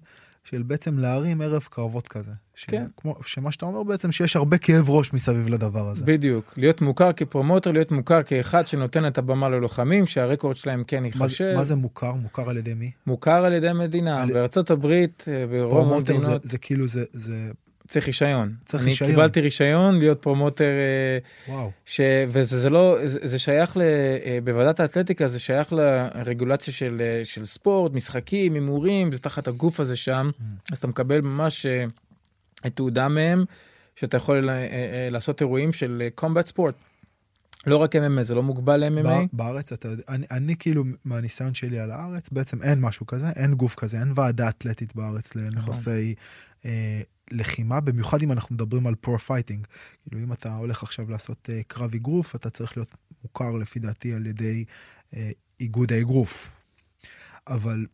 של 0.51 0.62
בעצם 0.62 0.98
להרים 0.98 1.40
ערב 1.40 1.62
קרבות 1.70 2.09
כזה. 2.09 2.30
ש- 2.55 2.64
כן. 2.64 2.86
כמו, 2.96 3.16
שמה 3.26 3.53
שאתה 3.53 3.66
אומר 3.66 3.82
בעצם 3.82 4.12
שיש 4.12 4.36
הרבה 4.36 4.59
כאב 4.59 4.90
ראש 4.90 5.12
מסביב 5.12 5.48
לדבר 5.48 5.88
הזה. 5.88 6.05
בדיוק, 6.05 6.55
להיות 6.57 6.80
מוכר 6.80 7.12
כ 7.12 7.23
promoter, 7.23 7.72
להיות 7.72 7.90
מוכר 7.90 8.22
כאחד 8.22 8.66
שנותן 8.66 9.07
את 9.07 9.18
הבמה 9.18 9.48
ללוחמים, 9.48 10.07
שה 10.07 10.23
record 10.23 10.57
שלהם 10.57 10.82
כן 10.86 11.01
מה, 11.01 11.07
ייחשב. 11.07 11.53
מה 11.57 11.64
זה 11.64 11.76
מוכר? 11.76 12.12
מוכר 12.12 12.51
על 12.51 12.57
ידי 12.57 12.74
מי? 12.74 12.90
מוכר 13.07 13.44
על 13.44 13.53
ידי 13.53 13.68
המדינה. 13.68 14.22
על- 14.22 14.32
בארצות 14.32 14.70
הברית, 14.70 15.24
אה, 15.28 15.46
ברוב 15.46 15.70
promoter 15.89 16.07
זה, 16.18 16.24
המדינות, 16.24 16.42
זה 16.44 16.59
כאילו 16.59 16.86
זה, 16.86 17.05
זה, 17.12 17.51
צריך 17.91 18.07
רישיון. 18.07 18.55
צריך 18.64 18.82
אני 18.82 18.91
רישיון. 18.91 19.11
קיבלתי 19.11 19.41
רישיון 19.41 19.99
להיות 19.99 20.22
פרומוטר, 20.22 20.64
אה, 20.64 21.53
וואו. 21.55 21.70
ש... 21.84 22.01
וזה 22.28 22.70
לא, 22.70 22.97
זה, 23.05 23.18
זה 23.22 23.38
שייך, 23.38 23.76
ל... 23.76 23.80
אה, 23.80 24.38
בוועדת 24.45 24.80
האתלטיקה 24.80 25.28
זה 25.28 25.38
שייך 25.38 25.72
לרגולציה 25.72 26.74
של, 26.74 27.01
אה, 27.01 27.24
של 27.24 27.47
ספורט, 27.47 27.93
משחקים, 27.93 28.55
הימורים, 28.55 29.12
זה 29.12 29.18
תחת 29.18 29.49
הגוף 29.49 29.80
הזה 29.80 29.97
שם, 29.97 30.30
Mm. 30.30 30.72
אז 30.72 30.78
אתה 30.78 30.86
מקבל 30.86 31.20
ממש 31.20 31.66
תעודה 32.74 33.09
מהם, 33.09 33.45
שאתה 33.97 34.16
יכול 34.16 34.49
לעשות 35.11 35.41
אירועים 35.41 35.72
של 35.72 36.09
קומבט 36.14 36.47
ספורט. 36.47 36.74
לא 37.67 37.77
רק 37.77 37.97
MMA, 37.97 38.23
זה 38.23 38.35
לא 38.35 38.43
מוגבל 38.43 38.85
ל-MMA. 38.85 39.03
בא- 39.03 39.21
בארץ, 39.33 39.73
אתה 39.73 39.89
יודע, 39.89 40.03
אני, 40.09 40.27
אני 40.31 40.57
כאילו, 40.57 40.85
מהניסיון 41.05 41.55
שלי 41.55 41.79
על 41.81 41.91
הארץ, 41.91 42.29
בעצם 42.31 42.63
אין 42.63 42.81
משהו 42.81 43.07
כזה, 43.07 43.31
אין 43.31 43.55
גוף 43.55 43.75
כזה, 43.75 44.01
אין 44.01 44.13
ועדה 44.17 44.49
אתלטית 44.49 44.95
בארץ 44.97 45.35
לנושאי 45.35 46.15
אה, 46.65 47.01
לחימה, 47.31 47.81
במיוחד 47.81 48.23
אם 48.23 48.33
אנחנו 48.33 48.55
מדברים 48.55 48.87
על 48.87 48.95
pro 48.95 49.18
fighting. 49.18 49.66
כאילו, 50.03 50.23
אם 50.23 50.33
אתה 50.33 50.57
הולך 50.57 50.83
עכשיו 50.83 51.11
לעשות 51.11 51.51
אה, 51.53 51.61
קרב 51.67 51.95
אגרוף, 51.95 52.35
אתה 52.35 52.51
צריך 52.51 52.77
להיות 52.77 52.95
מוכר 53.25 53.57
לפי 53.57 53.79
דעתי 53.79 54.13
על 54.13 54.27
ידי 54.27 54.65
אה, 55.17 55.31
איגוד 55.61 55.93
האגרוף. 55.93 56.53
אבל 57.49 57.87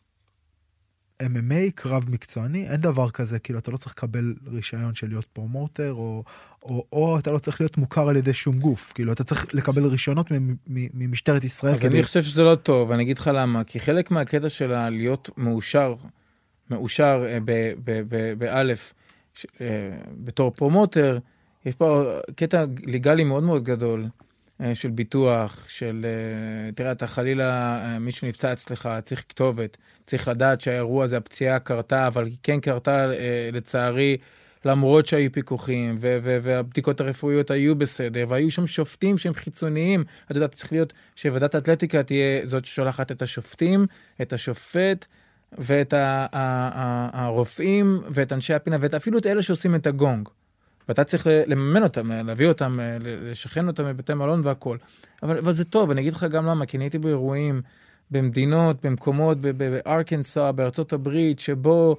MMA, 1.23 1.71
קרב 1.75 2.05
מקצועני, 2.11 2.69
אין 2.69 2.81
דבר 2.81 3.11
כזה, 3.11 3.39
כאילו, 3.39 3.59
אתה 3.59 3.71
לא 3.71 3.77
צריך 3.77 3.93
לקבל 3.97 4.35
רישיון 4.47 4.95
של 4.95 5.09
להיות 5.09 5.25
promoter, 5.33 5.93
או, 5.93 6.25
או, 6.63 6.85
או 6.93 7.19
אתה 7.19 7.31
לא 7.31 7.39
צריך 7.39 7.61
להיות 7.61 7.79
מוכר 7.79 8.09
על 8.09 8.17
ידי 8.17 8.33
שום 8.33 8.59
גוף. 8.59 8.93
כאילו, 8.93 9.13
אתה 9.13 9.25
צריך 9.25 9.55
לקבל 9.55 9.85
רישיונות 9.87 10.27
ממשטרת 10.67 11.45
ישראל 11.45 11.75
אז 11.75 11.81
כדי... 11.81 11.97
אני 11.97 12.03
חושב 12.03 12.23
שזה 12.23 12.43
לא 12.43 12.55
טוב, 12.55 12.93
אני 12.93 13.03
אגיד 13.03 13.19
לך 13.19 13.31
למה, 13.35 13.65
כי 13.65 13.81
חלק 13.81 14.11
מהקטע 14.11 14.49
של 14.49 14.89
להיות 14.89 15.31
מאושר, 15.37 15.95
מאושר 16.71 17.25
אה, 17.27 17.39
באלף, 18.39 18.95
אה, 19.61 19.67
בתור 20.25 20.51
פרומוטר, 20.51 21.19
יש 21.67 21.75
פה 21.75 22.19
קטע 22.37 22.65
ליגלי 22.85 23.25
מאוד 23.25 23.43
מאוד 23.43 23.65
גדול 23.65 24.07
של 24.75 24.91
ביטוח, 24.91 25.67
של, 25.69 26.07
אה, 26.07 26.73
תראה, 26.73 26.93
אתה 26.93 27.07
חלילה, 27.07 27.77
אה, 27.77 27.99
מישהו 27.99 28.29
נפצע 28.29 28.53
אצלך, 28.53 28.89
צריך 29.03 29.25
כתובת, 29.29 29.77
צריך 30.07 30.29
לדעת 30.29 30.61
שהאירוע 30.61 31.05
הזה, 31.05 31.17
הפציעה 31.17 31.59
קרתה, 31.59 32.07
אבל 32.07 32.27
היא 32.27 32.37
כן 32.43 32.61
קרתה 32.61 33.11
אה, 33.13 33.51
לצערי. 33.53 34.17
למרות 34.65 35.07
שהיו 35.07 35.33
פיקוחים, 35.33 35.99
ו- 36.01 36.19
ו- 36.23 36.39
והבדיקות 36.43 37.01
הרפואיות 37.01 37.51
היו 37.51 37.77
בסדר, 37.77 38.25
והיו 38.29 38.51
שם 38.51 38.67
שופטים 38.67 39.19
שהם 39.19 39.35
חיצוניים. 39.35 40.05
אתה 40.31 40.39
יודע, 40.39 40.49
צריך 40.49 40.73
להיות 40.73 40.93
שוועדת 41.17 41.55
האתלטיקה 41.55 42.03
תהיה 42.03 42.47
זאת 42.47 42.65
ששולחת 42.65 43.13
את 43.13 43.23
השופטים, 43.23 43.87
את 44.23 44.33
השופט, 44.33 45.07
ואת 45.59 45.95
הרופאים, 47.13 48.01
ואת 48.11 48.33
אנשי 48.33 48.55
הפינה, 48.55 48.77
ואפילו 48.81 49.19
את 49.19 49.27
אלה 49.27 49.43
שעושים 49.43 49.75
את 49.75 49.87
הגונג. 49.87 50.29
ואתה 50.89 51.05
צריך 51.05 51.27
לממן 51.47 51.83
אותם, 51.83 52.13
להביא 52.13 52.49
אותם, 52.49 52.79
לשכן 53.01 53.67
אותם 53.67 53.85
בבתי 53.85 54.15
מלון 54.15 54.41
והכול. 54.45 54.79
אבל, 55.23 55.39
אבל 55.39 55.53
זה 55.53 55.65
טוב, 55.65 55.91
אני 55.91 56.01
אגיד 56.01 56.15
לך 56.15 56.25
גם 56.25 56.47
למה, 56.47 56.67
כי 56.67 56.77
אני 56.77 56.85
הייתי 56.85 56.99
באירועים 56.99 57.63
במדינות, 58.11 58.87
במקומות, 58.87 59.39
בארקנסה, 59.41 60.53
בארצות 60.53 60.93
הברית, 60.93 61.39
שבו 61.39 61.97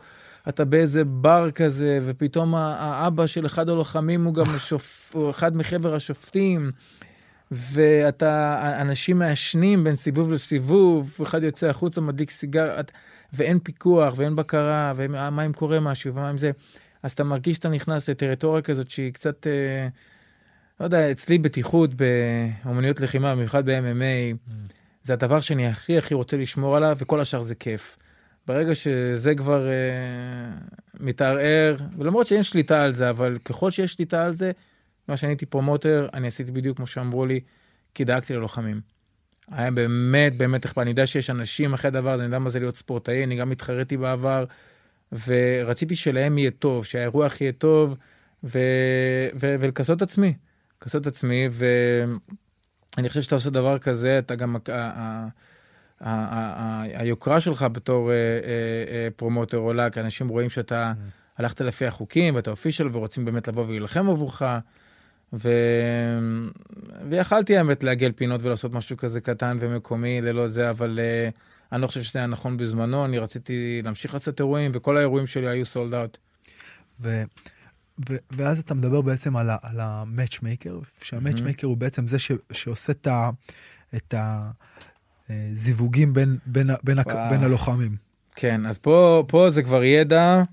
אתה 0.50 0.66
באיזה 0.66 1.04
בר 1.06 1.52
כזה, 1.52 2.00
ופתאום 2.04 2.56
האבא 2.56 3.28
של 3.28 3.46
אחד 3.46 3.70
הלוחמים 3.70 4.26
הוא 4.26 4.34
גם 4.34 4.46
השופ... 4.56 5.12
הוא 5.14 5.30
אחד 5.30 5.56
מחבר 5.58 5.96
השופטים, 5.96 6.72
ואתה, 7.52 8.60
אנשים 8.82 9.20
מעשנים 9.20 9.84
בין 9.84 9.96
סיבוב 9.96 10.32
לסיבוב, 10.32 11.18
אחד 11.24 11.44
יוצא 11.44 11.68
החוצה, 11.68 12.02
מדליק 12.02 12.30
סיגר, 12.30 12.76
ואין 13.34 13.60
פיקוח, 13.60 14.14
ואין 14.18 14.36
בקרה, 14.36 14.94
ומה 14.96 15.46
אם 15.46 15.54
קורה 15.54 15.80
משהו, 15.80 16.14
ומה 16.14 16.30
אם 16.30 16.38
זה... 16.38 16.52
אז 17.04 17.12
אתה 17.12 17.24
מרגיש 17.24 17.56
שאתה 17.56 17.70
נכנס 17.70 18.10
לטריטוריה 18.10 18.62
כזאת 18.62 18.90
שהיא 18.90 19.14
קצת, 19.14 19.48
אה, 19.48 19.88
לא 20.80 20.86
יודע, 20.86 21.12
אצלי 21.12 21.38
בטיחות 21.38 21.90
באומנויות 21.94 23.00
לחימה, 23.00 23.36
במיוחד 23.36 23.66
ב-MMA, 23.66 24.52
זה 25.04 25.14
הדבר 25.14 25.40
שאני 25.40 25.68
הכי 25.68 25.98
הכי 25.98 26.14
רוצה 26.14 26.38
לשמור 26.38 26.78
עליו, 26.78 26.98
וכל 27.00 27.22
השאר 27.22 27.42
זה 27.42 27.56
כיף. 27.56 27.98
ברגע 28.48 28.76
שזה 28.76 29.36
כבר 29.36 29.68
אה, 29.68 29.74
מתערער, 31.00 31.76
ולמרות 31.98 32.28
שאין 32.28 32.44
שליטה 32.44 32.84
על 32.84 32.94
זה, 32.94 33.10
אבל 33.10 33.38
ככל 33.46 33.72
שיש 33.72 33.94
שליטה 33.94 34.26
על 34.26 34.34
זה, 34.34 34.52
מה 35.08 35.18
שאני 35.18 35.32
הייתי 35.32 35.46
promoter, 35.46 36.08
אני 36.14 36.28
עשיתי 36.28 36.52
בדיוק 36.52 36.78
כמו 36.78 36.88
שאמרו 36.88 37.26
לי, 37.26 37.40
כי 37.94 38.04
דאגתי 38.04 38.34
ללוחמים. 38.34 38.82
היה 39.52 39.72
באמת 39.72 40.38
באמת 40.38 40.66
אכפת, 40.66 40.82
אני 40.82 40.90
יודע 40.90 41.06
שיש 41.06 41.30
אנשים 41.30 41.74
אחרי 41.74 41.88
הדבר 41.88 42.12
הזה, 42.12 42.24
אני 42.24 42.28
יודע 42.28 42.40
מה 42.40 42.50
זה 42.50 42.60
להיות 42.60 42.78
ספורטאי, 42.78 43.24
אני 43.24 43.36
גם 43.36 43.52
התחרתי 43.52 43.98
בעבר, 43.98 44.46
ורציתי 45.12 45.96
שלהם 45.96 46.38
יהיה 46.38 46.52
טוב, 46.52 46.86
שהאירוח 46.86 47.42
יהיה 47.42 47.52
טוב, 47.52 47.98
ו... 48.44 48.60
ו... 49.40 49.56
ולכסות 49.60 50.02
עצמי, 50.02 50.34
לכסות 50.82 51.08
עצמי, 51.08 51.50
ואני 51.52 53.10
חושב 53.10 53.22
שאתה 53.22 53.36
עושה 53.36 53.50
דבר 53.50 53.78
כזה, 53.78 54.20
אתה 54.20 54.36
גם, 54.36 54.56
היוקרה 56.94 57.40
שלך 57.40 57.66
בתור 57.72 58.12
אה, 58.12 58.16
אה, 58.16 58.20
אה, 58.94 59.08
promoter 59.16 59.58
עולה, 59.58 59.90
כי 59.90 60.00
אנשים 60.00 60.28
רואים 60.28 60.50
שאתה 60.50 60.94
mm. 60.96 61.12
הלכת 61.38 61.62
לפי 61.62 61.86
החוקים 61.86 62.36
ואתה 62.36 62.52
אופישל 62.52 62.90
ורוצים 62.94 63.26
באמת 63.26 63.48
לבוא 63.48 63.66
ולהילחם 63.66 64.10
עבורך. 64.10 64.42
ו... 65.34 65.50
ויכלתי 67.10 67.58
האמת 67.58 67.84
לעגל 67.84 68.12
פינות 68.12 68.42
ולעשות 68.44 68.74
משהו 68.74 68.98
כזה 68.98 69.22
קטן 69.22 69.58
ומקומי 69.60 70.22
ללא 70.22 70.48
זה, 70.48 70.70
אבל 70.70 71.00
uh, 71.00 71.34
אני 71.72 71.82
לא 71.82 71.88
חושב 71.88 72.04
שזה 72.04 72.20
היה 72.20 72.28
נכון 72.28 72.58
בזמנו, 72.58 73.06
אני 73.06 73.20
רציתי 73.20 73.82
להמשיך 73.84 74.14
לעשות 74.14 74.40
אירועים, 74.40 74.72
וכל 74.74 74.98
האירועים 74.98 75.28
שלי 75.28 75.48
היו 75.48 75.66
סולד 75.66 75.94
אאוט. 75.94 76.18
ו... 77.02 77.24
ו... 78.10 78.16
ואז 78.32 78.60
אתה 78.60 78.74
מדבר 78.74 79.02
בעצם 79.02 79.36
על, 79.36 79.50
ה... 79.50 79.58
על 79.62 79.80
המאצ'מייקר, 79.80 80.80
שהמאצ'מייקר 81.02 81.68
mm-hmm. 81.68 81.70
הוא 81.70 81.78
בעצם 81.78 82.08
זה 82.08 82.20
ש... 82.20 82.32
שעושה 82.52 82.92
את, 82.92 83.08
ה... 83.08 83.30
את 83.96 84.14
הזיווגים 85.30 86.14
בין, 86.14 86.38
בין, 86.46 86.70
בין, 86.84 87.00
הק... 87.00 87.08
בין 87.30 87.44
הלוחמים. 87.44 87.96
כן, 88.36 88.66
אז 88.66 88.78
פה, 88.78 89.24
פה 89.28 89.50
זה 89.50 89.64
כבר 89.64 89.84
ידע. 89.84 90.44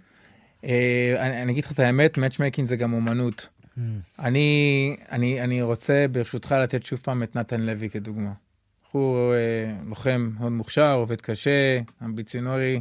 אה, 0.64 1.16
אני, 1.18 1.42
אני 1.42 1.52
אגיד 1.52 1.64
לך 1.64 1.72
את 1.72 1.78
האמת, 1.78 2.18
matchmaking 2.18 2.68
זה 2.68 2.76
גם 2.76 2.92
אומנות. 2.92 3.48
Mm. 3.76 3.80
אני, 4.18 4.96
אני, 5.12 5.40
אני 5.40 5.62
רוצה 5.62 6.06
ברשותך 6.12 6.52
לתת 6.52 6.82
שוב 6.82 6.98
פעם 7.02 7.22
את 7.22 7.36
נתן 7.36 7.60
לוי 7.60 7.90
כדוגמה. 7.90 8.32
הוא 8.94 9.34
אה, 9.34 9.74
לוחם 9.86 10.30
מאוד 10.38 10.52
מוכשר, 10.52 10.94
עובד 10.94 11.20
קשה, 11.20 11.80
אמביציונרי, 12.04 12.80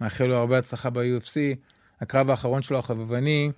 מאחל 0.00 0.24
לו 0.24 0.34
הרבה 0.34 0.58
הצלחה 0.58 0.90
ב-UFC. 0.90 1.36
הקרב 2.00 2.30
האחרון 2.30 2.62
שלו, 2.62 2.78
החבבני, 2.78 3.50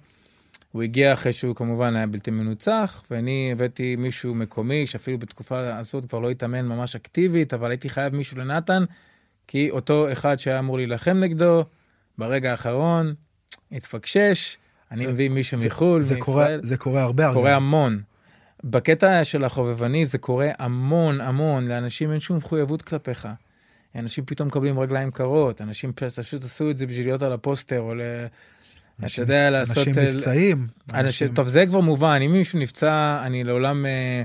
הוא 0.72 0.82
הגיע 0.82 1.12
אחרי 1.12 1.32
שהוא 1.32 1.54
כמובן 1.54 1.96
היה 1.96 2.06
בלתי 2.06 2.30
מנוצח, 2.30 3.02
ואני 3.10 3.48
הבאתי 3.52 3.96
מישהו 3.96 4.34
מקומי, 4.34 4.86
שאפילו 4.86 5.18
בתקופה 5.18 5.76
הזאת 5.76 6.04
כבר 6.04 6.18
לא 6.18 6.30
התאמן 6.30 6.66
ממש 6.66 6.96
אקטיבית, 6.96 7.54
אבל 7.54 7.70
הייתי 7.70 7.88
חייב 7.88 8.14
מישהו 8.14 8.38
לנתן, 8.38 8.84
כי 9.46 9.70
אותו 9.70 10.12
אחד 10.12 10.38
שהיה 10.38 10.58
אמור 10.58 10.76
להילחם 10.76 11.16
נגדו, 11.16 11.64
ברגע 12.18 12.50
האחרון, 12.50 13.14
התפקשש, 13.72 14.56
אני 14.90 15.06
מביא 15.06 15.28
מישהו 15.28 15.58
זה, 15.58 15.66
מחו"ל, 15.66 16.00
זה 16.00 16.14
מישראל. 16.14 16.34
קורה, 16.34 16.56
זה 16.60 16.76
קורה 16.76 17.02
הרבה 17.02 17.26
הרבה. 17.26 17.40
קורה 17.40 17.56
המון. 17.56 18.02
בקטע 18.64 19.24
של 19.24 19.44
החובבני 19.44 20.06
זה 20.06 20.18
קורה 20.18 20.50
המון 20.58 21.20
המון, 21.20 21.66
לאנשים 21.66 22.10
אין 22.10 22.20
שום 22.20 22.36
מחויבות 22.36 22.82
כלפיך. 22.82 23.28
אנשים 23.96 24.24
פתאום 24.24 24.48
מקבלים 24.48 24.80
רגליים 24.80 25.10
קרות, 25.10 25.62
אנשים 25.62 25.92
פשוט 25.92 26.44
עשו 26.44 26.70
את 26.70 26.76
זה 26.76 26.86
בשביל 26.86 27.06
להיות 27.06 27.22
על 27.22 27.32
הפוסטר, 27.32 27.80
או 27.80 27.94
ל... 27.94 28.00
אתה 29.04 29.20
יודע, 29.22 29.50
לעשות... 29.50 29.88
אנשים 29.88 30.04
נפצעים. 30.04 30.66
אנשים... 30.94 31.34
טוב, 31.34 31.48
זה 31.48 31.66
כבר 31.66 31.80
מובן, 31.80 32.20
אם 32.22 32.32
מישהו 32.32 32.58
נפצע, 32.58 33.22
אני 33.26 33.44
לעולם 33.44 33.86
אה, 33.86 34.22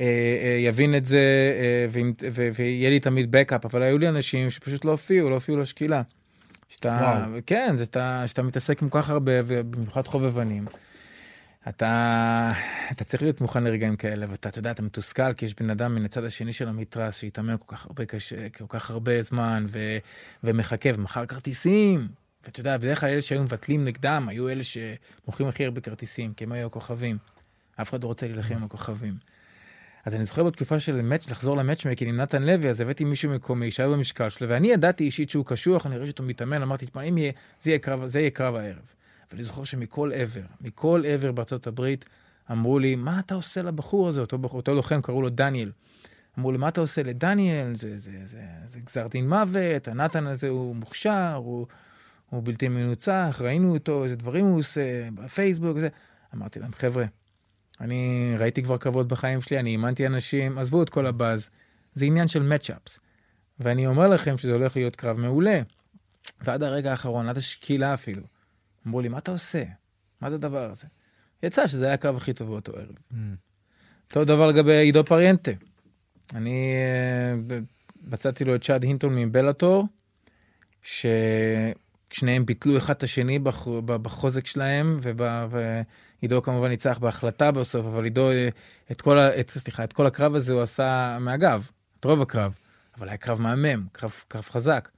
אה, 0.00 0.06
אה, 0.42 0.56
יבין 0.60 0.96
את 0.96 1.04
זה, 1.04 1.52
אה, 1.58 2.02
ויהיה 2.54 2.90
לי 2.90 3.00
תמיד 3.00 3.30
בקאפ, 3.30 3.64
אבל 3.64 3.82
היו 3.82 3.98
לי 3.98 4.08
אנשים 4.08 4.50
שפשוט 4.50 4.84
לא 4.84 4.90
הופיעו, 4.90 5.30
לא 5.30 5.34
הופיעו 5.34 5.58
לשקילה. 5.58 6.02
שאתה, 6.68 7.24
כן, 7.46 7.72
זה 7.76 7.84
שאתה, 7.84 8.22
שאתה 8.26 8.42
מתעסק 8.42 8.82
עם 8.82 8.88
כל 8.88 9.02
כך 9.02 9.10
הרבה, 9.10 9.32
ובמיוחד 9.46 10.06
חובבנים. 10.06 10.64
אתה, 11.68 12.52
אתה 12.92 13.04
צריך 13.04 13.22
להיות 13.22 13.40
מוכן 13.40 13.64
לרגעים 13.64 13.96
כאלה, 13.96 14.26
ואתה, 14.28 14.48
אתה 14.48 14.58
יודע, 14.58 14.70
אתה 14.70 14.82
מתוסכל, 14.82 15.32
כי 15.32 15.44
יש 15.44 15.54
בן 15.54 15.70
אדם 15.70 15.94
מן 15.94 16.04
הצד 16.04 16.24
השני 16.24 16.52
של 16.52 16.68
המתרס 16.68 17.16
שהתאמן 17.16 17.56
כל 17.66 17.76
כך 17.76 17.86
הרבה 17.86 18.04
קשה, 18.04 18.48
כל 18.48 18.64
כך 18.68 18.90
הרבה 18.90 19.22
זמן, 19.22 19.66
ו, 19.68 19.98
ומחכה, 20.44 20.88
ומכר 20.94 21.26
כרטיסים. 21.26 22.08
ואתה 22.44 22.60
יודע, 22.60 22.76
בדרך 22.76 23.00
כלל 23.00 23.08
אלה 23.08 23.22
שהיו 23.22 23.42
מבטלים 23.42 23.84
נגדם, 23.84 24.26
היו 24.28 24.48
אלה 24.48 24.62
שמוכרים 24.64 25.48
הכי 25.48 25.64
הרבה 25.64 25.80
כרטיסים, 25.80 26.34
כי 26.34 26.44
הם 26.44 26.52
היו 26.52 26.66
הכוכבים. 26.66 27.18
אף 27.80 27.90
אחד 27.90 28.02
לא 28.02 28.08
רוצה 28.08 28.26
להילחם 28.26 28.54
עם 28.54 28.64
הכוכבים. 28.64 29.14
אז 30.04 30.14
אני 30.14 30.24
זוכר 30.24 30.44
בתקופה 30.44 30.80
של 30.80 31.02
match, 31.02 31.30
לחזור 31.30 31.56
ל 31.56 31.60
matchmaking 31.60 32.10
עם 32.10 32.16
נתן 32.16 32.42
לוי, 32.42 32.70
אז 32.70 32.80
הבאתי 32.80 33.04
מישהו 33.04 33.30
מקומי 33.30 33.70
שהיה 33.70 33.88
במשקל 33.88 34.28
שלו, 34.28 34.48
ואני 34.48 34.72
ידעתי 34.72 35.04
אישית 35.04 35.30
שהוא 35.30 35.46
קשוח, 35.46 35.86
אני 35.86 35.96
ראיתי 35.96 36.10
אותו 36.10 36.22
מתאמן, 36.22 36.62
אמרתי, 36.62 36.86
תשמע, 36.86 37.02
אם 37.02 37.18
יהיה, 37.18 37.32
זה 37.60 37.70
יהיה 37.70 37.78
קרב, 37.78 38.06
זה 38.06 38.20
יהיה 38.20 38.30
קרב 38.30 38.54
הערב. 38.54 38.94
ואני 39.30 39.44
זוכר 39.44 39.64
שמכל 39.64 40.10
עבר, 40.14 40.40
מכל 40.60 41.02
עבר 41.06 41.32
בארצות 41.32 41.66
הברית, 41.66 42.04
אמרו 42.50 42.78
לי, 42.78 42.96
מה 42.96 43.20
אתה 43.20 43.34
עושה 43.34 43.62
לבחור 43.62 44.08
הזה? 44.08 44.20
אותו, 44.20 44.38
אותו 44.44 44.74
לוחם, 44.74 45.00
קראו 45.02 45.22
לו 45.22 45.28
דניאל. 45.28 45.72
אמרו 46.38 46.52
לי, 46.52 46.58
מה 46.58 46.68
אתה 46.68 46.80
עושה 46.80 47.02
לדניאל? 47.02 47.74
זה, 47.74 47.98
זה, 47.98 48.12
זה, 48.24 48.42
זה 48.64 48.80
גזר 48.80 49.06
דין 49.06 49.28
מוות, 49.28 49.88
הנתן 49.88 50.26
הזה 50.26 50.48
הוא 50.48 50.76
מוכשר, 50.76 51.34
הוא, 51.34 51.66
הוא 52.30 52.42
בלתי 52.44 52.68
מנוצח, 52.68 53.40
ראינו 53.44 53.74
אותו, 53.74 54.04
איזה 54.04 54.16
דברים 54.16 54.46
הוא 54.46 54.58
עושה, 54.58 55.10
בפייסבוק, 55.14 55.78
זה. 55.78 55.88
אמרתי 56.34 56.60
להם, 56.60 56.72
חבר'ה, 56.72 57.04
אני 57.80 58.34
ראיתי 58.38 58.62
כבר 58.62 58.76
קרבות 58.76 59.08
בחיים 59.08 59.40
שלי, 59.40 59.58
אני 59.58 59.70
אימנתי 59.70 60.06
אנשים, 60.06 60.58
עזבו 60.58 60.82
את 60.82 60.90
כל 60.90 61.06
הבאז, 61.06 61.50
זה 61.94 62.04
עניין 62.04 62.28
של 62.28 62.42
מצ'אפס. 62.42 63.00
ואני 63.60 63.86
אומר 63.86 64.08
לכם 64.08 64.38
שזה 64.38 64.52
הולך 64.52 64.76
להיות 64.76 64.96
קרב 64.96 65.16
מעולה. 65.18 65.60
ועד 66.40 66.62
הרגע 66.62 66.90
האחרון, 66.90 67.28
עד 67.28 67.36
השקילה 67.36 67.94
אפילו, 67.94 68.22
אמרו 68.86 69.00
לי, 69.00 69.08
מה 69.08 69.18
אתה 69.18 69.30
עושה? 69.30 69.62
מה 70.20 70.30
זה 70.30 70.36
הדבר 70.36 70.70
הזה? 70.70 70.86
יצא 71.42 71.66
שזה 71.66 71.84
היה 71.84 71.94
הקרב 71.94 72.16
הכי 72.16 72.32
טוב 72.32 72.48
באותו 72.48 72.72
ערב. 72.72 72.94
Mm. 73.12 73.14
אותו 74.08 74.24
דבר 74.24 74.46
לגבי 74.46 74.72
עידו 74.72 75.04
פריאנטה. 75.04 75.50
אני 76.34 76.74
uh, 77.50 77.52
מצאתי 78.06 78.44
לו 78.44 78.54
את 78.54 78.64
צ'אד 78.64 78.82
הינטון 78.82 79.14
מבלאטור, 79.14 79.86
ששניהם 80.82 82.46
ביטלו 82.46 82.78
אחד 82.78 82.94
את 82.94 83.02
השני 83.02 83.38
בח, 83.38 83.68
בחוזק 83.84 84.46
שלהם, 84.46 84.98
וב, 85.02 85.22
עידו 86.20 86.42
כמובן 86.42 86.68
ניצח 86.68 86.98
בהחלטה 86.98 87.50
בסוף, 87.50 87.86
אבל 87.86 88.04
עידו, 88.04 88.30
אה, 88.30 88.48
את 88.90 89.00
כל, 89.00 89.18
את, 89.18 89.50
סליחה, 89.50 89.84
את 89.84 89.92
כל 89.92 90.06
הקרב 90.06 90.34
הזה 90.34 90.52
הוא 90.52 90.62
עשה 90.62 91.18
מהגב, 91.20 91.70
את 92.00 92.04
רוב 92.04 92.22
הקרב. 92.22 92.52
אבל 92.98 93.08
היה 93.08 93.16
קרב 93.16 93.40
מהמם, 93.40 93.86
קרב, 93.92 94.14
קרב 94.28 94.44
חזק. 94.50 94.88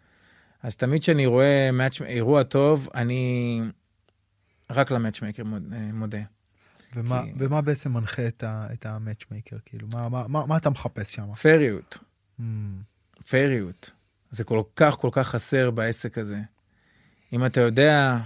אז 0.62 0.76
תמיד 0.76 1.03
כשאני 1.03 1.26
רואה 1.26 1.70
מאץ', 1.72 2.01
אירוע 2.01 2.43
טוב, 2.43 2.89
אני 2.95 3.61
רק 4.71 4.91
למאצ'מייקר 4.91 5.43
אה, 5.73 5.91
מודה. 5.93 6.23
ומה, 6.95 7.23
כי... 7.23 7.33
ומה 7.37 7.61
בעצם 7.61 7.93
מנחה 7.93 8.29
את, 8.29 8.43
ה, 8.43 8.66
את 8.73 8.87
המאצ'מייקר? 8.87 9.57
כאילו, 9.64 9.89
מה, 9.93 10.09
מה, 10.09 10.29
מה, 10.29 10.47
מה 10.47 10.57
אתה 10.57 10.71
מחפש 10.71 11.14
שם? 11.14 11.35
פריות. 11.35 11.99
Mm. 12.41 12.43
פריות. 13.29 13.91
זה 14.31 14.45
כל 14.45 14.62
כך 14.77 14.95
כל 14.95 15.09
כך 15.12 15.29
חסר 15.29 15.71
בעסק 15.71 16.19
הזה. 16.19 16.41
אם 17.33 17.47
אתה 17.47 17.61
יודע 17.61 18.19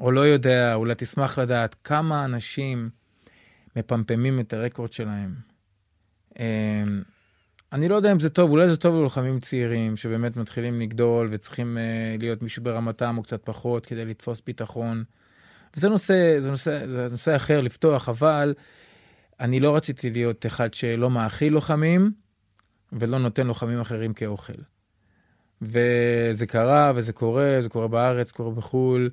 או 0.00 0.10
לא 0.10 0.20
יודע, 0.20 0.74
אולי 0.74 0.94
תשמח 0.96 1.38
לדעת 1.38 1.76
כמה 1.84 2.24
אנשים 2.24 2.90
מפמפמים 3.76 4.40
את 4.40 4.52
הרקורד 4.52 4.92
שלהם. 4.92 5.34
אמ, 6.38 7.02
אני 7.72 7.88
לא 7.88 7.94
יודע 7.94 8.12
אם 8.12 8.20
זה 8.20 8.30
טוב, 8.30 8.50
אולי 8.50 8.68
זה 8.68 8.76
טוב 8.76 8.94
ללוחמים 8.94 9.40
צעירים 9.40 9.96
שבאמת 9.96 10.36
מתחילים 10.36 10.80
לגדול 10.80 11.28
וצריכים 11.30 11.78
אה, 11.78 12.16
להיות 12.18 12.42
מישהו 12.42 12.62
ברמתם 12.62 13.18
או 13.18 13.22
קצת 13.22 13.44
פחות 13.44 13.86
כדי 13.86 14.04
לתפוס 14.04 14.42
ביטחון. 14.46 15.04
וזה 15.76 15.88
נושא, 15.88 16.40
זה 16.40 16.50
נושא, 16.50 16.86
זה 16.86 17.06
נושא 17.10 17.36
אחר 17.36 17.60
לפתוח, 17.60 18.08
אבל 18.08 18.54
אני 19.40 19.60
לא 19.60 19.76
רציתי 19.76 20.10
להיות 20.10 20.46
אחד 20.46 20.74
שלא 20.74 21.10
מאכיל 21.10 21.52
לוחמים 21.52 22.12
ולא 22.92 23.18
נותן 23.18 23.46
לוחמים 23.46 23.80
אחרים 23.80 24.14
כאוכל. 24.14 24.52
וזה 25.62 26.46
קרה 26.48 26.92
וזה 26.94 27.12
קורה, 27.12 27.56
זה 27.60 27.68
קורה 27.68 27.88
בארץ, 27.88 28.30
קורה 28.30 28.50
בחו"ל. 28.50 29.10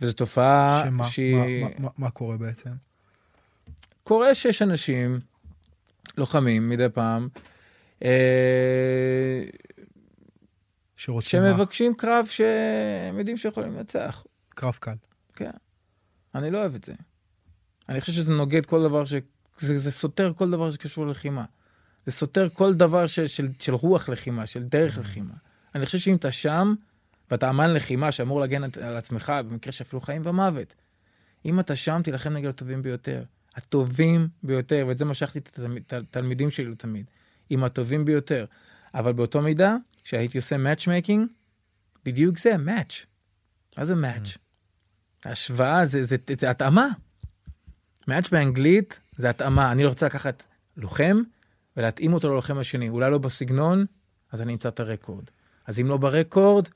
וזו 0.00 0.12
תופעה 0.12 0.82
שמה, 0.84 1.04
שהיא... 1.04 1.64
מה, 1.64 1.68
מה, 1.78 1.88
מה 1.98 2.10
קורה 2.10 2.36
בעצם? 2.36 2.70
קורה 4.02 4.34
שיש 4.34 4.62
אנשים, 4.62 5.20
לוחמים 6.16 6.68
מדי 6.68 6.88
פעם, 6.94 7.28
אה, 8.04 9.42
שרוצים 10.96 11.40
שמבקשים 11.40 11.90
מה? 11.92 11.98
קרב 11.98 12.26
שהם 12.26 13.18
יודעים 13.18 13.36
שיכולים 13.36 13.76
לנצח. 13.76 14.24
קרב 14.48 14.76
קל. 14.80 14.94
כן. 15.34 15.50
אני 16.38 16.50
לא 16.50 16.58
אוהב 16.58 16.74
את 16.74 16.84
זה. 16.84 16.92
אני 17.88 18.00
חושב 18.00 18.12
שזה 18.12 18.32
נוגד 18.32 18.66
כל 18.66 18.82
דבר 18.82 19.04
ש... 19.04 19.14
זה, 19.58 19.78
זה 19.78 19.90
סותר 19.90 20.32
כל 20.36 20.50
דבר 20.50 20.70
שקשור 20.70 21.06
ללחימה. 21.06 21.44
זה 22.06 22.12
סותר 22.12 22.48
כל 22.52 22.74
דבר 22.74 23.06
ש, 23.06 23.20
של, 23.20 23.48
של 23.60 23.74
רוח 23.74 24.08
לחימה, 24.08 24.46
של 24.46 24.62
דרך 24.62 24.96
mm-hmm. 24.96 25.00
לחימה. 25.00 25.34
אני 25.74 25.86
חושב 25.86 25.98
שאם 25.98 26.16
אתה 26.16 26.32
שם, 26.32 26.74
ואתה 27.30 27.50
אמן 27.50 27.70
לחימה 27.70 28.12
שאמור 28.12 28.40
להגן 28.40 28.62
על 28.64 28.96
עצמך 28.96 29.32
במקרה 29.48 29.72
שאפילו 29.72 30.00
חיים 30.00 30.22
ומוות. 30.24 30.74
אם 31.44 31.60
אתה 31.60 31.76
שם, 31.76 32.00
תילחם 32.04 32.32
נגד 32.32 32.48
הטובים 32.48 32.82
ביותר. 32.82 33.24
הטובים 33.54 34.28
ביותר, 34.42 34.84
ואת 34.88 34.98
זה 34.98 35.04
משכתי 35.04 35.38
את 35.78 35.92
התלמידים 35.92 36.50
שלי 36.50 36.74
תמיד. 36.74 37.10
עם 37.50 37.64
הטובים 37.64 38.04
ביותר. 38.04 38.44
אבל 38.94 39.12
באותו 39.12 39.42
מידה, 39.42 39.76
כשהייתי 40.04 40.38
עושה 40.38 40.56
matchmaking, 40.56 41.28
בדיוק 42.04 42.38
זה, 42.38 42.54
match. 42.54 43.06
מה 43.78 43.84
זה 43.84 43.94
match? 43.94 44.38
השוואה 45.24 45.84
זה, 45.84 46.04
זה, 46.04 46.16
זה, 46.28 46.34
זה 46.38 46.50
התאמה. 46.50 46.86
match 48.10 48.28
באנגלית 48.32 49.00
זה 49.16 49.30
התאמה. 49.30 49.72
אני 49.72 49.84
רוצה 49.84 50.06
לקחת 50.06 50.42
לוחם 50.76 51.22
ולהתאים 51.76 52.12
אותו 52.12 52.28
ללוחם 52.28 52.58
השני. 52.58 52.88
אולי 52.88 53.10
לא 53.10 53.18
בסגנון, 53.18 53.84
אז 54.32 54.42
אני 54.42 54.52
אמצא 54.52 54.68
את 54.68 54.80
הרקורד. 54.80 55.24
אז 55.66 55.80
אם 55.80 55.86
לא 55.86 55.96
ברקורד, 55.96 56.68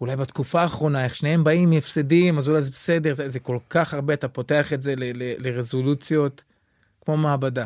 אולי 0.00 0.16
בתקופה 0.16 0.62
האחרונה, 0.62 1.04
איך 1.04 1.14
שניהם 1.14 1.44
באים 1.44 1.70
מהפסדים, 1.70 2.38
אז 2.38 2.48
אולי 2.48 2.62
זה 2.62 2.70
בסדר, 2.70 3.14
זה, 3.14 3.28
זה 3.28 3.40
כל 3.40 3.58
כך 3.70 3.94
הרבה, 3.94 4.14
אתה 4.14 4.28
פותח 4.28 4.72
את 4.72 4.82
זה 4.82 4.96
ל, 4.96 5.04
ל, 5.04 5.34
לרזולוציות 5.38 6.44
כמו 7.04 7.16
מעבדה. 7.16 7.64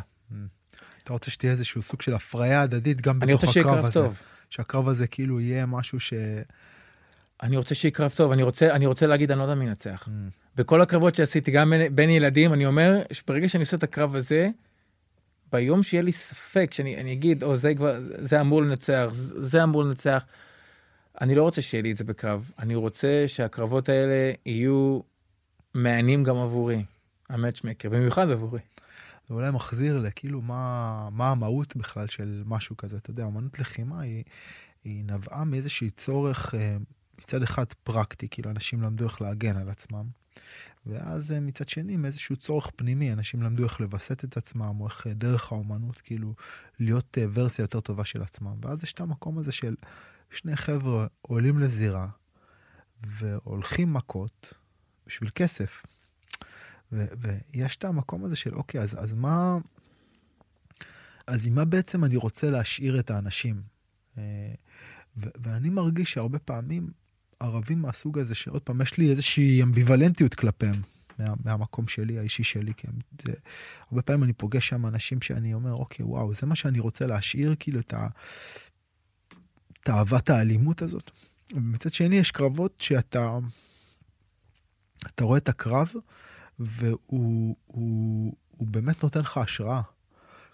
אתה 1.04 1.12
רוצה 1.12 1.30
שתהיה 1.30 1.52
איזשהו 1.52 1.82
סוג 1.82 2.02
של 2.02 2.14
הפריה 2.14 2.62
הדדית 2.62 3.00
גם 3.00 3.22
אני 3.22 3.32
בתוך 3.32 3.40
רוצה 3.40 3.52
שיהיה 3.52 3.66
הקרב 3.66 3.76
קרב 3.76 3.84
הזה. 3.84 4.00
טוב. 4.00 4.22
שהקרב 4.50 4.88
הזה 4.88 5.06
כאילו 5.06 5.40
יהיה 5.40 5.66
משהו 5.66 6.00
ש... 6.00 6.12
אני 7.42 7.56
רוצה 7.56 7.74
שיהיה 7.74 7.92
קרב 7.92 8.12
טוב, 8.16 8.32
אני 8.32 8.42
רוצה, 8.42 8.74
אני 8.74 8.86
רוצה 8.86 9.06
להגיד, 9.06 9.30
אני 9.30 9.38
לא 9.38 9.44
יודע 9.44 9.54
מי 9.54 9.64
ינצח. 9.64 10.08
בכל 10.56 10.80
הקרבות 10.80 11.14
שעשיתי, 11.14 11.50
גם 11.50 11.70
בין, 11.70 11.94
בין 11.94 12.10
ילדים, 12.10 12.52
אני 12.52 12.66
אומר, 12.66 13.02
שברגע 13.12 13.48
שאני 13.48 13.62
עושה 13.62 13.76
את 13.76 13.82
הקרב 13.82 14.16
הזה, 14.16 14.50
ביום 15.52 15.82
שיהיה 15.82 16.02
לי 16.02 16.12
ספק, 16.12 16.72
שאני 16.72 16.96
אני 16.96 17.12
אגיד, 17.12 17.42
או 17.42 17.56
זה 17.56 17.74
כבר, 17.74 18.00
זה 18.08 18.40
אמור 18.40 18.62
לנצח, 18.62 19.08
זה 19.12 19.62
אמור 19.62 19.84
לנצח, 19.84 20.24
אני 21.20 21.34
לא 21.34 21.42
רוצה 21.42 21.62
שיהיה 21.62 21.82
לי 21.82 21.92
את 21.92 21.96
זה 21.96 22.04
בקרב. 22.04 22.50
אני 22.58 22.74
רוצה 22.74 23.24
שהקרבות 23.26 23.88
האלה 23.88 24.32
יהיו 24.46 25.00
מעניינים 25.74 26.24
גם 26.24 26.36
עבורי, 26.36 26.84
המאצ'מקר, 27.28 27.88
במיוחד 27.88 28.30
עבורי. 28.30 28.60
זה 29.28 29.34
אולי 29.34 29.50
מחזיר 29.50 29.98
לכאילו 29.98 30.40
מה, 30.40 31.08
מה 31.12 31.30
המהות 31.30 31.76
בכלל 31.76 32.06
של 32.06 32.42
משהו 32.46 32.76
כזה. 32.76 32.96
אתה 32.96 33.10
יודע, 33.10 33.26
אמנות 33.26 33.58
לחימה 33.58 34.00
היא, 34.00 34.24
היא 34.84 35.04
נבעה 35.04 35.44
מאיזשהי 35.44 35.90
צורך 35.90 36.54
אה, 36.54 36.76
מצד 37.20 37.42
אחד 37.42 37.64
פרקטי, 37.82 38.28
כאילו 38.30 38.50
אנשים 38.50 38.82
למדו 38.82 39.04
איך 39.04 39.20
להגן 39.20 39.56
על 39.56 39.68
עצמם. 39.68 40.06
ואז 40.86 41.32
אה, 41.32 41.40
מצד 41.40 41.68
שני, 41.68 41.96
מאיזשהו 41.96 42.36
צורך 42.36 42.70
פנימי, 42.76 43.12
אנשים 43.12 43.42
למדו 43.42 43.64
איך 43.64 43.80
לווסת 43.80 44.24
את 44.24 44.36
עצמם, 44.36 44.80
או 44.80 44.86
איך 44.86 45.06
אה, 45.06 45.14
דרך 45.14 45.52
האומנות, 45.52 46.00
כאילו, 46.00 46.34
להיות 46.78 47.18
אה, 47.18 47.24
ורסיה 47.32 47.62
יותר 47.62 47.80
טובה 47.80 48.04
של 48.04 48.22
עצמם. 48.22 48.54
ואז 48.62 48.84
יש 48.84 48.92
את 48.92 49.00
המקום 49.00 49.38
הזה 49.38 49.52
של 49.52 49.74
שני 50.30 50.56
חבר'ה 50.56 51.06
עולים 51.22 51.58
לזירה, 51.58 52.08
והולכים 53.06 53.92
מכות 53.92 54.54
בשביל 55.06 55.30
כסף. 55.34 55.86
ויש 56.92 57.76
את 57.76 57.84
המקום 57.84 58.24
הזה 58.24 58.36
של, 58.36 58.54
אוקיי, 58.54 58.80
אז, 58.80 59.04
אז 59.04 59.12
מה... 59.12 59.58
אז 61.26 61.46
עם 61.46 61.54
מה 61.54 61.64
בעצם 61.64 62.04
אני 62.04 62.16
רוצה 62.16 62.50
להשאיר 62.50 63.00
את 63.00 63.10
האנשים? 63.10 63.62
ואני 65.16 65.70
מרגיש 65.70 66.12
שהרבה 66.12 66.38
פעמים 66.38 66.90
ערבים 67.40 67.82
מהסוג 67.82 68.18
הזה, 68.18 68.34
שעוד 68.34 68.62
פעם, 68.62 68.80
יש 68.80 68.98
לי 68.98 69.10
איזושהי 69.10 69.62
אמביוולנטיות 69.62 70.34
כלפיהם. 70.34 70.82
מה, 71.18 71.34
מהמקום 71.44 71.88
שלי, 71.88 72.18
האישי 72.18 72.44
שלי, 72.44 72.72
כי 72.76 72.86
הם, 72.86 72.94
זה, 73.26 73.32
הרבה 73.90 74.02
פעמים 74.02 74.24
אני 74.24 74.32
פוגש 74.32 74.68
שם 74.68 74.86
אנשים 74.86 75.20
שאני 75.20 75.54
אומר, 75.54 75.72
אוקיי, 75.72 76.04
וואו, 76.04 76.34
זה 76.34 76.46
מה 76.46 76.54
שאני 76.54 76.80
רוצה 76.80 77.06
להשאיר, 77.06 77.54
כאילו, 77.58 77.80
את, 77.80 77.94
ה, 77.94 78.08
האלימות 80.28 80.82
הזאת. 80.82 81.10
ומצד 81.54 81.92
שני, 81.92 82.16
יש 82.16 82.30
קרבות 82.30 82.80
שאתה 82.80 83.38
אתה 85.06 85.24
רואה 85.24 85.38
את 85.38 85.48
הקרב, 85.48 85.92
והוא 86.58 87.56
הוא, 87.66 88.34
הוא 88.56 88.68
באמת 88.68 89.02
נותן 89.02 89.20
לך 89.20 89.38
השראה. 89.38 89.80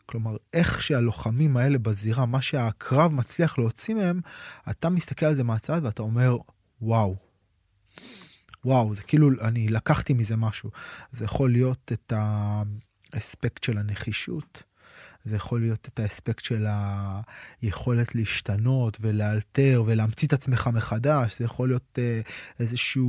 כלומר, 0.06 0.36
איך 0.52 0.82
שהלוחמים 0.82 1.56
האלה 1.56 1.78
בזירה, 1.78 2.26
מה 2.26 2.42
שהקרב 2.42 3.12
מצליח 3.12 3.58
להוציא 3.58 3.94
מהם, 3.94 4.20
אתה 4.70 4.88
מסתכל 4.88 5.26
על 5.26 5.34
זה 5.34 5.44
מהצד 5.44 5.80
ואתה 5.84 6.02
אומר, 6.02 6.36
וואו. 6.82 7.16
וואו, 8.64 8.94
זה 8.94 9.02
כאילו, 9.02 9.30
אני 9.40 9.68
לקחתי 9.68 10.12
מזה 10.12 10.36
משהו. 10.36 10.70
זה 11.10 11.24
יכול 11.24 11.52
להיות 11.52 11.92
את 11.92 12.12
האספקט 13.12 13.64
של 13.64 13.78
הנחישות, 13.78 14.62
זה 15.24 15.36
יכול 15.36 15.60
להיות 15.60 15.88
את 15.88 15.98
האספקט 15.98 16.44
של 16.44 16.66
היכולת 17.62 18.14
להשתנות 18.14 18.98
ולאלתר 19.00 19.84
ולהמציא 19.86 20.28
את 20.28 20.32
עצמך 20.32 20.70
מחדש, 20.72 21.38
זה 21.38 21.44
יכול 21.44 21.68
להיות 21.68 21.98
uh, 21.98 22.30
איזושהי 22.60 23.02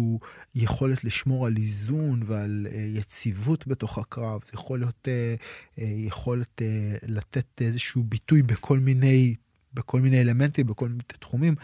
יכולת 0.55 1.03
לשמור 1.03 1.47
על 1.47 1.57
איזון 1.57 2.24
ועל 2.26 2.68
uh, 2.70 2.76
יציבות 2.76 3.68
בתוך 3.68 3.97
הקרב, 3.97 4.41
זה 4.45 4.51
יכול 4.53 4.80
להיות 4.80 5.07
uh, 5.07 5.41
uh, 5.76 5.82
יכולת 5.84 6.61
לתת 7.03 7.61
איזשהו 7.61 8.03
ביטוי 8.03 8.41
בכל 8.41 8.80
מיני, 8.80 9.36
בכל 9.78 10.01
מיני 10.01 10.21
אלמנטים, 10.21 10.67
בכל 10.67 10.89
מיני 10.89 11.01
תחומים, 11.07 11.55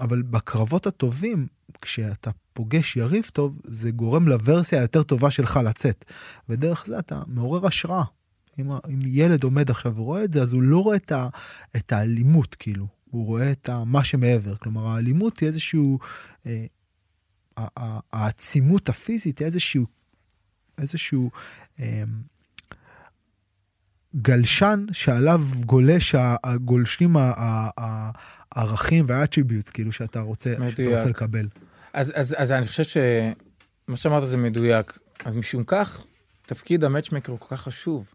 אבל 0.00 0.22
בקרבות 0.22 0.86
הטובים, 0.86 1.46
כשאתה 1.82 2.30
פוגש 2.52 2.96
יריב 2.96 3.30
טוב, 3.32 3.60
זה 3.64 3.90
גורם 3.90 4.28
לוורסיה 4.28 4.78
היותר 4.78 5.02
טובה 5.02 5.30
שלך 5.30 5.60
לצאת. 5.64 6.04
ודרך 6.48 6.86
זה 6.86 6.98
אתה 6.98 7.22
מעורר 7.26 7.66
השראה. 7.66 8.04
אם, 8.58 8.70
אם 8.70 8.98
ילד 9.04 9.44
עומד 9.44 9.70
עכשיו 9.70 9.96
ורואה 9.96 10.24
את 10.24 10.32
זה, 10.32 10.42
אז 10.42 10.52
הוא 10.52 10.62
לא 10.62 10.82
רואה 10.82 10.96
את, 10.96 11.12
ה, 11.12 11.28
את 11.76 11.92
האלימות, 11.92 12.54
כאילו. 12.54 12.86
הוא 13.10 13.26
רואה 13.26 13.52
את 13.52 13.68
ה, 13.68 13.84
מה 13.84 14.04
שמעבר. 14.04 14.56
כלומר, 14.56 14.86
האלימות 14.86 15.38
היא 15.38 15.46
איזשהו... 15.46 15.98
אה, 16.46 16.66
העצימות 18.12 18.88
הפיזית 18.88 19.38
היא 19.38 19.46
איזשהו... 19.46 19.86
איזשהו 20.78 21.30
אה, 21.80 22.02
גלשן 24.16 24.84
שעליו 24.92 25.42
גולש 25.66 26.14
הגולשים 26.44 27.16
הערכים 28.52 29.04
והאטריביוטס, 29.08 29.70
כאילו, 29.70 29.92
שאתה 29.92 30.20
רוצה, 30.20 30.54
שאתה 30.70 30.82
רוצה 30.88 31.08
לקבל. 31.08 31.48
אז, 31.92 32.12
אז, 32.14 32.34
אז 32.38 32.52
אני 32.52 32.66
חושב 32.66 32.84
שמה 32.84 33.96
שאמרת 33.96 34.28
זה 34.28 34.36
מדויק. 34.36 34.98
אז 35.24 35.34
משום 35.34 35.64
כך, 35.64 36.06
תפקיד 36.46 36.84
המאצ'מקר 36.84 37.32
הוא 37.32 37.40
כל 37.40 37.56
כך 37.56 37.62
חשוב. 37.62 38.14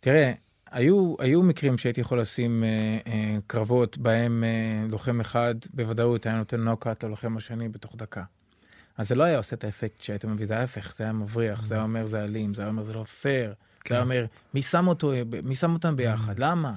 תראה, 0.00 0.32
היו, 0.70 1.14
היו 1.18 1.42
מקרים 1.42 1.78
שהייתי 1.78 2.00
יכול 2.00 2.20
לשים 2.20 2.64
אה, 2.64 2.98
אה, 3.06 3.38
קרבות 3.46 3.98
בהם 3.98 4.44
אה, 4.44 4.88
לוחם 4.90 5.20
אחד 5.20 5.54
בוודאות 5.74 6.26
היה 6.26 6.36
נותן 6.36 6.60
נוקאט 6.60 7.04
ללוחם 7.04 7.36
השני 7.36 7.68
בתוך 7.68 7.96
דקה. 7.96 8.24
אז 8.96 9.08
זה 9.08 9.14
לא 9.14 9.24
היה 9.24 9.36
עושה 9.36 9.56
את 9.56 9.64
האפקט 9.64 10.00
שהיית 10.00 10.24
מביא, 10.24 10.46
זה 10.46 10.58
ההפך, 10.58 10.94
זה 10.96 11.04
היה 11.04 11.12
מבריח, 11.12 11.66
זה 11.66 11.74
היה 11.74 11.82
אומר 11.82 12.06
זה 12.06 12.24
אלים, 12.24 12.54
זה 12.54 12.62
היה 12.62 12.68
אומר 12.68 12.82
זה 12.82 12.92
לא 12.92 13.04
פייר, 13.04 13.54
זה 13.88 13.94
היה 13.94 14.02
אומר 14.02 14.26
מי 14.54 14.62
שם 14.62 14.88
אותו, 14.88 15.12
מי 15.44 15.54
שם 15.54 15.72
אותם 15.72 15.96
ביחד, 15.96 16.38
למה? 16.38 16.72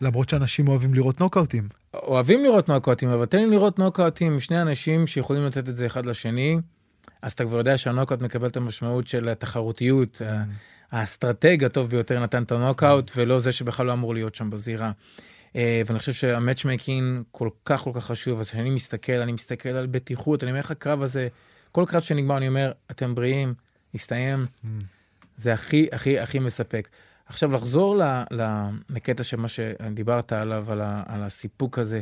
למרות 0.00 0.28
שאנשים 0.28 0.68
אוהבים 0.68 0.94
לראות 0.94 1.20
נוקאוטים. 1.20 1.68
אוהבים 1.94 2.44
לראות 2.44 2.68
נוקאוטים, 2.68 3.08
אבל 3.08 3.24
תן 3.24 3.38
לי 3.38 3.46
לראות 3.46 3.78
נוקאוטים 3.78 4.32
עם 4.32 4.40
שני 4.40 4.62
אנשים 4.62 5.06
שיכולים 5.06 5.46
לתת 5.46 5.68
את 5.68 5.76
זה 5.76 5.86
אחד 5.86 6.06
לשני, 6.06 6.58
אז 7.22 7.32
אתה 7.32 7.44
כבר 7.44 7.58
יודע 7.58 7.78
שהנוקאוט 7.78 8.22
מקבל 8.22 8.48
את 8.48 8.56
המשמעות 8.56 9.06
של 9.06 9.28
התחרותיות. 9.28 10.22
האסטרטג 10.92 11.64
הטוב 11.64 11.90
ביותר 11.90 12.20
נתן 12.20 12.42
את 12.42 12.52
הנוקאוט, 12.52 13.10
ולא 13.16 13.38
זה 13.38 13.52
שבכלל 13.52 13.86
לא 13.86 13.92
אמור 13.92 14.14
להיות 14.14 14.34
שם 14.34 14.50
בזירה. 14.50 14.92
ואני 15.54 15.98
חושב 15.98 16.12
שה 16.12 16.36
matchmaking 16.36 17.22
כל 17.30 17.48
כך 17.64 17.80
כל 17.80 17.90
כך 17.94 18.04
חשוב, 18.04 18.40
אז 18.40 18.50
כשאני 18.50 18.70
מסתכל, 18.70 19.12
אני 19.12 19.32
מסתכל 19.32 19.68
על 19.68 19.86
בטיחות, 19.86 20.42
אני 20.42 20.50
אומר 20.50 20.58
איך 20.58 20.70
הקרב 20.70 21.02
הזה, 21.02 21.28
כל 21.72 21.84
קרב 21.88 22.02
שנגמר, 22.02 22.36
אני 22.36 22.48
אומר, 22.48 22.72
אתם 22.90 23.14
בריאים, 23.14 23.54
הסתיים, 23.94 24.46
זה 25.36 25.52
הכי 25.52 25.88
הכי 25.92 26.18
הכי 26.18 26.38
מספק. 26.38 26.88
עכשיו 27.26 27.52
לחזור 27.52 27.96
לקטע 28.90 29.22
של 29.22 29.36
מה 29.36 29.48
שדיברת 29.48 30.32
עליו, 30.32 30.72
על, 30.72 30.80
ה, 30.80 31.02
על 31.06 31.22
הסיפוק 31.22 31.78
הזה. 31.78 32.00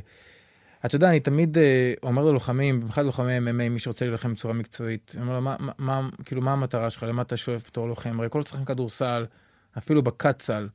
אתה 0.85 0.97
יודע, 0.97 1.09
אני 1.09 1.21
תמיד 1.21 1.57
אומר 2.03 2.25
ללוחמים, 2.25 2.81
במיוחד 2.81 3.05
לוחמי 3.05 3.39
MMA, 3.39 3.69
מי 3.71 3.79
שרוצה 3.79 4.05
להילחם 4.05 4.35
בצורה 4.35 4.55
מקצועית, 4.55 5.13
אני 5.15 5.23
אומר 5.23 5.35
לו, 5.35 5.41
מה, 5.41 5.57
מה, 5.79 6.09
כאילו, 6.25 6.43
מה 6.43 6.53
המטרה 6.53 6.91
שלך, 6.91 7.03
למה 7.03 7.23
אתה 7.23 7.37
שואף 7.37 7.67
בתור 7.67 7.89
לוחם? 7.89 8.21
הרי 8.21 8.29
כל 8.31 8.43
שחקן 8.43 8.65
כדורסל, 8.65 9.27
אפילו 9.79 10.03
בקאצל, 10.03 10.69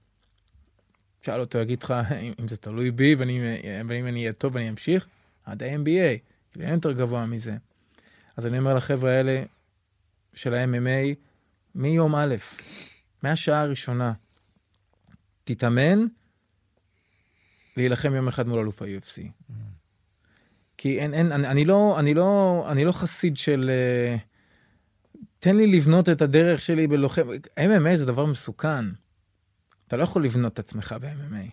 שאל 1.21 1.39
אותו, 1.39 1.57
יגיד 1.57 1.83
לך, 1.83 1.93
אם 2.39 2.47
זה 2.47 2.57
תלוי 2.57 2.91
בי, 2.91 3.15
ואם 3.15 4.07
אני 4.07 4.21
אהיה 4.21 4.33
טוב 4.33 4.55
ואני 4.55 4.69
אמשיך, 4.69 5.07
עד 5.45 5.63
ה-NBA, 5.63 6.17
כאילו, 6.51 6.65
אין 6.65 6.73
יותר 6.73 6.91
גבוה 6.91 7.25
מזה. 7.25 7.55
אז 8.37 8.45
אני 8.45 8.59
אומר 8.59 8.73
לחבר'ה 8.73 9.11
האלה 9.11 9.43
של 10.33 10.53
ה-MMA, 10.53 11.28
מיום 11.75 12.15
א', 12.15 12.35
מהשעה 13.23 13.61
הראשונה, 13.61 14.13
תתאמן 15.43 16.05
להילחם 17.77 18.15
יום 18.15 18.27
אחד 18.27 18.47
מול 18.47 18.59
אלוף 18.59 18.81
ה-UFC. 18.81 19.17
Mm. 19.17 19.53
כי 20.77 20.99
אין, 20.99 21.13
אין, 21.13 21.31
אני, 21.31 21.47
אני, 21.47 21.65
לא, 21.65 21.95
אני, 21.99 22.13
לא, 22.13 22.65
אני 22.71 22.85
לא 22.85 22.91
חסיד 22.91 23.37
של... 23.37 23.71
Uh, 24.15 24.19
תן 25.39 25.57
לי 25.57 25.67
לבנות 25.67 26.09
את 26.09 26.21
הדרך 26.21 26.61
שלי 26.61 26.87
בלוחם. 26.87 27.27
MMA 27.59 27.95
זה 27.95 28.05
דבר 28.05 28.25
מסוכן. 28.25 28.85
אתה 29.87 29.97
לא 29.97 30.03
יכול 30.03 30.25
לבנות 30.25 30.53
את 30.53 30.59
עצמך 30.59 30.95
ב-MMA. 31.01 31.49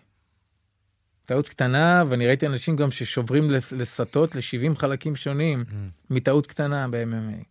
טעות 1.25 1.49
קטנה, 1.49 2.03
ואני 2.09 2.27
ראיתי 2.27 2.47
אנשים 2.47 2.75
גם 2.75 2.91
ששוברים 2.91 3.49
לסטות 3.71 4.35
ל-70 4.35 4.75
חלקים 4.75 5.15
שונים 5.15 5.65
mm. 5.67 5.73
מטעות 6.09 6.47
קטנה 6.47 6.87
ב-MMA. 6.87 7.43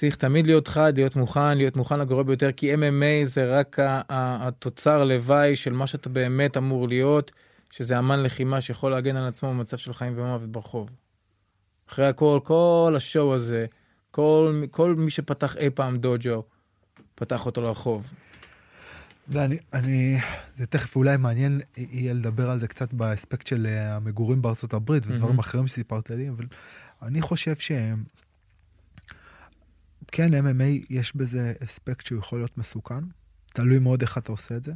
צריך 0.00 0.16
תמיד 0.16 0.46
להיות 0.46 0.68
חד, 0.68 0.92
להיות 0.96 1.16
מוכן, 1.16 1.56
להיות 1.56 1.76
מוכן 1.76 2.00
לגרוע 2.00 2.22
ביותר, 2.22 2.52
כי 2.52 2.74
MMA 2.74 3.24
זה 3.24 3.58
רק 3.58 3.78
התוצר 4.08 5.04
לוואי 5.04 5.56
של 5.56 5.72
מה 5.72 5.86
שאתה 5.86 6.08
באמת 6.08 6.56
אמור 6.56 6.88
להיות, 6.88 7.32
שזה 7.70 7.98
אמן 7.98 8.22
לחימה 8.22 8.60
שיכול 8.60 8.90
להגן 8.90 9.16
על 9.16 9.26
עצמו 9.26 9.48
במצב 9.48 9.76
של 9.76 9.92
חיים 9.92 10.12
ומוות 10.16 10.52
ברחוב. 10.52 10.90
אחרי 11.88 12.06
הכל, 12.06 12.40
כל 12.44 12.94
השואו 12.96 13.34
הזה, 13.34 13.66
כל, 14.10 14.62
כל 14.70 14.94
מי 14.94 15.10
שפתח 15.10 15.56
אי 15.56 15.70
פעם 15.70 15.96
דוג'ו, 15.96 16.42
פתח 17.14 17.46
אותו 17.46 17.62
לרחוב. 17.62 18.12
ואני, 19.28 19.58
אני, 19.72 20.18
זה 20.54 20.66
תכף 20.66 20.96
אולי 20.96 21.16
מעניין 21.16 21.60
יהיה 21.76 22.14
לדבר 22.14 22.50
על 22.50 22.58
זה 22.58 22.68
קצת 22.68 22.94
באספקט 22.94 23.46
של 23.46 23.66
אה, 23.66 23.96
המגורים 23.96 24.42
בארצות 24.42 24.74
הברית 24.74 25.06
ודברים 25.06 25.22
מהמם. 25.22 25.38
אחרים 25.38 25.68
שסיפרת 25.68 26.10
לי, 26.10 26.28
אבל 26.28 26.46
אני 27.02 27.22
חושב 27.22 27.56
שהם, 27.56 28.04
כן, 30.12 30.46
MMA 30.46 30.86
יש 30.90 31.16
בזה 31.16 31.52
אספקט 31.64 32.06
שהוא 32.06 32.18
יכול 32.18 32.38
להיות 32.38 32.58
מסוכן, 32.58 33.04
תלוי 33.46 33.78
מאוד 33.78 34.02
איך 34.02 34.18
אתה 34.18 34.32
עושה 34.32 34.56
את 34.56 34.64
זה, 34.64 34.72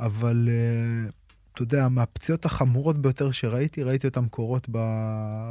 אבל 0.00 0.48
אה, 0.50 1.10
אתה 1.56 1.62
יודע, 1.62 1.88
מהפציעות 1.88 2.44
החמורות 2.44 2.98
ביותר 2.98 3.30
שראיתי, 3.30 3.82
ראיתי 3.82 4.06
אותן 4.06 4.28
קורות 4.28 4.68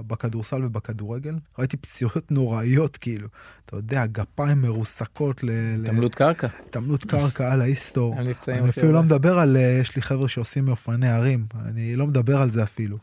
בכדורסל 0.07 0.63
ובכדורגל. 0.63 1.35
ראיתי 1.59 1.77
פציעות 1.77 2.31
נוראיות, 2.31 2.97
כאילו. 2.97 3.27
אתה 3.65 3.75
יודע, 3.75 4.05
גפיים 4.05 4.61
מרוסקות 4.61 5.43
ל... 5.43 5.49
התעמלות 5.81 6.15
קרקע. 6.15 6.47
התעמלות 6.65 7.03
קרקע 7.03 7.53
על 7.53 7.61
ההיסטור. 7.61 8.19
אני 8.59 8.69
אפילו 8.69 8.91
לא. 8.91 9.03
מדבר 9.03 9.39
על, 9.39 9.57
אה, 9.57 9.77
יש 9.81 9.95
לי 9.95 10.01
חבר'ה 10.01 10.27
שעושים 10.27 10.65
מאופני 10.65 11.09
הרים, 11.09 11.45
אני 11.65 11.95
לא 11.95 12.07
מדבר 12.07 12.37
על 12.37 12.49
זה 12.49 12.63
אפילו. 12.63 12.97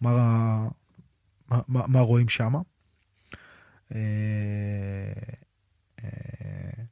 מה, 0.00 0.66
מה, 1.50 1.60
מה, 1.68 1.86
מה 1.86 2.00
רואים 2.00 2.28
שם? 2.28 2.54
אה, 6.06 6.84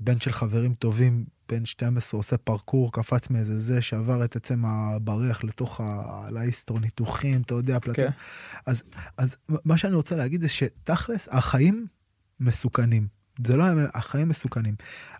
בן 0.00 0.20
של 0.20 0.32
חברים 0.32 0.74
טובים, 0.74 1.24
בן 1.48 1.64
12, 1.64 2.18
עושה 2.18 2.36
פרקור, 2.36 2.92
קפץ 2.92 3.30
מאיזה 3.30 3.58
זה, 3.58 3.82
שעבר 3.82 4.24
את 4.24 4.36
עצם 4.36 4.64
הבריח 4.64 5.44
לתוך 5.44 5.80
ה- 5.80 6.30
להיסטור, 6.30 6.80
ניתוחים, 6.80 7.42
אתה 7.42 7.54
יודע, 7.54 7.78
פלטים. 7.80 8.04
כן. 8.04 8.10
אז, 8.66 8.82
אז 9.16 9.36
מה 9.64 9.78
שאני 9.78 9.94
רוצה 9.94 10.16
להגיד 10.16 10.40
זה 10.40 10.48
שתכלס, 10.48 11.28
החיים 11.30 11.86
מסוכנים. 12.40 13.08
זה 13.46 13.56
לא, 13.56 13.64
החיים 13.94 14.28
מסוכנים. 14.28 14.74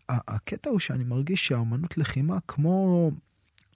הקטע 0.08 0.70
הוא 0.70 0.78
שאני 0.78 1.04
מרגיש 1.04 1.46
שהאמנות 1.46 1.98
לחימה, 1.98 2.38
כמו 2.48 3.10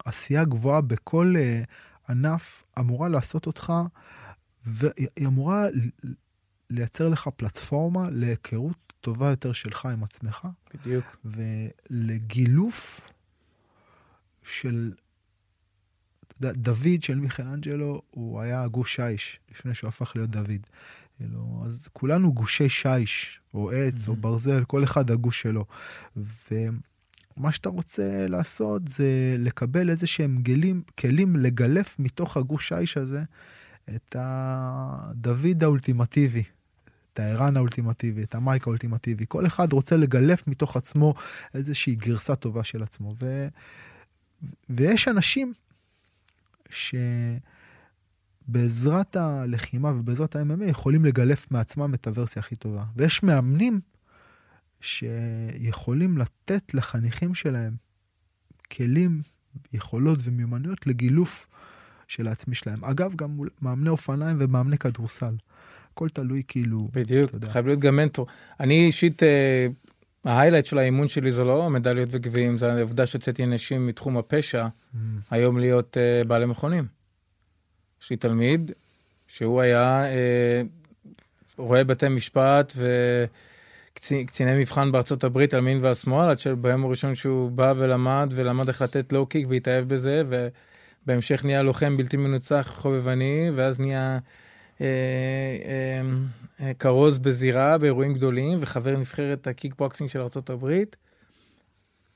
עשייה 0.04 0.44
גבוהה 0.44 0.80
בכל 0.80 1.34
uh, 1.36 2.10
ענף, 2.12 2.62
אמורה 2.78 3.08
לעשות 3.08 3.46
אותך, 3.46 3.72
והיא 4.66 5.26
אמורה 5.26 5.66
לייצר 6.70 7.08
לך 7.08 7.28
פלטפורמה 7.36 8.10
להיכרות 8.10 8.83
טובה 9.04 9.30
יותר 9.30 9.52
שלך 9.52 9.86
עם 9.86 10.02
עצמך, 10.04 10.46
בדיוק. 10.74 11.16
ולגילוף 11.90 13.10
של... 14.42 14.92
אתה 16.26 16.46
יודע, 16.46 16.52
דוד 16.52 17.02
של 17.02 17.14
מיכלנג'לו, 17.14 18.02
הוא 18.10 18.40
היה 18.40 18.68
גוש 18.68 18.96
שיש 18.96 19.40
לפני 19.50 19.74
שהוא 19.74 19.88
הפך 19.88 20.12
להיות 20.16 20.30
דוד. 20.30 20.66
כאילו, 21.16 21.62
אז 21.66 21.88
כולנו 21.92 22.32
גושי 22.32 22.68
שיש, 22.68 23.40
או 23.54 23.70
עץ, 23.70 24.08
או 24.08 24.12
Mhm. 24.12 24.16
ברזל, 24.16 24.64
כל 24.64 24.84
אחד 24.84 25.10
הגוש 25.10 25.42
שלו. 25.42 25.64
ומה 26.16 27.52
שאתה 27.52 27.68
רוצה 27.68 28.26
לעשות 28.28 28.88
זה 28.88 29.36
לקבל 29.38 29.90
איזה 29.90 30.06
שהם 30.06 30.42
גלים, 30.42 30.82
כלים 30.98 31.36
לגלף 31.36 31.98
מתוך 31.98 32.36
הגוש 32.36 32.68
שיש 32.68 32.96
הזה 32.96 33.22
את 33.94 34.16
הדוד 34.18 35.64
האולטימטיבי. 35.64 36.42
את 37.14 37.18
הערן 37.20 37.56
האולטימטיבי, 37.56 38.22
את 38.22 38.34
המייק 38.34 38.66
האולטימטיבי. 38.66 39.24
כל 39.28 39.46
אחד 39.46 39.72
רוצה 39.72 39.96
לגלף 39.96 40.46
מתוך 40.46 40.76
עצמו 40.76 41.14
איזושהי 41.54 41.94
גרסה 41.94 42.36
טובה 42.36 42.64
של 42.64 42.82
עצמו. 42.82 43.14
ו... 43.22 43.48
ויש 44.70 45.08
אנשים 45.08 45.52
שבעזרת 48.48 49.16
הלחימה 49.16 49.88
ובעזרת 49.90 50.36
ה-MMA 50.36 50.64
יכולים 50.64 51.04
לגלף 51.04 51.50
מעצמם 51.50 51.94
את 51.94 52.06
הוורסיה 52.06 52.40
הכי 52.40 52.56
טובה. 52.56 52.84
ויש 52.96 53.22
מאמנים 53.22 53.80
שיכולים 54.80 56.18
לתת 56.18 56.74
לחניכים 56.74 57.34
שלהם 57.34 57.76
כלים, 58.72 59.22
יכולות 59.72 60.18
ומיומנויות 60.22 60.86
לגילוף 60.86 61.46
של 62.08 62.26
העצמי 62.26 62.54
שלהם. 62.54 62.84
אגב, 62.84 63.14
גם 63.16 63.30
מול 63.30 63.48
מאמני 63.62 63.88
אופניים 63.88 64.36
ומאמני 64.40 64.78
כדורסל. 64.78 65.34
הכל 65.92 66.08
תלוי 66.08 66.42
כאילו... 66.48 66.88
בדיוק, 66.92 67.28
אתה 67.28 67.36
יודע. 67.36 67.50
חייב 67.50 67.66
להיות 67.66 67.80
גם 67.80 67.96
מנטור. 67.96 68.26
אני 68.60 68.86
אישית, 68.86 69.22
אה, 69.22 69.66
ההיילייט 70.24 70.66
של 70.66 70.78
האימון 70.78 71.08
שלי 71.08 71.30
זה 71.30 71.44
לא 71.44 71.70
מדליות 71.70 72.08
וגביעים, 72.12 72.58
זה 72.58 72.72
העובדה 72.72 73.06
שהוצאתי 73.06 73.44
אנשים 73.44 73.86
מתחום 73.86 74.16
הפשע, 74.16 74.66
Mm, 74.94 74.96
היום 75.30 75.58
להיות 75.58 75.96
אה, 75.96 76.24
בעלי 76.24 76.46
מכונים. 76.46 76.86
יש 78.02 78.10
לי 78.10 78.16
תלמיד 78.16 78.72
שהוא 79.26 79.60
היה 79.60 80.04
אה, 80.04 80.62
רואה 81.56 81.84
בתי 81.84 82.08
משפט 82.08 82.72
וקציני 83.96 84.54
מבחן 84.54 84.92
בארצות 84.92 85.24
הברית 85.24 85.54
על 85.54 85.60
מין 85.60 85.78
ועל 85.82 85.94
שמאל, 85.94 86.28
עד 86.28 86.38
שביום 86.38 86.84
הראשון 86.84 87.14
שהוא 87.14 87.50
בא 87.50 87.74
ולמד, 87.76 88.32
ולמד 88.36 88.68
איך 88.68 88.82
לתת 88.82 89.12
לואו 89.12 89.26
קיק 89.26 89.46
והתאהב 89.50 89.88
בזה, 89.88 90.22
ובהמשך 91.04 91.44
נהיה 91.44 91.62
לוחם 91.62 91.96
בלתי 91.96 92.16
מנוצח 92.16 92.72
חובבני, 92.76 93.50
ואז 93.54 93.80
נהיה 93.80 94.18
אה, 94.80 94.86
אה, 95.64 96.00
אה, 96.60 96.74
כרוז 96.74 97.18
בזירה 97.18 97.78
באירועים 97.78 98.14
גדולים, 98.14 98.58
וחבר 98.60 98.96
נבחרת 98.96 99.46
הקיק 99.46 99.74
בוקסינג 99.78 100.10
של 100.10 100.20
הברית, 100.48 100.96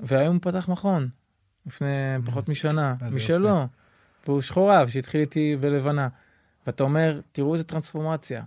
והיום 0.01 0.35
הוא 0.35 0.43
פתח 0.43 0.69
מכון, 0.69 1.09
לפני 1.67 1.87
פחות 2.25 2.49
משנה, 2.49 2.95
איזה 3.05 3.17
משלו. 3.17 3.67
והוא 4.27 4.41
שחוריו, 4.41 4.89
שהתחיל 4.89 5.21
איתי 5.21 5.57
בלבנה. 5.61 6.09
ואתה 6.67 6.83
אומר, 6.83 7.21
תראו 7.33 7.53
איזה 7.53 7.65
טרנספורמציה. 7.65 8.43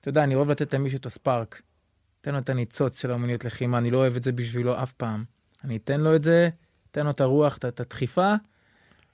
אתה 0.00 0.08
יודע, 0.08 0.24
אני 0.24 0.34
אוהב 0.34 0.50
לתת 0.50 0.74
למישהו 0.74 0.98
את 0.98 1.06
ה 1.06 1.14
spark. 1.14 1.62
תן 2.20 2.32
לו 2.32 2.38
את 2.38 2.48
הניצוץ 2.48 3.02
של 3.02 3.10
האמניות 3.10 3.44
לחימה, 3.44 3.78
אני 3.78 3.90
לא 3.90 3.98
אוהב 3.98 4.16
את 4.16 4.22
זה 4.22 4.32
בשבילו 4.32 4.82
אף 4.82 4.92
פעם. 4.92 5.24
אני 5.64 5.76
אתן 5.76 6.00
לו 6.00 6.16
את 6.16 6.22
זה, 6.22 6.48
תן 6.90 7.04
לו 7.04 7.10
את 7.10 7.20
הרוח, 7.20 7.56
את 7.56 7.80
הדחיפה, 7.80 8.34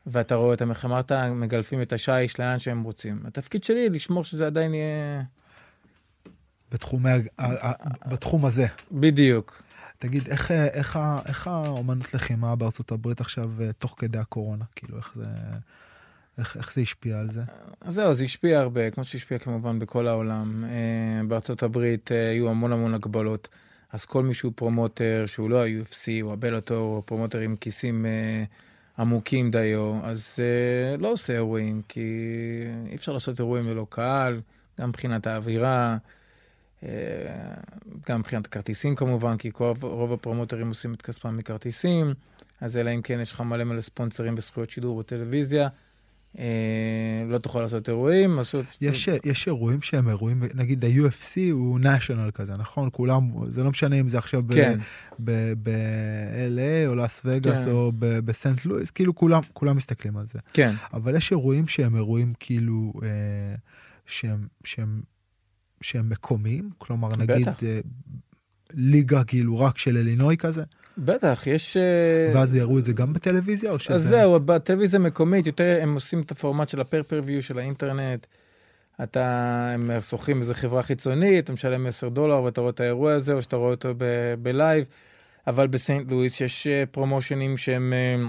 ואתה 0.06 0.34
רואה 0.34 0.50
אותם, 0.50 0.70
איך 0.70 0.84
אמרת, 0.84 1.12
מגלפים 1.12 1.82
את 1.82 1.92
השיש 1.92 2.40
לאן 2.40 2.58
שהם 2.58 2.82
רוצים. 2.82 3.20
התפקיד 3.24 3.64
שלי 3.64 3.88
לשמור 3.88 4.24
שזה 4.24 4.46
עדיין 4.46 4.74
יהיה... 4.74 5.22
בתחומי, 6.72 7.10
בתחום 8.06 8.46
הזה. 8.46 8.66
בדיוק. 8.92 9.62
תגיד, 9.98 10.28
איך, 10.28 10.50
איך, 10.50 10.98
איך 11.26 11.46
האומנות 11.46 12.14
לחימה 12.14 12.56
בארצות 12.56 12.92
הברית 12.92 13.20
עכשיו, 13.20 13.50
אה, 13.62 13.72
תוך 13.72 13.94
כדי 13.98 14.18
הקורונה? 14.18 14.64
כאילו, 14.76 14.98
איך 14.98 15.12
זה, 15.14 15.26
איך, 16.38 16.56
איך 16.56 16.72
זה 16.74 16.80
השפיע 16.80 17.18
על 17.18 17.30
זה? 17.30 17.42
זהו, 17.86 18.14
זה 18.14 18.24
השפיע 18.24 18.60
הרבה, 18.60 18.90
כמו 18.90 19.04
שהשפיע 19.04 19.38
כמובן 19.38 19.78
בכל 19.78 20.06
העולם. 20.06 20.64
אה, 20.64 21.24
בארצות 21.28 21.62
הברית 21.62 22.12
אה, 22.12 22.30
היו 22.30 22.48
המון 22.48 22.72
המון 22.72 22.94
הגבלות, 22.94 23.48
אז 23.92 24.04
כל 24.04 24.22
מי 24.22 24.34
שהוא 24.34 24.52
פרומוטר, 24.56 25.24
שהוא 25.26 25.50
לא 25.50 25.64
ה-UFC, 25.64 26.22
או 26.22 26.32
ה 26.32 26.39
Bellator, 26.39 26.96
או 26.96 27.02
פרומוטר 27.06 27.38
עם 27.38 27.56
כיסים 27.56 28.06
אה, 28.06 28.44
עמוקים 28.98 29.50
דיו, 29.50 29.98
אז 30.02 30.38
אה, 30.38 30.96
לא 30.96 31.12
עושה 31.12 31.32
אירועים, 31.32 31.82
כי 31.88 32.00
אי 32.90 32.94
אפשר 32.94 33.12
לעשות 33.12 33.38
אירועים 33.38 33.68
ללא 33.68 33.86
קהל, 33.88 34.40
גם 34.80 34.88
מבחינת 34.88 35.26
האווירה, 35.26 35.96
אה, 36.82 36.88
גם 38.08 38.20
מבחינת 38.20 38.46
הכרטיסים 38.46 38.96
כמובן, 38.96 39.36
כי 39.36 39.50
כל, 39.52 39.72
רוב 39.80 40.12
הפרומוטרים 40.12 40.68
עושים 40.68 40.94
את 40.94 41.02
כספם 41.02 41.36
מכרטיסים, 41.36 42.14
אז 42.60 42.76
אלא 42.76 42.90
אם 42.94 43.02
כן 43.02 43.20
יש 43.20 43.32
לך 43.32 43.40
מלא 43.40 43.64
מלא 43.64 43.80
ספונסרים 43.80 44.34
וזכויות 44.36 44.70
שידור 44.70 44.98
בטלוויזיה. 44.98 45.68
אה, 46.38 47.24
לא 47.28 47.38
תוכל 47.38 47.60
לעשות 47.60 47.88
אירועים, 47.88 48.38
עשו... 48.38 48.60
יש, 48.80 49.08
יש 49.24 49.46
אירועים 49.46 49.82
שהם 49.82 50.08
אירועים, 50.08 50.42
נגיד 50.54 50.84
ה-UFC 50.84 51.38
הוא 51.52 51.80
national 51.80 52.30
כזה, 52.34 52.56
נכון? 52.56 52.88
כולם, 52.92 53.30
זה 53.48 53.64
לא 53.64 53.70
משנה 53.70 53.96
אם 53.96 54.08
זה 54.08 54.18
עכשיו 54.18 54.42
כן, 54.54 54.78
ב-LA 55.18 56.86
או 56.86 56.94
לאס 56.94 57.22
וגאס 57.24 57.64
כן. 57.64 57.70
או 57.70 57.92
ב- 57.98 58.18
בסנט 58.18 58.64
לואיס, 58.64 58.90
כאילו 58.90 59.14
כולם, 59.14 59.40
כולם 59.52 59.76
מסתכלים 59.76 60.16
על 60.16 60.26
זה. 60.26 60.38
כן, 60.52 60.72
אבל 60.92 61.16
יש 61.16 61.30
אירועים 61.30 61.68
שהם 61.68 61.96
אירועים 61.96 62.32
כאילו, 62.40 62.92
אה, 63.02 63.08
שהם, 64.06 64.46
שהם, 64.64 65.00
שהם 65.80 66.08
מקומיים, 66.08 66.70
כלומר 66.78 67.16
נגיד 67.16 67.48
בטח. 67.48 67.62
אה, 67.62 67.80
ליגה 68.74 69.24
כאילו 69.24 69.60
רק 69.60 69.78
של 69.78 69.96
אלינוי 69.96 70.36
כזה, 70.36 70.64
בטח, 70.98 71.46
יש... 71.46 71.76
אה, 71.76 72.32
ואז 72.34 72.54
יראו 72.54 72.78
את 72.78 72.84
זה 72.84 72.92
גם 72.92 73.12
בטלוויזיה 73.12 73.70
או 73.70 73.78
שזה... 73.78 73.94
אז 73.94 74.02
זהו, 74.02 74.40
בטלוויזיה 74.40 75.00
מקומית, 75.00 75.46
יותר 75.46 75.78
הם 75.82 75.94
עושים 75.94 76.20
את 76.20 76.30
הפורמט 76.30 76.68
של 76.68 76.80
ה 76.80 76.85
pay-per-view 76.85 77.42
של 77.42 77.58
האינטרנט. 77.58 78.26
אתה, 79.02 79.70
הם 79.74 79.90
שוכרים 80.00 80.40
איזה 80.40 80.54
חברה 80.54 80.82
חיצונית, 80.82 81.44
אתה 81.44 81.52
משלם 81.52 81.86
10 81.86 82.08
דולר 82.08 82.42
ואתה 82.42 82.60
רואה 82.60 82.70
את 82.70 82.80
האירוע 82.80 83.12
הזה, 83.12 83.32
או 83.32 83.42
שאתה 83.42 83.56
רואה 83.56 83.70
אותו 83.70 83.94
ב- 83.98 84.34
בלייב. 84.42 84.84
אבל 85.46 85.66
בסנט 85.66 86.10
לואיס 86.10 86.40
יש 86.40 86.66
אה, 86.66 86.84
פרומושנים 86.90 87.56
שהם, 87.56 87.92
אה, 87.92 88.28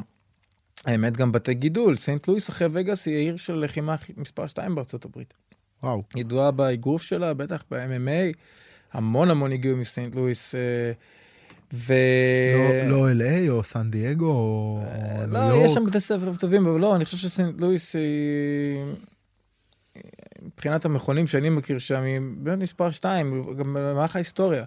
האמת, 0.91 1.17
גם 1.17 1.31
בתי 1.31 1.53
גידול. 1.53 1.95
סנט 1.95 2.27
לואיס 2.27 2.49
אחרי 2.49 2.67
וגאס 2.71 3.05
היא 3.05 3.15
העיר 3.15 3.37
של 3.37 3.53
לחימה 3.53 3.95
מספר 4.17 4.47
2 4.47 4.75
בארצות 4.75 5.05
הברית. 5.05 5.33
וואו. 5.83 6.03
ידועה 6.15 6.51
באגרוף 6.51 7.01
שלה, 7.01 7.33
בטח 7.33 7.63
ב-MMA. 7.71 8.37
המון 8.93 9.29
המון 9.29 9.51
הגיעו 9.51 9.77
מסנט 9.77 10.15
לואיס. 10.15 10.55
אה, 10.55 10.91
ו... 11.73 11.93
לא, 12.87 13.09
לא 13.09 13.23
LA 13.23 13.49
או 13.49 13.63
סן 13.63 13.91
דייגו 13.91 14.25
או 14.25 14.81
ניו 15.27 15.49
לא, 15.49 15.65
יש 15.65 15.71
שם 15.71 15.79
יורק. 15.79 15.89
בתי 15.89 15.99
ספר 15.99 16.35
טובים, 16.35 16.67
אבל 16.67 16.79
לא, 16.79 16.95
אני 16.95 17.05
חושב 17.05 17.17
שסנט 17.17 17.61
לואיס 17.61 17.95
היא... 17.95 18.83
מבחינת 20.41 20.85
המכונים 20.85 21.27
שאני 21.27 21.49
מכיר 21.49 21.79
שם, 21.79 22.03
היא 22.03 22.19
באמת 22.37 22.59
מספר 22.59 22.91
2, 22.91 23.43
גם 23.57 23.73
במהלך 23.73 24.15
ההיסטוריה. 24.15 24.63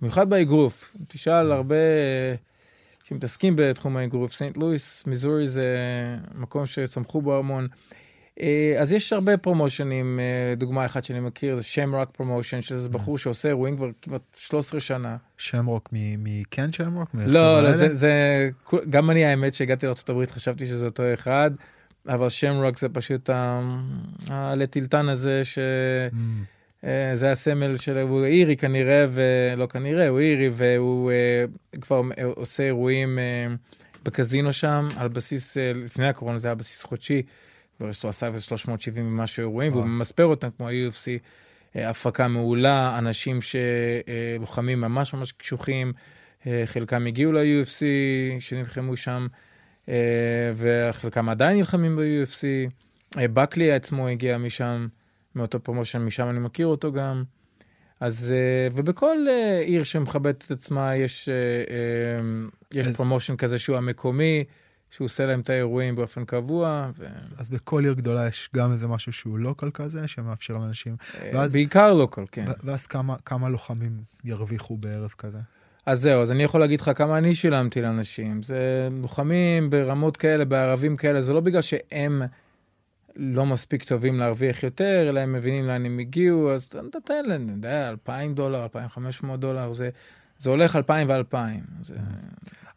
במיוחד 0.00 0.30
באגרוף. 0.30 0.96
תשאל 1.08 1.52
הרבה 1.52 1.76
שמתעסקים 3.04 3.54
בתחום 3.56 3.96
האגרוף. 3.96 4.32
סנט 4.32 4.56
לואיס, 4.56 5.06
מיזורי 5.06 5.46
זה 5.46 5.76
מקום 6.34 6.66
שצמחו 6.66 7.22
בו 7.22 7.38
המון. 7.38 7.68
אה, 8.40 8.76
אז 8.78 8.92
יש 8.92 9.12
הרבה 9.12 9.36
promotion 9.36 9.99
ים, 9.99 10.20
אה, 10.20 10.54
דוגמה 10.54 10.84
אחת 10.84 11.04
שאני 11.04 11.20
מכיר 11.20 11.56
זה 11.56 11.62
Shamrock 11.62 12.10
Promotion, 12.10 12.60
שזה. 12.60 12.88
בחור 12.88 13.18
שעושה 13.18 13.48
אירועים 13.48 13.76
כבר 13.76 13.90
כמעט 14.02 14.20
13 14.36 14.80
שנה. 14.80 15.16
שמרוק 15.36 15.88
מקן 15.92 16.72
שמרוק? 16.72 17.10
לא, 17.14 17.62
לא, 17.62 17.72
זה, 17.76 17.94
זה, 17.94 18.50
גם 18.90 19.10
אני 19.10 19.24
האמת 19.24 19.54
שהגעתי 19.54 19.86
לארה"ב 19.86 20.26
חשבתי 20.26 20.66
שזה 20.66 20.84
אותו 20.84 21.02
אחד, 21.14 21.50
אבל 22.08 22.28
Shamrock 22.28 22.78
זה 22.78 22.88
פשוט 22.88 23.30
התלתן 24.28 25.08
הזה 25.08 25.44
ש... 25.44 25.58
Mm. 25.58 26.14
אה, 26.84 27.12
זה 27.14 27.32
הסמל 27.32 27.76
של, 27.76 27.98
הוא 27.98 28.24
אירי 28.24 28.56
כנראה, 28.56 29.06
ולא 29.12 29.66
כנראה, 29.66 30.08
הוא 30.08 30.20
אירי, 30.20 30.50
והוא 30.52 31.12
כבר 31.80 32.02
עושה 32.34 32.62
אירועים 32.62 33.18
בקזינו 34.04 34.52
שם, 34.52 34.88
על 34.96 35.08
בסיס, 35.08 35.56
לפני 35.56 36.06
הקורונה 36.06 36.38
זה 36.38 36.48
היה 36.48 36.54
בסיס 36.54 36.82
חודשי, 36.82 37.22
לו 38.04 38.10
עשה 38.10 38.26
איזה 38.26 38.40
370 38.40 39.06
ומשהו 39.06 39.40
אירועים, 39.40 39.72
והוא. 39.72 39.84
ממספר 39.84 40.24
אותם 40.24 40.48
כמו 40.56 40.68
ה-UFC, 40.68 41.06
אה, 41.76 41.90
הפקה 41.90 42.28
מעולה, 42.28 42.98
אנשים 42.98 43.38
שלוחמים 43.42 44.80
ממש 44.80 45.14
ממש 45.14 45.32
קשוחים, 45.32 45.92
אה, 46.46 46.62
חלקם 46.66 47.06
הגיעו 47.06 47.32
ל-UFC, 47.32 47.82
שנלחמו 48.40 48.96
שם, 48.96 49.26
אה, 49.88 49.94
וחלקם 50.56 51.28
עדיין 51.28 51.56
נלחמים 51.56 51.96
ב-UFC. 51.96 52.70
אה, 53.18 53.28
בקלי 53.28 53.72
עצמו 53.72 54.08
הגיע 54.08 54.38
משם. 54.38 54.86
מאותו 55.34 55.60
promotion, 55.60 55.98
משם 55.98 56.28
אני 56.30 56.38
מכיר 56.38 56.66
אותו 56.66 56.92
גם. 56.92 57.24
אז, 58.00 58.32
אה, 58.36 58.68
ובכל 58.74 59.16
אה, 59.30 59.58
עיר 59.60 59.84
שמכבדת 59.84 60.44
את 60.46 60.50
עצמה 60.50 60.96
יש, 60.96 61.28
אה, 61.28 61.34
אה, 61.34 62.20
יש 62.80 62.86
אז- 62.86 62.96
promotion 62.96 63.36
כזה 63.36 63.58
שהוא 63.58 63.76
המקומי, 63.76 64.44
שהוא 64.96 65.04
עושה 65.04 65.26
להם 65.26 65.40
את 65.40 65.50
האירועים 65.50 65.96
באופן 65.96 66.24
קבוע, 66.24 66.90
ו... 66.98 67.06
אז 67.38 67.50
בכל 67.50 67.84
עיר 67.84 67.92
גדולה 67.92 68.26
יש 68.26 68.50
גם 68.56 68.72
איזה 68.72 68.88
משהו 68.88 69.12
שהוא 69.12 69.38
local 69.38 69.70
כזה, 69.70 70.08
שמאפשר 70.08 70.54
לאנשים, 70.54 70.96
אה, 71.20 71.30
ואז- 71.34 71.52
בעיקר 71.52 71.94
local, 71.94 72.24
כן. 72.32 72.44
ואז 72.64 72.86
כמה- 72.86 73.16
כמה 73.24 73.48
לוחמים 73.48 73.92
ירוויחו 74.24 74.76
בערב 74.76 75.10
כזה. 75.18 75.38
אז 75.86 76.00
זהו, 76.00 76.22
אז 76.22 76.30
אני 76.30 76.42
יכול 76.42 76.60
להגיד 76.60 76.80
לך 76.80 76.90
כמה 76.94 77.18
אני 77.18 77.34
שילמתי 77.34 77.82
לאנשים. 77.82 78.42
זה 78.42 78.88
לוחמים 79.02 79.70
ברמות 79.70 80.16
כאלה, 80.16 80.44
בערבים 80.44 80.96
כאלה, 80.96 81.20
זה 81.20 81.32
לא 81.32 81.40
בגלל 81.40 81.60
שהם 81.62 82.22
לא 83.16 83.46
מספיק 83.46 83.84
טובים 83.84 84.18
להרוויח 84.18 84.62
יותר, 84.62 85.06
אלא 85.08 85.20
הם 85.20 85.32
מבינים 85.32 85.66
לאן 85.66 85.86
הם 85.86 85.98
הגיעו, 85.98 86.50
אז 86.52 86.62
אתה 86.62 86.80
נותן 86.82 87.24
להם, 87.24 87.42
אני 87.42 87.52
יודע, 87.52 87.88
2,000 87.88 88.34
דולר, 88.34 88.62
2,500 88.64 89.40
דולר, 89.40 89.72
זה, 89.72 89.90
זה 90.42 90.50
הולך 90.50 90.76
2,000 90.76 91.08
ו-2,000. 91.08 91.36
זה... 91.82 91.94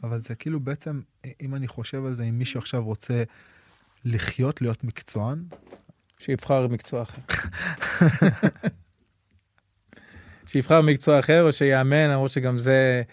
אבל 0.04 0.20
זה 0.20 0.36
כאילו 0.36 0.60
בעצם, 0.60 1.02
אם 1.42 1.56
אני 1.56 1.68
חושב 1.68 2.06
על 2.06 2.14
זה, 2.14 2.24
אם 2.24 2.38
מישהו 2.38 2.60
עכשיו 2.60 2.84
רוצה 2.84 3.24
לחיות, 4.06 4.62
להיות 4.62 4.84
מקצוען, 4.84 5.44
שיבחר 6.20 6.68
מקצוע 6.68 7.02
אחר. 7.02 7.22
שיבחר 10.48 10.82
מקצוע 10.82 11.20
אחר 11.20 11.44
או 11.44 11.52
שיאמן, 11.52 12.10
למרות 12.10 12.32
שגם 12.32 12.58
זה 12.58 13.04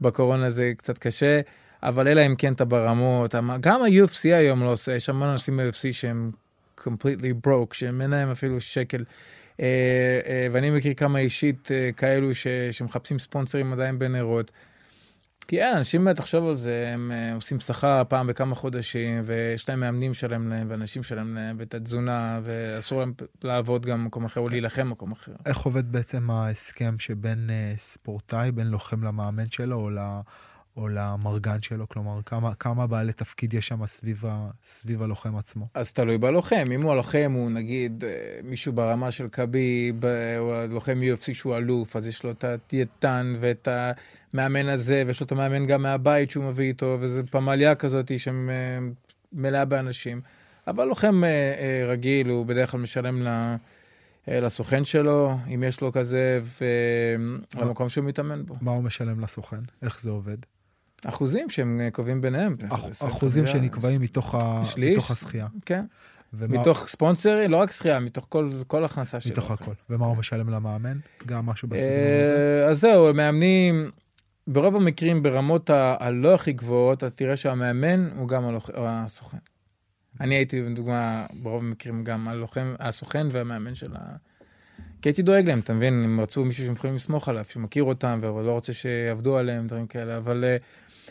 בקורונה 0.00 0.50
זה 0.50 0.72
קצת 0.76 0.98
קשה, 0.98 1.40
אבל 1.82 2.08
אלא 2.08 2.26
אם 2.26 2.34
כן 2.36 2.52
אתה 2.52 2.64
ברמות, 2.64 3.34
גם 3.60 3.82
ה-UFC 3.82 4.24
היום 4.24 4.62
לא 4.62 4.72
עושה, 4.72 4.92
יש 4.92 5.08
המון 5.08 5.28
אנשים 5.28 5.56
ב-UFC 5.56 5.92
שהם 5.92 6.30
completely 6.80 7.46
broke, 7.46 7.74
שהם 7.74 8.00
אין 8.00 8.10
להם 8.10 8.30
אפילו 8.30 8.60
שקל. 8.60 9.04
אה, 9.60 10.20
אה, 10.26 10.46
ואני 10.52 10.70
מכיר 10.70 10.94
כמה 10.94 11.18
אישית 11.18 11.68
אה, 11.72 11.90
כאלו 11.96 12.34
ש, 12.34 12.46
שמחפשים 12.70 13.18
ספונסרים 13.18 13.72
עדיין 13.72 13.98
בנרות. 13.98 14.50
כי 15.48 15.62
אין, 15.62 15.76
אנשים, 15.76 16.12
תחשוב 16.12 16.48
על 16.48 16.54
זה, 16.54 16.90
הם 16.94 17.10
עושים 17.34 17.60
שכר 17.60 18.02
פעם 18.08 18.26
בכמה 18.26 18.54
חודשים, 18.54 19.22
ויש 19.24 19.68
להם 19.68 19.80
מאמנים 19.80 20.14
שלהם 20.14 20.48
להם, 20.48 20.66
ואנשים 20.70 21.02
שלהם 21.02 21.34
להם, 21.34 21.56
ואת 21.58 21.74
התזונה, 21.74 22.40
ואסור 22.44 23.00
להם 23.00 23.12
לעבוד 23.44 23.86
גם 23.86 24.04
במקום 24.04 24.24
אחר, 24.24 24.40
או 24.40 24.48
להילחם 24.48 24.88
במקום 24.88 25.12
אחר. 25.12 25.32
איך 25.46 25.58
עובד 25.58 25.92
בעצם 25.92 26.30
ההסכם 26.30 26.98
שבין 26.98 27.50
ספורטאי, 27.76 28.52
בין 28.52 28.66
לוחם 28.66 29.04
למאמן 29.04 29.50
שלו, 29.50 29.76
או, 29.76 29.90
ל, 29.90 29.98
או 30.78 30.88
למרגן 30.88 31.62
שלו? 31.62 31.88
כלומר, 31.88 32.20
כמה, 32.26 32.54
כמה 32.54 32.86
בעלי 32.86 33.12
תפקיד 33.12 33.54
יש 33.54 33.66
שם 33.68 33.86
סביב, 33.86 34.24
ה, 34.26 34.48
סביב 34.64 35.02
הלוחם 35.02 35.36
עצמו? 35.36 35.66
אז 35.74 35.92
תלוי 35.92 36.18
בלוחם, 36.18 36.64
אם 36.74 36.82
הוא 36.82 36.92
הלוחם 36.92 37.32
הוא 37.34 37.50
נגיד 37.50 38.04
אה, 38.04 38.10
מישהו 38.44 38.72
ברמה 38.72 39.10
של 39.10 39.28
קביב, 39.28 40.04
אה, 40.04 40.38
או 40.38 40.54
הלוחם 40.54 41.00
UFC 41.02 41.34
שהוא 41.34 41.56
אלוף, 41.56 41.96
אז 41.96 42.06
יש 42.06 42.24
לו 42.24 42.30
את 42.30 42.44
הדיאטן 42.44 43.34
ואת 43.40 43.68
המאמן 44.34 44.68
הזה, 44.68 45.02
ויש 45.06 45.20
לו 45.20 45.26
את 45.26 45.32
המאמן 45.32 45.66
גם 45.66 45.82
מהבית 45.82 46.30
שהוא 46.30 46.44
מביא 46.44 46.68
איתו, 46.68 46.96
וזו 47.00 47.22
פמליה 47.30 47.74
כזאת 47.74 48.12
שמלאה 48.18 49.64
באנשים. 49.64 50.20
אבל 50.66 50.84
לוחם 50.84 51.24
אה, 51.24 51.28
אה, 51.28 51.86
רגיל, 51.92 52.28
הוא 52.28 52.46
בדרך 52.46 52.70
כלל 52.70 52.80
משלם 52.80 53.22
ל- 53.22 53.56
אה, 54.28 54.40
לסוכן 54.40 54.84
שלו, 54.84 55.38
אם 55.54 55.62
יש 55.62 55.80
לו 55.80 55.92
כזה, 55.92 56.40
ולמקום 57.54 57.88
שהוא 57.88 58.04
מתאמן 58.04 58.44
בו. 58.46 58.54
מה 58.60 58.70
הוא 58.70 58.82
משלם 58.82 59.20
לסוכן? 59.20 59.60
איך 59.82 60.00
זה 60.00 60.10
עובד? 60.10 60.36
אחוזים 61.06 61.50
שהם 61.50 61.80
אה, 61.80 61.90
קובעים 61.90 62.20
ביניהם. 62.20 62.56
אח, 62.68 62.84
אחוזים 63.06 63.46
שנקבעים 63.46 64.00
מתוך, 64.00 64.34
ה, 64.34 64.62
שליש. 64.64 64.92
מתוך 64.96 65.10
הזכייה. 65.10 65.46
כן, 65.66 65.84
ומה, 66.32 66.60
מתוך 66.60 66.88
ספונסרי, 66.88 67.48
לא 67.48 67.56
רק 67.56 67.70
שחייה, 67.70 68.00
מתוך 68.00 68.26
כל, 68.28 68.50
כל 68.66 68.84
הכנסה 68.84 69.20
שלו. 69.20 69.32
מתוך 69.32 69.50
הכל. 69.50 69.72
ומה 69.90 70.06
הוא 70.06 70.16
משלם 70.16 70.48
למאמן? 70.50 70.98
גם 71.26 71.46
משהו 71.46 71.68
בסגנון 71.68 71.88
הזה? 72.22 72.62
אה, 72.64 72.70
אז 72.70 72.80
זהו, 72.80 73.14
מאמנים, 73.14 73.90
ברוב 74.46 74.76
המקרים 74.76 75.22
ברמות 75.22 75.70
ה- 75.70 75.96
הלא 76.00 76.34
הכי 76.34 76.52
גבוהות, 76.52 77.04
אז 77.04 77.14
תראה 77.14 77.36
שהמאמן 77.36 78.08
הוא 78.16 78.28
גם 78.28 78.44
הלוח- 78.44 78.70
הסוכן. 78.76 79.38
אני 80.20 80.34
הייתי, 80.34 80.62
לדוגמה, 80.62 81.26
ברוב 81.42 81.62
המקרים 81.62 82.04
גם 82.04 82.28
הלוחם, 82.28 82.74
הסוכן 82.78 83.26
והמאמן 83.30 83.74
של 83.74 83.92
ה... 83.96 84.16
כי 85.02 85.08
הייתי 85.08 85.22
דואג 85.22 85.48
להם, 85.48 85.58
אתה 85.58 85.74
מבין? 85.74 85.94
הם 86.04 86.20
רצו 86.20 86.44
מישהו 86.44 86.64
שהם 86.64 86.74
יכולים 86.74 86.96
לסמוך 86.96 87.28
עליו, 87.28 87.44
שמכיר 87.48 87.82
אותם, 87.84 88.18
ולא 88.22 88.52
רוצה 88.52 88.72
שיעבדו 88.72 89.36
עליהם, 89.36 89.66
דברים 89.66 89.86
כאלה. 89.86 90.16
אבל 90.16 90.44
uh, 90.44 90.62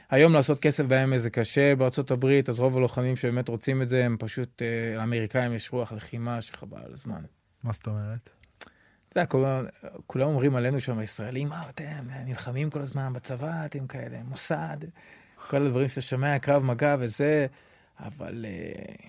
היום 0.09 0.33
לעשות 0.33 0.59
כסף 0.59 0.85
בימים 0.85 1.19
זה 1.19 1.29
קשה 1.29 1.75
בארצות 1.75 2.11
הברית, 2.11 2.49
אז 2.49 2.59
רוב 2.59 2.77
הלוחמים 2.77 3.15
שבאמת 3.15 3.49
רוצים 3.49 3.81
את 3.81 3.89
זה, 3.89 4.05
הם 4.05 4.15
פשוט, 4.19 4.61
לאמריקאים 4.97 5.53
יש 5.53 5.71
רוח 5.71 5.91
לחימה 5.91 6.41
שחבל 6.41 6.81
על 6.85 6.93
הזמן. 6.93 7.21
מה 7.63 7.73
זאת 7.73 7.87
אומרת? 7.87 8.29
אתה 9.09 9.19
יודע, 9.19 9.25
כולם, 9.25 9.65
כולם 10.07 10.27
אומרים 10.27 10.55
עלינו 10.55 10.81
שם, 10.81 10.97
הישראלים, 10.97 11.47
מה, 11.47 11.69
אתם 11.69 12.07
נלחמים 12.25 12.69
כל 12.69 12.81
הזמן 12.81 13.13
בצבא, 13.13 13.65
אתם 13.65 13.87
כאלה, 13.87 14.23
מוסד, 14.23 14.77
כל 15.47 15.65
הדברים 15.65 15.87
שאתה 15.87 16.01
שומע, 16.01 16.39
קרב 16.39 16.63
מגע 16.63 16.95
וזה, 16.99 17.47
אבל 17.99 18.45
uh, 18.45 19.01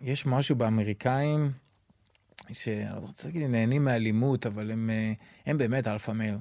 יש 0.00 0.26
משהו 0.26 0.56
באמריקאים, 0.56 1.52
שאני 2.52 2.84
לא 2.94 3.06
רוצה 3.06 3.28
להגיד, 3.28 3.50
נהנים 3.50 3.84
מאלימות, 3.84 4.46
אבל 4.46 4.70
הם, 4.70 4.90
uh, 4.90 5.22
הם 5.46 5.58
באמת 5.58 5.86
alpha 5.86 6.12
male. 6.12 6.36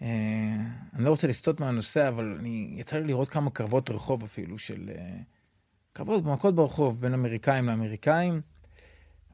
Uh, 0.00 0.04
אני 0.94 1.04
לא 1.04 1.10
רוצה 1.10 1.26
לסטות 1.26 1.60
מהנושא, 1.60 2.08
אבל 2.08 2.36
אני, 2.40 2.74
יצא 2.76 2.96
לי 2.96 3.04
לראות 3.04 3.28
כמה 3.28 3.50
קרבות 3.50 3.90
רחוב 3.90 4.24
אפילו, 4.24 4.58
של 4.58 4.90
uh, 4.94 5.00
קרבות 5.92 6.24
במכות 6.24 6.54
ברחוב, 6.54 7.00
בין 7.00 7.14
אמריקאים 7.14 7.66
לאמריקאים. 7.66 8.40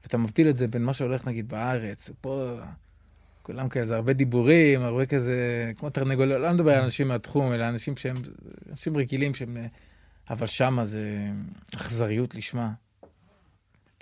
ואתה 0.02 0.18
מבדיל 0.18 0.48
את 0.48 0.56
זה 0.56 0.68
בין 0.68 0.84
מה 0.84 0.92
שהולך 0.92 1.28
נגיד 1.28 1.48
בארץ, 1.48 2.10
פה 2.20 2.58
כולם 3.42 3.68
כזה 3.68 3.96
הרבה 3.96 4.12
דיבורים, 4.12 4.82
הרבה 4.82 5.06
כזה, 5.06 5.72
כמו 5.76 5.90
תרנגולות, 5.90 6.40
לא 6.40 6.52
מדבר 6.52 6.74
על 6.74 6.82
אנשים 6.82 7.08
מהתחום, 7.08 7.52
אלא 7.52 7.68
אנשים 7.68 7.96
שהם, 7.96 8.16
אנשים 8.70 8.96
רגילים 8.96 9.34
שהם, 9.34 9.56
אבל 10.30 10.46
שמה 10.46 10.84
זה 10.84 11.30
אכזריות 11.74 12.34
לשמה. 12.34 12.72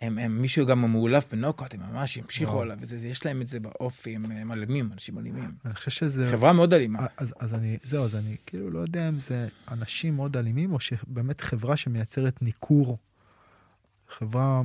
הם, 0.01 0.19
הם, 0.19 0.43
מישהו 0.43 0.67
גם 0.67 0.93
מאולף 0.93 1.33
בנוקאוט, 1.33 1.75
הם 1.75 1.81
ממש 1.81 2.19
המשיכו 2.19 2.51
וואו. 2.51 2.63
עליו, 2.63 2.77
וזה, 2.81 2.99
זה, 2.99 3.07
יש 3.07 3.25
להם 3.25 3.43
את 3.43 3.47
זה 3.47 3.61
באופי, 3.61 4.17
הם, 4.17 4.25
הם 4.25 4.53
אלימים, 4.53 4.93
אנשים 4.93 5.19
אלימים. 5.19 5.55
אני 5.65 5.75
חושב 5.75 5.91
שזה... 5.91 6.29
חברה 6.31 6.53
מאוד 6.53 6.75
אלימה. 6.75 7.07
אז, 7.17 7.35
אז 7.41 7.55
אני, 7.55 7.79
זהו, 7.83 8.05
אז 8.05 8.17
אני 8.17 8.37
כאילו 8.47 8.71
לא 8.71 8.79
יודע 8.79 9.09
אם 9.09 9.19
זה 9.19 9.49
אנשים 9.71 10.17
מאוד 10.17 10.37
אלימים, 10.37 10.73
או 10.73 10.81
שבאמת 10.81 11.41
חברה 11.41 11.77
שמייצרת 11.77 12.43
ניכור. 12.43 12.99
חברה 14.09 14.63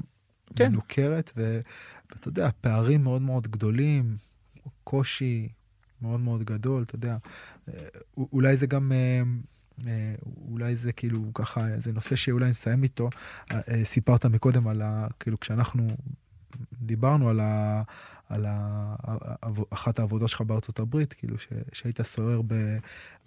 כן. 0.56 0.72
מנוכרת, 0.72 1.32
ו- 1.38 1.60
ואתה 2.12 2.28
יודע, 2.28 2.50
פערים 2.62 3.04
מאוד 3.04 3.22
מאוד 3.22 3.48
גדולים, 3.48 4.18
קושי 4.84 5.50
מאוד 6.02 6.20
מאוד 6.20 6.44
גדול, 6.44 6.84
אתה 6.84 6.96
יודע. 6.96 7.18
אה, 7.70 7.74
אולי 8.18 8.58
זה 8.58 8.66
גם, 8.68 8.92
אה, 8.92 9.22
אולי 10.52 10.76
זה 10.76 10.92
כאילו 10.92 11.34
ככה, 11.34 11.68
זה 11.76 11.94
נושא 11.94 12.16
שאולי 12.16 12.50
נסיים 12.50 12.84
איתו. 12.84 13.10
אה, 13.52 13.60
אה, 13.70 13.84
סיפרת 13.84 14.26
מקודם 14.26 14.68
על 14.68 14.82
ה... 14.82 15.08
כאילו, 15.20 15.40
כשאנחנו 15.40 15.88
דיברנו 16.82 17.30
על 17.30 17.40
ה... 17.40 17.82
על 18.30 18.46
ה... 18.48 18.96
אחת 19.74 20.00
העבודות 20.00 20.30
שלך 20.30 20.42
בארצות 20.42 20.80
הברית, 20.80 21.14
כאילו, 21.14 21.40
ש... 21.40 21.48
שהיית 21.74 22.02
סוהר 22.02 22.42
ב... 22.42 22.54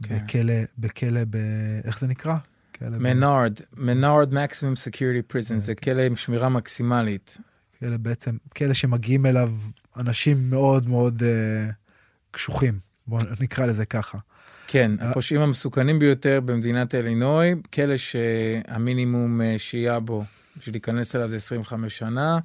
כן. 0.03 0.19
בכלא, 0.25 0.55
בכלא 0.79 1.21
ב... 1.31 1.37
איך 1.85 1.99
זה 2.01 2.07
נקרא? 2.07 2.37
כלא 2.79 2.99
Menard, 2.99 3.61
Menard 3.77 4.35
maximum 4.35 4.77
security 4.77 5.29
prison, 5.29 5.59
זה 5.59 5.75
כלא 5.75 6.03
עם 6.03 6.17
שמירה 6.17 6.49
מקסימלית. 6.49 7.39
כאלה 7.81 7.99
בעצם, 7.99 8.37
כאלה 8.55 8.75
שמגיעים 8.75 9.27
אליו 9.27 9.53
אנשים 9.97 10.51
מאוד 10.51 10.89
מאוד 10.89 11.23
אה, 11.23 11.71
קשוחים, 12.31 12.79
בואו 13.07 13.23
נקרא 13.41 13.67
לזה 13.67 13.87
ככה. 13.87 14.19
כן, 14.71 14.93
אה, 15.01 15.11
הפושעים 15.11 15.41
המסוכנים 15.41 15.99
ביותר 15.99 16.41
במדינת 16.45 16.95
אלינוי, 16.95 17.55
כלא 17.73 17.97
שהמינימום 17.97 19.41
אה, 19.41 19.55
שהייה 19.59 20.01
בו 20.01 20.25
בשביל 20.59 20.75
להיכנס 20.75 21.17
אליו 21.17 21.29
זה 21.29 21.37
25 21.37 21.99
שנה, 21.99 22.39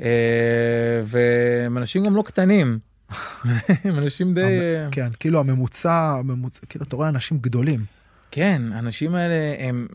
אה, 0.00 1.02
והם 1.04 1.78
אנשים 1.78 2.04
גם 2.04 2.16
לא 2.16 2.22
קטנים. 2.22 2.78
הם 3.84 3.98
אנשים 3.98 4.34
די... 4.34 4.60
כן, 4.90 5.08
כאילו 5.20 5.40
הממוצע, 5.40 6.16
הממוצע, 6.18 6.60
כאילו 6.68 6.84
אתה 6.84 6.96
רואה 6.96 7.08
אנשים 7.08 7.38
גדולים. 7.38 7.84
כן, 8.30 8.62
האנשים 8.72 9.14
האלה 9.14 9.56
הם... 9.58 9.86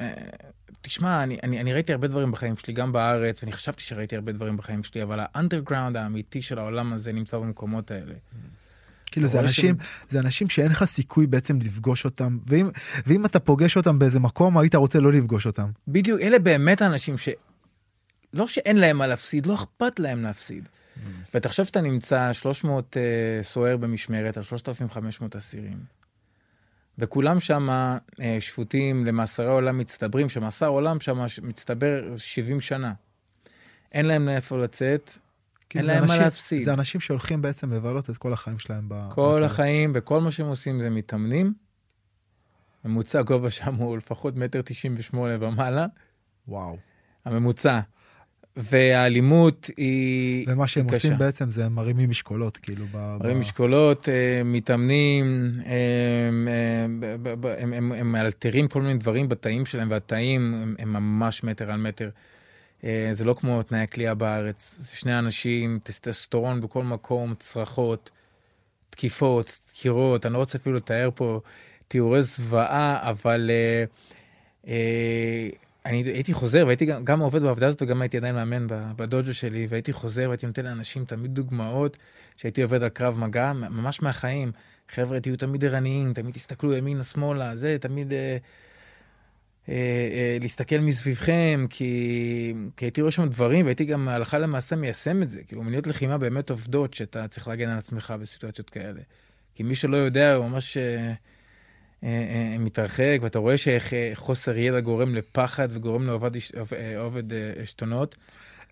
תשמע, 0.82 1.24
אני, 1.24 1.38
אני, 1.44 1.62
אני 1.62 1.74
ראיתי 1.74 1.92
הרבה 1.92 2.08
דברים 2.08 2.32
בחיים 2.32 2.58
שלי, 2.58 2.74
גם 2.74 2.92
בארץ, 2.92 3.44
ואני 3.44 3.52
חשבתי 3.52 3.84
שראיתי 3.84 4.16
הרבה 4.16 4.32
דברים 4.32 4.58
בחיים 4.58 4.84
שלי, 4.84 5.04
אבל 5.04 5.20
האנדרגראונד 5.20 5.98
האמיתי 5.98 6.42
של 6.42 6.60
העולם 6.60 6.94
הזה 6.94 7.14
נמצא 7.14 7.38
במקומות 7.38 7.92
האלה. 7.92 8.14
כאילו 9.14 9.28
זה 9.28 9.40
אנשים, 9.40 9.76
זה 10.10 10.20
אנשים 10.20 10.50
שאין 10.50 10.72
לך 10.72 10.84
סיכוי 10.84 11.28
בעצם 11.28 11.60
לפגוש 11.60 12.06
אותם, 12.06 12.38
ואם, 12.46 12.70
ואם 13.06 13.26
אתה 13.26 13.40
פוגש 13.40 13.78
אותם 13.78 14.00
באיזה 14.00 14.20
מקום, 14.20 14.58
היית 14.58 14.76
רוצה 14.76 15.00
לא 15.00 15.12
לפגוש 15.12 15.46
אותם. 15.46 15.70
בדיוק, 15.88 16.22
אלה 16.22 16.40
באמת 16.40 16.82
האנשים 16.82 17.18
ש... 17.18 17.30
לא 18.34 18.48
שאין 18.48 18.78
להם 18.78 18.98
מה 18.98 19.08
להפסיד, 19.08 19.46
לא 19.46 19.54
אכפת 19.54 20.00
להם 20.00 20.24
להפסיד. 20.24 20.70
ותחשוב 21.34 21.66
שאתה 21.66 21.82
נמצא 21.82 22.34
300 22.34 22.98
uh, 22.98 23.44
סוהר 23.44 23.78
במשמרת 23.78 24.38
על 24.38 24.44
3,500 24.44 25.36
אסירים. 25.36 25.78
וכולם 26.98 27.40
שם 27.40 27.70
uh, 27.70 28.22
שפוטים 28.40 29.06
למאסרי 29.06 29.46
עולם 29.46 29.78
מצטברים, 29.78 30.30
שמאסר 30.30 30.68
עולם 30.68 31.00
שם 31.00 31.26
מצטבר 31.44 32.04
70 32.18 32.62
שנה. 32.62 32.94
אין 33.92 34.06
להם 34.06 34.26
לאיפה 34.26 34.58
לצאת, 34.58 35.18
אין 35.76 35.86
להם 35.86 36.06
מה 36.08 36.18
להפסיד. 36.18 36.64
זה 36.64 36.74
אנשים 36.74 37.02
שהולכים 37.02 37.42
בעצם 37.42 37.74
לבלות 37.74 38.10
את 38.10 38.18
כל 38.18 38.34
החיים 38.34 38.60
שלהם. 38.60 38.86
ב- 38.90 39.10
כל 39.10 39.34
בכלא. 39.36 39.46
החיים 39.46 39.92
וכל 39.96 40.22
מה 40.22 40.32
שהם 40.32 40.46
עושים 40.46 40.80
זה 40.80 40.90
מתאמנים. 40.90 41.54
ממוצע 42.86 43.22
גובה 43.22 43.50
שם 43.50 43.76
הוא 43.76 43.98
לפחות 43.98 44.36
מטר 44.36 44.62
98 44.62 45.36
ומעלה, 45.40 45.86
וואו. 46.48 46.78
הממוצע. 47.26 47.80
והאלימות 48.56 49.70
היא... 49.78 50.46
ומה 50.50 50.68
שהם 50.68 50.88
היא 50.90 50.96
עושים 50.98 51.12
קשה. 51.12 51.20
בעצם 51.20 51.52
זה 51.52 51.66
הם 51.66 51.76
מרימים 51.76 52.10
משקולות, 52.10 52.58
כאילו. 52.58 52.86
ב- 52.92 53.18
מראים 53.20 53.38
ב- 53.38 53.40
משקולות, 53.40 54.10
אה, 54.10 54.42
מתאמנים, 54.46 55.26
הם, 55.66 56.48
אה, 56.48 56.86
ב- 57.00 57.24
ב- 57.30 57.42
ב- 57.48 57.56
הם, 57.60 57.74
הם, 57.74 57.92
הם 57.92 58.12
מאלתרים 58.12 58.68
כל 58.68 58.82
מיני 58.82 58.98
דברים 59.00 59.30
בתאים 59.30 59.66
שלהם, 59.66 59.92
והתאים 59.92 60.54
הם, 60.54 60.76
הם 60.80 60.94
ממש 60.94 61.44
מטר 61.44 61.72
על 61.72 61.80
מטר. 61.80 62.10
אה, 62.84 63.10
זה 63.12 63.26
לא 63.26 63.34
כמו 63.34 63.64
תנאי 63.64 63.80
הכלייה 63.80 64.16
בארץ, 64.16 64.76
זה 64.80 64.96
שני 64.98 65.20
אנשים, 65.20 65.80
טסטסטורון 65.84 66.62
בכל 66.62 66.84
מקום, 66.84 67.36
צרחות, 67.40 68.12
תקיפות, 68.90 69.60
דקירות, 69.70 70.26
אני 70.26 70.34
לא 70.34 70.38
רוצה 70.38 70.58
אפילו 70.58 70.76
לתאר 70.76 71.10
פה 71.16 71.42
תיאורי 71.88 72.24
זוועה, 72.24 73.10
אבל 73.10 73.52
אה, 73.54 73.84
אה, 74.68 75.50
אני 75.86 76.04
הייתי 76.04 76.34
חוזר, 76.34 76.64
והייתי 76.66 76.86
גם, 76.86 77.06
גם 77.06 77.20
עובד 77.20 77.42
בעבודה 77.42 77.68
הזאת 77.68 77.82
וגם 77.82 78.02
הייתי 78.02 78.18
עדיין 78.18 78.36
מאמן 78.36 78.68
בדוג'ו 78.70 79.34
שלי, 79.34 79.68
והייתי 79.70 79.94
חוזר 79.94 80.26
והייתי 80.28 80.46
נותן 80.46 80.66
לאנשים 80.66 81.06
תמיד 81.06 81.36
דוגמאות 81.36 81.98
שהייתי 82.38 82.62
עובד 82.64 82.84
על 82.84 82.90
קרב 82.90 83.20
מגע, 83.20 83.54
ממש 83.54 84.02
מהחיים. 84.02 84.52
חבר'ה, 84.90 85.20
תהיו 85.20 85.36
תמיד 85.36 85.66
ערניים, 85.66 86.14
תמיד 86.14 86.34
תסתכלו 86.34 86.74
ימינה, 86.74 87.04
שמאלה, 87.04 87.56
זה, 87.56 87.78
תמיד 87.80 88.14
אה, 88.14 88.38
להסתכל 90.40 90.80
מסביבכם, 90.80 91.66
כי, 91.70 92.54
כי 92.78 92.86
הייתי 92.86 93.02
רואה 93.02 93.12
שם 93.12 93.30
דברים, 93.30 93.66
והייתי 93.66 93.86
גם 93.86 94.10
הלכה 94.10 94.40
למעשה 94.40 94.76
מיישם 94.76 95.22
את 95.22 95.30
זה. 95.30 95.44
כאילו, 95.44 95.64
מניות 95.64 95.88
לחימה 95.88 96.18
באמת 96.18 96.50
עובדות 96.50 96.94
שאתה 96.94 97.28
צריך 97.28 97.48
להגן 97.48 97.70
על 97.70 97.78
עצמך 97.78 98.14
בסיטואציות 98.22 98.70
כאלה. 98.70 99.02
כי 99.56 99.64
מי 99.64 99.76
שלא 99.76 99.98
יודע, 99.98 100.36
הוא 100.36 100.50
ממש 100.50 100.78
אה, 100.78 101.14
אה, 102.04 102.10
אה, 102.54 102.58
מתרחק, 102.60 103.20
ואתה 103.22 103.40
רואה 103.40 103.58
שאיך 103.58 103.94
אה, 103.94 104.12
חוסר 104.14 104.58
ידע 104.58 104.80
גורם 104.80 105.16
לפחד 105.16 105.68
וגורם 105.72 106.08
לעובד 106.08 106.32
אה, 106.36 107.00
עובד 107.00 107.34
אה, 107.34 107.54
עשתונות. 107.58 108.16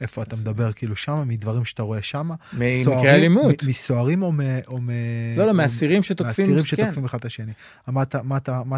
איפה 0.01 0.23
אתה 0.23 0.35
מדבר, 0.35 0.71
כאילו 0.73 0.95
שמה, 0.95 1.23
מדברים 1.25 1.65
שאתה 1.65 1.83
רואה 1.83 2.01
שמה? 2.01 2.35
ממקרי 2.57 3.09
אלימות. 3.15 3.63
מסוהרים 3.63 4.21
או 4.23 4.31
מ... 4.31 4.39
או 4.67 4.81
מ... 4.81 4.89
לא, 5.37 5.45
לא, 5.45 5.53
מאסירים 5.53 6.03
שתוקפים, 6.03 6.45
מאסירים 6.45 6.59
כן. 6.59 6.65
שתוקפים 6.65 7.05
אחד 7.05 7.17
את 7.17 7.25
השני. 7.25 7.51
מה 7.87 8.03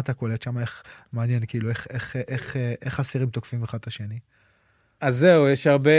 אתה- 0.00 0.12
קולט 0.12 0.42
שם? 0.42 0.58
איך, 0.58 0.82
מעניין, 1.12 1.42
כאילו, 1.46 1.68
איך- 1.68 1.86
אסירים 3.00 3.28
תוקפים 3.28 3.62
אחד 3.62 3.78
את 3.78 3.86
השני? 3.86 4.18
אז 5.00 5.16
זהו, 5.16 5.48
יש 5.48 5.66
הרבה, 5.66 5.90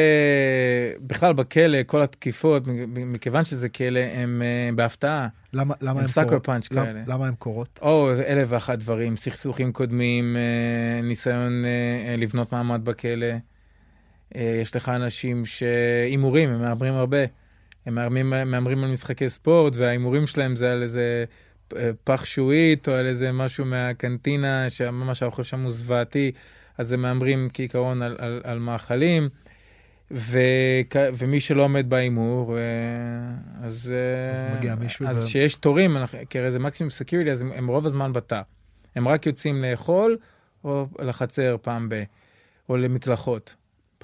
בכלל 1.01 1.33
בכלא, 1.33 1.77
כל 1.85 2.01
התקיפות, 2.01 2.63
מכיוון 2.87 3.45
שזה 3.45 3.69
כלא, 3.69 3.99
הם 4.13 4.41
אה, 4.41 4.75
בהפתעה. 4.75 5.27
למה 5.53 5.73
למה 5.81 5.91
הם 5.91 6.05
הם 6.23 6.29
קורות? 6.29 6.43
פאנץ' 6.45 6.67
למה- 6.71 6.85
כאלה. 6.85 7.01
למה 7.07 7.27
הם 7.27 7.35
קורות? 7.35 7.79
או 7.81 8.11
אלף 8.27 8.47
ואחת 8.51 8.79
דברים, 8.79 9.17
סכסוכים 9.17 9.71
קודמים, 9.71 10.37
אה, 10.37 11.01
ניסיון 11.01 11.65
אה, 11.65 12.15
לבנות 12.17 12.51
מעמד 12.51 12.85
בכלא. 12.85 13.27
אה, 14.35 14.59
יש 14.61 14.75
לך 14.75 14.89
אנשים 14.89 15.45
שהימורים, 15.45 16.49
הם 16.49 16.61
מהמרים 16.61 16.93
הרבה. 16.93 17.25
הם 17.85 17.95
מהמרים, 17.95 18.29
מהמרים 18.29 18.83
על 18.83 18.91
משחקי 18.91 19.29
ספורט, 19.29 19.77
וההימורים 19.77 20.27
שלהם 20.27 20.55
זה 20.55 20.71
על 20.71 20.81
איזה 20.81 21.25
פח 22.03 22.25
שעועית, 22.25 22.87
או 22.87 22.93
על 22.93 23.05
איזה 23.05 23.31
משהו 23.31 23.65
מהקנטינה, 23.65 24.69
שממש 24.69 25.23
האוכל 25.23 25.43
שם 25.43 25.61
הוא 25.61 25.71
זוועתי, 25.71 26.31
אז 26.77 26.91
הם 26.91 27.01
מהמרים 27.01 27.49
כעיקרון 27.53 28.01
על, 28.01 28.15
על, 28.19 28.41
על 28.43 28.59
מאכלים. 28.59 29.29
וכ... 30.11 30.95
ומי 31.17 31.39
שלא 31.39 31.63
עומד 31.63 31.89
בהימור, 31.89 32.57
אה, 32.57 32.63
אז... 33.61 33.93
אה, 33.95 34.31
אז 34.31 34.57
מגיע 34.57 34.75
מישהו 34.75 35.07
אז 35.07 35.25
ו- 35.25 35.27
שיש 35.27 35.55
תורים, 35.55 35.97
כי 36.29 36.39
הרי 36.39 36.51
זה 36.51 36.59
maximum 36.59 36.89
security, 36.89 37.31
אז 37.31 37.41
הם, 37.41 37.51
הם 37.51 37.67
רוב 37.67 37.85
הזמן 37.85 38.13
בתא. 38.13 38.41
הם 38.95 39.07
רק 39.07 39.25
יוצאים 39.25 39.61
לאכול, 39.61 40.17
או 40.63 40.87
לחצר 40.99 41.57
פעם 41.61 41.89
ב... 41.89 42.03
או 42.69 42.77
למקלחות 42.77 43.55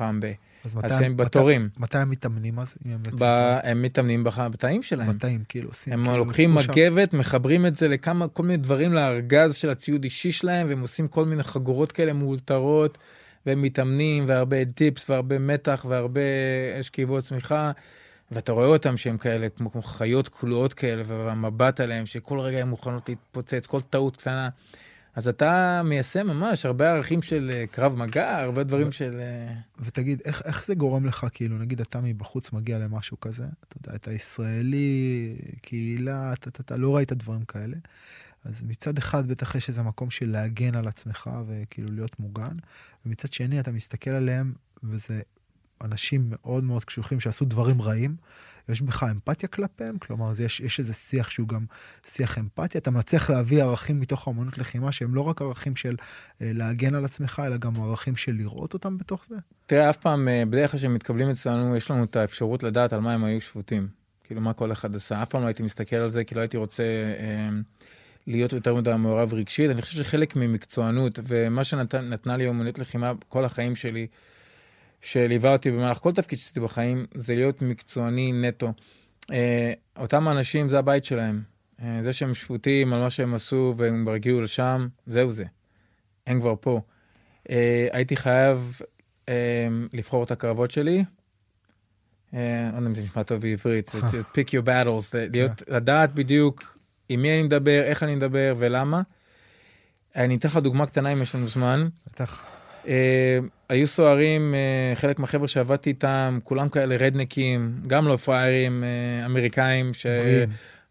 פעם 0.01 0.19
ב... 0.19 0.25
אז 0.25 0.31
אז 0.65 0.75
מתי- 0.75 0.89
שהם 0.89 1.17
בתורים. 1.17 1.69
מתי 1.77 1.97
הם 1.97 2.09
מתאמנים 2.09 2.59
אז? 2.59 2.77
אם 2.85 2.91
הם? 2.91 3.01
ב... 3.19 3.23
הם 3.63 3.81
מתאמנים 3.81 4.23
בח... 4.23 4.39
בתאים 4.39 4.83
שלהם. 4.83 5.09
בתאים, 5.09 5.43
כאילו, 5.49 5.69
עושים... 5.69 5.93
הם 5.93 6.03
כאילו, 6.03 6.17
לוקחים. 6.17 6.55
מגבת, 6.55 7.13
מחברים 7.13 7.65
את 7.65 7.75
זה 7.75 7.87
לכמה, 7.87 8.27
כל 8.27 8.43
מיני 8.43 8.57
דברים 8.57 8.93
לארגז 8.93 9.55
של 9.55 9.69
הציוד 9.69 10.03
אישי 10.03 10.31
שלהם, 10.31 10.67
והם 10.69 10.81
עושים 10.81 11.07
כל 11.07 11.25
מיני 11.25 11.43
חגורות 11.43 11.91
כאלה 11.91 12.13
מאולתרות, 12.13 12.97
והם 13.45 13.61
מתאמנים, 13.61 14.23
והרבה 14.27 14.63
דיפס, 14.63 15.09
והרבה 15.09 15.39
מתח, 15.39 15.85
והרבה 15.89 16.21
שכיבות 16.81 17.23
צמיחה, 17.23 17.71
ואתה 18.31 18.51
רואה 18.51 18.67
אותם 18.67 18.97
שהם 18.97 19.17
כאלה, 19.17 19.49
כמו, 19.49 19.71
כמו 19.71 19.81
חיות 19.81 20.29
כלואות 20.29 20.73
כאלה, 20.73 21.03
והמבט 21.05 21.79
עליהם, 21.79 22.05
שכל 22.05 22.39
רגע 22.39 22.57
הן 22.57 22.67
מוכנות 22.67 23.09
להתפוצץ, 23.09 23.65
כל 23.65 23.81
טעות 23.81 24.17
קטנה. 24.17 24.49
אז 25.15 25.27
אתה 25.27 25.81
מיישם 25.85 26.27
ממש 26.27 26.65
הרבה 26.65 26.91
ערכים 26.91 27.21
של 27.21 27.51
אה, 27.53 27.67
קרב 27.71 27.95
מגע, 27.95 28.39
הרבה 28.39 28.63
דברים 28.63 28.91
של... 28.91 29.19
אה, 29.19 29.53
ותגיד, 29.79 30.21
איך, 30.25 30.41
איך 30.45 30.65
זה 30.65 30.75
גורם 30.75 31.05
לך, 31.05 31.27
כאילו, 31.33 31.57
נגיד 31.57 31.81
אתה 31.81 32.01
מבחוץ 32.01 32.53
מגיע 32.53 32.79
למשהו 32.79 33.19
כזה, 33.19 33.45
אתה 33.67 33.77
יודע, 33.77 33.95
אתה 33.95 34.11
ישראלי, 34.11 35.35
קהילה, 35.61 36.33
אתה, 36.33 36.49
אתה, 36.49 36.61
אתה 36.61 36.77
לא 36.77 36.95
ראית 36.95 37.13
דברים 37.13 37.45
כאלה. 37.45 37.77
אז 38.45 38.63
מצד 38.63 38.97
אחד 38.97 39.27
בטח 39.27 39.55
יש 39.55 39.69
איזה 39.69 39.83
מקום 39.83 40.11
של 40.11 40.29
להגן 40.29 40.75
על 40.75 40.87
עצמך 40.87 41.29
וכאילו 41.47 41.91
להיות 41.91 42.19
מוגן, 42.19 42.57
ומצד 43.05 43.33
שני 43.33 43.59
אתה 43.59 43.71
מסתכל 43.71 44.09
עליהם, 44.09 44.53
וזה 44.83 45.21
אנשים 45.83 46.25
מאוד 46.29 46.63
מאוד 46.63 46.85
קשוחים 46.85 47.19
שעשו 47.19 47.45
דברים 47.45 47.81
רעים. 47.81 48.15
יש 48.69 48.81
בך 48.81 49.03
אמפתיה 49.03 49.49
כלפיהם? 49.49 49.97
כלומר, 49.97 50.31
יש, 50.43 50.59
יש 50.59 50.79
איזה 50.79 50.93
שיח 50.93 51.29
שהוא 51.29 51.47
גם 51.47 51.65
שיח 52.05 52.37
אמפתיה? 52.37 52.79
אתה 52.79 52.91
מצליח 52.91 53.29
להביא 53.29 53.63
ערכים 53.63 53.99
מתוך 53.99 54.27
האמנות 54.27 54.57
לחימה 54.57 54.91
שהם 54.91 55.15
לא 55.15 55.21
רק 55.21 55.41
ערכים 55.41 55.75
של 55.75 55.95
אה, 56.41 56.51
להגן 56.53 56.95
על 56.95 57.05
עצמך, 57.05 57.41
אלא 57.45 57.57
גם 57.57 57.81
ערכים 57.81 58.15
של 58.15 58.31
לראות 58.31 58.73
אותם 58.73 58.97
בתוך 58.97 59.25
זה? 59.25 59.35
תראה, 59.65 59.89
אף 59.89 59.97
פעם, 59.97 60.27
אה, 60.27 60.43
בדרך 60.49 60.71
כלל 60.71 60.79
כשהם 60.79 60.93
מתקבלים 60.93 61.29
אצלנו, 61.29 61.75
יש 61.75 61.91
לנו 61.91 62.03
את 62.03 62.15
האפשרות 62.15 62.63
לדעת 62.63 62.93
על 62.93 62.99
מה 62.99 63.13
הם 63.13 63.23
היו 63.23 63.41
שפוטים. 63.41 63.87
כאילו, 64.23 64.41
מה 64.41 64.53
כל 64.53 64.71
אחד 64.71 64.95
עשה. 64.95 65.23
אף 65.23 65.29
פעם 65.29 65.41
לא 65.41 65.47
הייתי 65.47 65.63
מסתכל 65.63 65.95
על 65.95 66.09
זה, 66.09 66.23
כי 66.23 66.35
לא 66.35 66.39
הייתי 66.39 66.57
רוצה 66.57 66.83
אה, 67.19 67.49
להיות 68.27 68.53
יותר 68.53 68.75
מדי 68.75 68.93
מעורב 68.97 69.33
רגשית. 69.33 69.71
אני 69.71 69.81
חושב 69.81 70.03
שחלק 70.03 70.35
ממקצוענות, 70.35 71.19
ומה 71.27 71.63
שנתנה 71.63 72.37
לי 72.37 72.47
אומנות 72.47 72.79
לחימה 72.79 73.13
כל 73.29 73.45
החיים 73.45 73.75
שלי, 73.75 74.07
שליווה 75.01 75.53
אותי 75.53 75.71
במהלך 75.71 75.97
כל 75.97 76.11
תפקיד 76.11 76.39
שעשיתי 76.39 76.59
בחיים, 76.59 77.05
זה 77.13 77.35
להיות 77.35 77.61
מקצועני 77.61 78.31
נטו. 78.31 78.73
אה, 79.31 79.73
אותם 79.97 80.27
אנשים, 80.27 80.69
זה 80.69 80.79
הבית 80.79 81.05
שלהם. 81.05 81.41
אה, 81.81 81.97
זה 82.01 82.13
שהם 82.13 82.33
שפוטים 82.33 82.93
על 82.93 82.99
מה 82.99 83.09
שהם 83.09 83.33
עשו 83.33 83.73
והם 83.77 84.01
כבר 84.03 84.13
הגיעו 84.13 84.41
לשם, 84.41 84.87
זהו 85.07 85.31
זה. 85.31 85.45
הם 86.27 86.39
כבר 86.39 86.55
פה. 86.59 86.81
אה, 87.49 87.87
הייתי 87.91 88.15
חייב 88.15 88.79
אה, 89.29 89.67
לבחור 89.93 90.23
את 90.23 90.31
הקרבות 90.31 90.71
שלי. 90.71 91.03
אה, 92.33 92.69
לא 92.71 92.77
יודע 92.77 92.87
אם 92.87 92.95
זה 92.95 93.01
נשמע 93.01 93.23
טוב 93.23 93.41
בעברית, 93.41 93.91
זה 94.07 94.19
pick 94.35 94.47
your 94.47 94.65
battles, 94.65 95.11
זה 95.11 95.27
להיות, 95.31 95.51
לדעת 95.67 96.13
בדיוק 96.13 96.77
עם 97.09 97.21
מי 97.21 97.33
אני 97.33 97.43
מדבר, 97.43 97.81
איך 97.83 98.03
אני 98.03 98.15
מדבר 98.15 98.55
ולמה. 98.57 99.01
אני 100.15 100.35
אתן 100.35 100.47
לך 100.47 100.57
דוגמה 100.57 100.85
קטנה 100.85 101.13
אם 101.13 101.21
יש 101.21 101.35
לנו 101.35 101.47
זמן. 101.47 101.87
בטח. 102.07 102.45
אה, 102.87 103.39
היו 103.69 103.87
סוהרים, 103.87 104.55
אה, 104.55 104.95
חלק 104.95 105.19
מהחבר'ה 105.19 105.47
שעבדתי 105.47 105.89
איתם, 105.89 106.39
כולם 106.43 106.69
כאלה 106.69 106.95
רדנקים, 106.95 107.75
גם 107.87 108.07
לא 108.07 108.17
פראיירים 108.17 108.83
אה, 108.83 109.25
אמריקאים, 109.25 109.93
ש... 109.93 110.05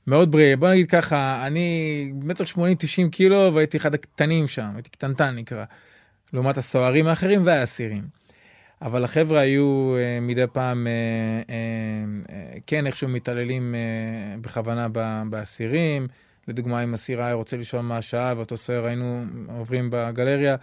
מאוד 0.06 0.30
בריאים. 0.30 0.60
בוא 0.60 0.68
נגיד 0.68 0.90
ככה, 0.90 1.46
אני 1.46 2.12
מטר 2.14 2.44
שמונים, 2.44 2.76
תשעים 2.78 3.10
קילו, 3.10 3.54
והייתי 3.54 3.76
אחד 3.76 3.94
הקטנים 3.94 4.48
שם, 4.48 4.70
הייתי 4.74 4.90
קטנטן 4.90 5.34
נקרא, 5.34 5.64
לעומת 6.32 6.58
הסוהרים 6.58 7.06
האחרים 7.06 7.46
והאסירים. 7.46 8.20
אבל 8.82 9.04
החבר'ה 9.04 9.40
היו 9.40 9.94
אה, 9.96 10.20
מדי 10.20 10.44
פעם, 10.52 10.86
אה, 10.86 10.92
אה, 11.50 11.54
אה, 12.34 12.58
כן, 12.66 12.86
איכשהו 12.86 13.08
מתעללים 13.08 13.74
אה, 13.74 14.36
בכוונה 14.40 14.86
באסירים. 15.30 16.08
לדוגמה, 16.48 16.84
אם 16.84 16.94
אסיר 16.94 17.22
היה 17.22 17.34
רוצה 17.34 17.56
לשאול 17.56 17.82
מה 17.82 17.96
השעה, 17.96 18.34
ואותו 18.36 18.56
סוהר 18.56 18.86
היינו 18.86 19.24
עוברים 19.48 19.88
בגלריה, 19.92 20.56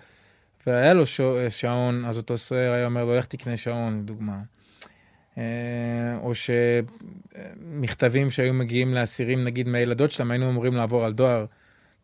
והיה 0.67 0.93
לו 0.93 1.05
שע- 1.05 1.23
אה, 1.23 1.49
שעון, 1.49 2.05
אז 2.05 2.17
אותו 2.17 2.37
סוהר 2.37 2.71
היה 2.71 2.85
אומר 2.85 3.05
לו, 3.05 3.15
לך 3.15 3.25
תקנה 3.25 3.57
שעון, 3.57 3.99
לדוגמה. 3.99 4.37
אה, 5.37 5.43
או 6.21 6.31
שמכתבים 7.73 8.31
שהיו 8.31 8.53
מגיעים 8.53 8.93
לאסירים, 8.93 9.43
נגיד 9.43 9.67
מהילדות 9.67 10.11
שלהם, 10.11 10.31
היינו 10.31 10.49
אמורים 10.49 10.73
לעבור 10.73 11.05
על 11.05 11.13
דואר, 11.13 11.45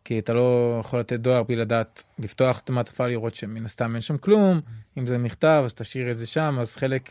כי 0.05 0.19
אתה 0.19 0.33
לא 0.33 0.77
יכול 0.79 0.99
לתת 0.99 1.19
דואר 1.19 1.43
בלי 1.43 1.55
לדעת, 1.55 2.03
לפתוח 2.19 2.59
את 2.59 2.69
המעטפה 2.69 3.07
לראות 3.07 3.35
שמן 3.35 3.65
הסתם 3.65 3.93
אין 3.93 4.01
שם 4.01 4.17
כלום, 4.17 4.61
אם 4.97 5.07
זה 5.07 5.17
מכתב 5.17 5.61
אז 5.65 5.73
תשאיר 5.73 6.11
את 6.11 6.19
זה 6.19 6.25
שם, 6.25 6.57
אז 6.61 6.75
חלק 6.75 7.09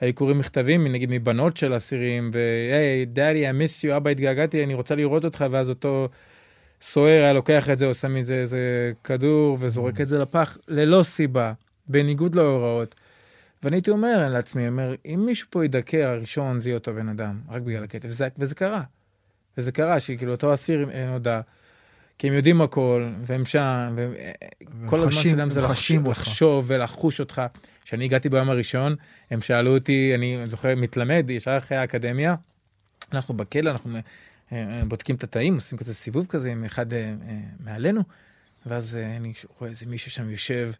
היו 0.00 0.14
קוראים 0.14 0.38
מכתבים, 0.38 0.86
נגיד 0.86 1.10
מבנות 1.12 1.56
של 1.56 1.76
אסירים, 1.76 2.30
והי, 2.32 3.04
דאדי, 3.04 3.50
I 3.50 3.52
miss 3.52 3.88
you, 3.88 3.96
אבא 3.96 4.10
התגעגעתי, 4.10 4.64
אני 4.64 4.74
רוצה 4.74 4.94
לראות 4.94 5.24
אותך, 5.24 5.44
ואז 5.50 5.68
אותו 5.68 6.08
סוהר 6.80 7.22
היה 7.22 7.32
לוקח 7.32 7.70
את 7.70 7.78
זה, 7.78 7.86
עושה 7.86 8.08
מזה 8.08 8.34
איזה 8.34 8.92
כדור 9.04 9.56
וזורק 9.60 10.00
את 10.00 10.08
זה 10.08 10.18
לפח, 10.18 10.58
ללא 10.68 11.02
סיבה, 11.02 11.52
בניגוד 11.88 12.34
להוראות. 12.34 12.94
ואני 13.62 13.76
הייתי 13.76 13.90
אומר 13.90 14.28
לעצמי, 14.30 14.68
אומר, 14.68 14.94
אם 15.06 15.22
מישהו 15.26 15.48
פה 15.50 15.64
ידכא 15.64 15.96
הראשון, 15.96 16.60
זה 16.60 16.68
יהיה 16.68 16.78
אותו 16.78 16.94
בן 16.94 17.08
אדם, 17.08 17.40
רק 17.48 17.62
בגלל 17.62 17.84
הכתב, 17.84 18.08
וזה, 18.08 18.28
וזה 18.38 18.54
קרה. 18.54 18.82
וזה 19.58 19.72
קרה, 19.72 20.00
שכאילו 20.00 20.32
אותו 20.32 20.54
אסיר 20.54 20.88
אה, 20.94 21.06
נודע, 21.06 21.40
כי 22.18 22.28
הם 22.28 22.34
יודעים 22.34 22.60
הכל, 22.60 23.08
והם 23.22 23.44
שם, 23.44 23.96
וכל 24.84 24.96
הזמן 24.96 25.10
חשים- 25.10 25.30
שלהם 25.30 25.48
זה 25.48 25.60
לחשוב. 25.60 26.08
לחשוב 26.08 26.64
ולחוש 26.68 27.20
אותך. 27.20 27.42
כשאני 27.84 28.04
הגעתי 28.04 28.28
ביום 28.28 28.50
הראשון, 28.50 28.94
הם 29.30 29.40
שאלו 29.40 29.74
אותי, 29.74 30.12
אני 30.14 30.38
זוכר, 30.46 30.74
מתלמד, 30.76 31.26
ישר 31.30 31.56
אחרי 31.58 31.78
האקדמיה, 31.78 32.34
אנחנו 33.12 33.34
בכלא, 33.34 33.70
אנחנו 33.70 33.90
אה, 33.94 33.96
אה, 33.96 34.00
בודקים 34.88 35.16
את 35.16 35.24
התאים, 35.24 35.54
עושים 35.54 35.78
כזה 35.78 35.94
סיבוב 35.94 36.26
כזה 36.26 36.50
עם 36.50 36.64
אחד 36.64 36.92
אה, 36.92 36.98
אה, 36.98 37.38
מעלינו, 37.60 38.00
ואז 38.66 38.96
אה, 38.96 39.16
אני 39.16 39.32
רואה 39.58 39.70
איזה 39.70 39.86
מישהו 39.86 40.10
שם 40.10 40.30
יושב, 40.30 40.72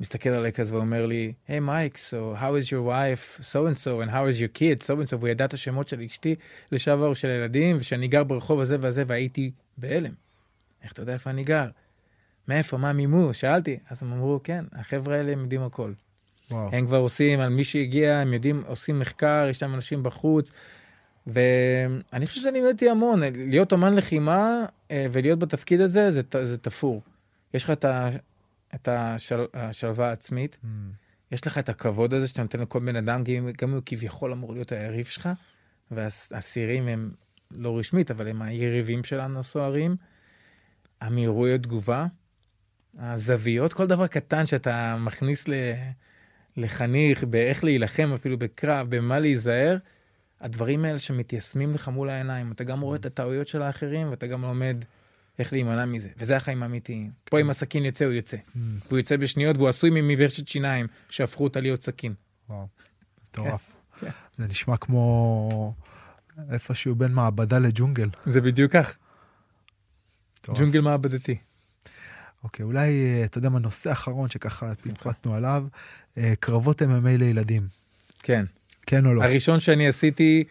מסתכל 0.00 0.28
עליי 0.28 0.52
כזה 0.52 0.74
ואומר 0.74 1.06
לי, 1.06 1.32
היי 1.48 1.60
מייק, 1.60 1.96
so 1.96 2.40
how 2.40 2.52
is 2.62 2.66
your 2.66 2.88
wife, 2.88 3.40
so 3.42 3.56
and 3.56 3.84
so, 3.84 4.06
and 4.06 4.10
how 4.10 4.24
is 4.30 4.40
your 4.40 4.58
kid, 4.58 4.86
so 4.86 4.90
and 4.90 5.12
so, 5.12 5.16
והוא 5.16 5.28
ידע 5.28 5.44
את 5.44 5.54
השמות 5.54 5.88
של 5.88 6.00
אשתי 6.00 6.34
לשעבר 6.72 7.14
של 7.14 7.28
הילדים, 7.28 7.76
ושאני 7.80 8.08
גר 8.08 8.24
ברחוב 8.24 8.60
הזה 8.60 8.76
והזה, 8.80 9.04
והייתי 9.06 9.50
בהלם. 9.78 10.12
איך 10.82 10.92
אתה 10.92 11.02
יודע 11.02 11.12
איפה 11.12 11.30
אני 11.30 11.44
גר? 11.44 11.68
מאיפה, 12.48 12.76
מה 12.76 12.92
מימו? 12.92 13.34
שאלתי. 13.34 13.78
אז 13.90 14.02
הם 14.02 14.12
אמרו, 14.12 14.40
כן, 14.44 14.64
החבר'ה 14.72 15.16
האלה 15.16 15.32
הם 15.32 15.40
יודעים 15.40 15.62
הכל. 15.62 15.92
וואו. 16.50 16.68
הם 16.72 16.86
כבר 16.86 16.96
עושים, 16.96 17.40
על 17.40 17.48
מי 17.48 17.64
שהגיע, 17.64 18.18
הם 18.18 18.32
יודעים, 18.32 18.62
עושים 18.66 18.98
מחקר, 18.98 19.46
יש 19.50 19.58
שם 19.58 19.74
אנשים 19.74 20.02
בחוץ. 20.02 20.50
ואני 21.28 22.26
חושב 22.26 22.40
שזה 22.40 22.50
לימד 22.50 22.68
אותי 22.68 22.90
המון, 22.90 23.20
להיות 23.34 23.72
אומן 23.72 23.94
לחימה 23.94 24.64
אה, 24.90 25.06
ולהיות 25.12 25.38
בתפקיד 25.38 25.80
הזה, 25.80 26.10
זה, 26.10 26.22
זה 26.42 26.58
תפור. 26.58 27.02
יש 27.54 27.64
לך 27.64 27.70
את, 27.70 27.84
ה, 27.84 28.08
את 28.74 28.88
השל, 28.88 29.44
השלווה 29.54 30.08
העצמית, 30.08 30.58
Mm. 30.62 30.66
יש 31.32 31.46
לך 31.46 31.58
את 31.58 31.68
הכבוד 31.68 32.14
הזה 32.14 32.28
שאתה 32.28 32.42
נותן 32.42 32.60
לכל 32.60 32.78
בן 32.78 32.96
אדם, 32.96 33.24
גם 33.24 33.50
גם 33.56 33.68
אם 33.68 33.74
הוא 33.74 33.82
כביכול 33.86 34.32
אמור 34.32 34.52
להיות 34.52 34.72
היריב 34.72 35.06
שלך, 35.06 35.28
והאסירים 35.90 36.88
הם 36.88 37.10
לא 37.50 37.78
רשמית, 37.78 38.10
אבל 38.10 38.28
הם 38.28 38.42
היריבים 38.42 39.04
שלנו, 39.04 39.38
הסוהרים. 39.38 39.96
המהירויות 41.00 41.62
תגובה, 41.62 42.06
הזוויות, 42.98 43.72
כל 43.72 43.86
דבר 43.86 44.06
קטן 44.06 44.46
שאתה 44.46 44.96
מכניס 44.96 45.48
ל... 45.48 45.52
לחניך, 46.56 47.24
באיך 47.24 47.64
להילחם 47.64 48.10
אפילו 48.14 48.38
בקרב, 48.38 48.96
במה 48.96 49.18
להיזהר, 49.18 49.76
הדברים 50.40 50.84
האלה 50.84 50.98
שמתיישמים 50.98 51.74
לך 51.74 51.88
מול 51.88 52.10
העיניים. 52.10 52.52
אתה 52.52 52.64
גם 52.64 52.80
רואה 52.80 52.96
את 52.96 53.06
הטעויות 53.06 53.48
של 53.48 53.62
האחרים, 53.62 54.10
ואתה 54.10 54.26
גם 54.26 54.42
לומד 54.42 54.84
איך 55.38 55.52
להימנע 55.52 55.84
מזה. 55.84 56.08
וזה 56.16 56.36
החיים 56.36 56.62
האמיתיים. 56.62 57.10
פה 57.24 57.40
אם 57.40 57.50
הסכין 57.50 57.84
יוצא, 57.84 58.04
הוא 58.04 58.12
יוצא. 58.12 58.36
Mm. 58.36 58.58
והוא 58.86 58.98
יוצא 58.98 59.16
בשניות, 59.16 59.56
והוא 59.56 59.68
עשוי 59.68 59.90
ממברשת 59.90 60.48
שיניים, 60.48 60.86
שהפכו 61.08 61.44
אותה 61.44 61.60
להיות 61.60 61.82
סכין. 61.82 62.14
וואו, 62.48 62.66
מטורף. 63.30 63.76
כן. 64.00 64.10
זה 64.36 64.48
נשמע 64.48 64.76
כמו 64.76 65.74
איפשהו 66.50 66.94
בין 66.94 67.12
מעבדה 67.12 67.58
לג'ונגל. 67.58 68.08
זה 68.26 68.40
בדיוק 68.40 68.72
כך. 68.72 68.98
ג'ונגל 70.54 70.80
מעבדתי. 70.80 71.38
אוקיי, 72.44 72.64
אולי, 72.64 72.88
אה, 72.90 73.24
אתה 73.24 73.38
יודע 73.38 73.48
מה, 73.48 73.58
נושא 73.58 73.92
אחרון 73.92 74.30
שככה 74.30 74.74
פטפטנו 74.74 75.34
עליו, 75.34 75.66
אה, 76.18 76.32
קרבות 76.40 76.82
MMA 76.82 77.18
לילדים, 77.18 77.68
כן. 78.18 78.44
כן 78.88 79.06
או 79.06 79.14
לא? 79.14 79.22
הראשון 79.24 79.60
שאני 79.60 79.86
עשיתי 79.86 80.44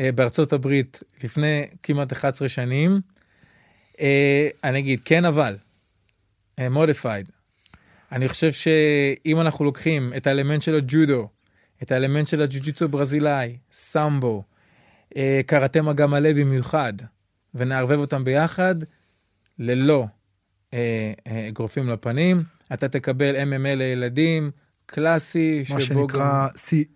אה, 0.00 0.12
בארצות 0.12 0.52
הברית 0.52 1.02
לפני 1.24 1.66
כמעט 1.82 2.12
11 2.12 2.48
שנים, 2.48 3.00
אה, 4.00 4.48
אני 4.64 4.78
אגיד 4.78 5.00
כן 5.04 5.24
אבל, 5.24 5.56
modified. 6.70 7.28
אני 8.12 8.28
חושב 8.28 8.52
שאם 8.52 9.40
אנחנו 9.40 9.64
לוקחים 9.64 10.12
את 10.16 10.26
האלמנט 10.26 10.62
של 10.62 10.74
הג'ודו, 10.74 11.28
את 11.82 11.92
האלמנט 11.92 12.26
של 12.26 12.42
הג'ו-ג'יצו 12.42 12.88
ברזילאי, 12.88 13.56
סמבו, 13.72 14.42
אה, 15.16 15.40
קראטה 15.46 15.82
מגע 15.82 16.06
מלא 16.06 16.32
במיוחד, 16.32 16.92
ונערבב 17.54 17.98
אותם 17.98 18.24
ביחד, 18.24 18.74
ללא 19.58 20.06
אה, 20.74 21.12
אה, 21.26 21.48
אגרופים 21.48 21.88
לפנים, 21.88 22.42
אתה 22.72 22.88
תקבל 22.88 23.36
MMA 23.36 23.74
לילדים, 23.74 24.50
קלאסי, 24.86 25.64
מה 25.70 25.80
שנקרא 25.80 26.48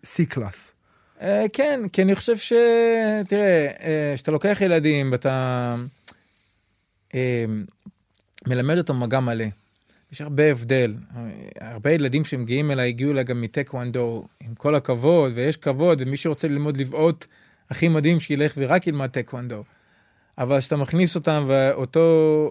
C 0.05 0.26
class. 0.29 0.75
אה, 1.23 1.47
כן, 1.53 1.81
כי 1.93 2.03
אני 2.03 2.14
חושב 2.14 2.37
ש... 2.37 2.53
תראה, 3.29 3.69
אה, 3.81 4.12
כשאתה 4.14 4.31
לוקח 4.31 4.59
ילדים 4.61 5.12
ואתה 5.12 5.77
אה, 7.14 7.45
מלמד 8.47 8.79
אותם 8.79 9.01
מגע 9.01 9.21
מלא, 9.21 9.45
יש 10.12 10.21
הרבה 10.21 10.51
הבדל. 10.51 10.95
הרבה 11.61 11.91
ילדים 11.91 12.25
שמגיעים 12.25 12.71
אליי 12.71 12.89
הגיעו 12.89 13.12
אליי 13.12 13.25
גם 13.25 13.41
מטקוונדו, 13.41 14.25
עם 14.41 14.55
כל 14.55 14.75
הכבוד, 14.75 15.33
ויש 15.35 15.57
כבוד, 15.57 16.03
ומי 16.03 16.16
שרוצה 16.16 16.49
ללמוד 16.49 16.77
לבעוט, 16.77 17.27
הכי 17.71 17.89
מדהים 17.89 18.21
שילך 18.21 18.53
ורק 18.57 18.87
ילמד 18.87 19.11
טקוונדו. 19.11 19.64
אבל 20.39 20.59
כשאתה 20.59 20.77
מכניס 20.77 21.14
אותם 21.14 21.45
ואותו 21.47 22.01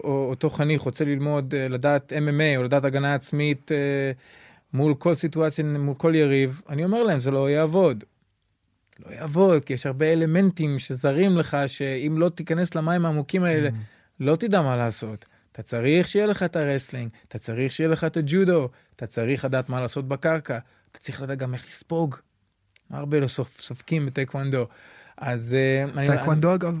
או- 0.04 0.26
אותו 0.30 0.50
חניך 0.50 0.82
רוצה 0.82 1.04
ללמוד, 1.04 1.54
לדעת 1.54 2.12
MMA 2.12 2.56
או 2.56 2.62
לדעת 2.62 2.84
הגנה 2.84 3.14
עצמית 3.14 3.70
מול 4.72 4.94
כל 4.94 5.14
סיטואציה, 5.14 5.64
מול 5.64 5.94
כל 5.94 6.14
יריב, 6.14 6.62
אני 6.68 6.84
אומר 6.84 7.02
להם, 7.02 7.20
זה 7.20 7.30
לא 7.30 7.50
יעבוד. 7.50 8.04
לא 9.06 9.14
יעבוד, 9.14 9.64
כי 9.64 9.72
יש 9.72 9.86
הרבה 9.86 10.12
אלמנטים 10.12 10.78
שזרים 10.78 11.38
לך, 11.38 11.56
שאם 11.66 12.14
לא 12.18 12.28
תיכנס 12.28 12.74
למים 12.74 13.04
העמוקים 13.06 13.44
האלה, 13.44 13.68
לא 14.20 14.36
תדע 14.36 14.62
מה 14.62 14.76
לעשות. 14.76 15.26
אתה 15.52 15.62
צריך 15.62 16.08
שיהיה 16.08 16.26
לך 16.26 16.42
את 16.42 16.56
הרסלינג, 16.56 17.10
אתה 17.28 17.38
צריך 17.38 17.72
שיהיה 17.72 17.88
לך 17.90 18.04
את 18.04 18.16
הג'ודו, 18.16 18.68
אתה 18.96 19.06
צריך 19.06 19.44
לדעת 19.44 19.68
מה 19.68 19.80
לעשות 19.80 20.08
בקרקע, 20.08 20.58
אתה 20.90 20.98
צריך 20.98 21.20
לדעת 21.22 21.38
גם 21.38 21.54
איך 21.54 21.64
לספוג. 21.66 22.14
הרבה 22.90 23.20
לא 23.20 23.26
סופ, 23.26 23.60
סופקים 23.60 24.06
בטייקוונדו. 24.06 24.66
אז... 25.16 25.54
אה, 25.54 25.84
טייקוונדו 26.06 26.54
אגב, 26.54 26.74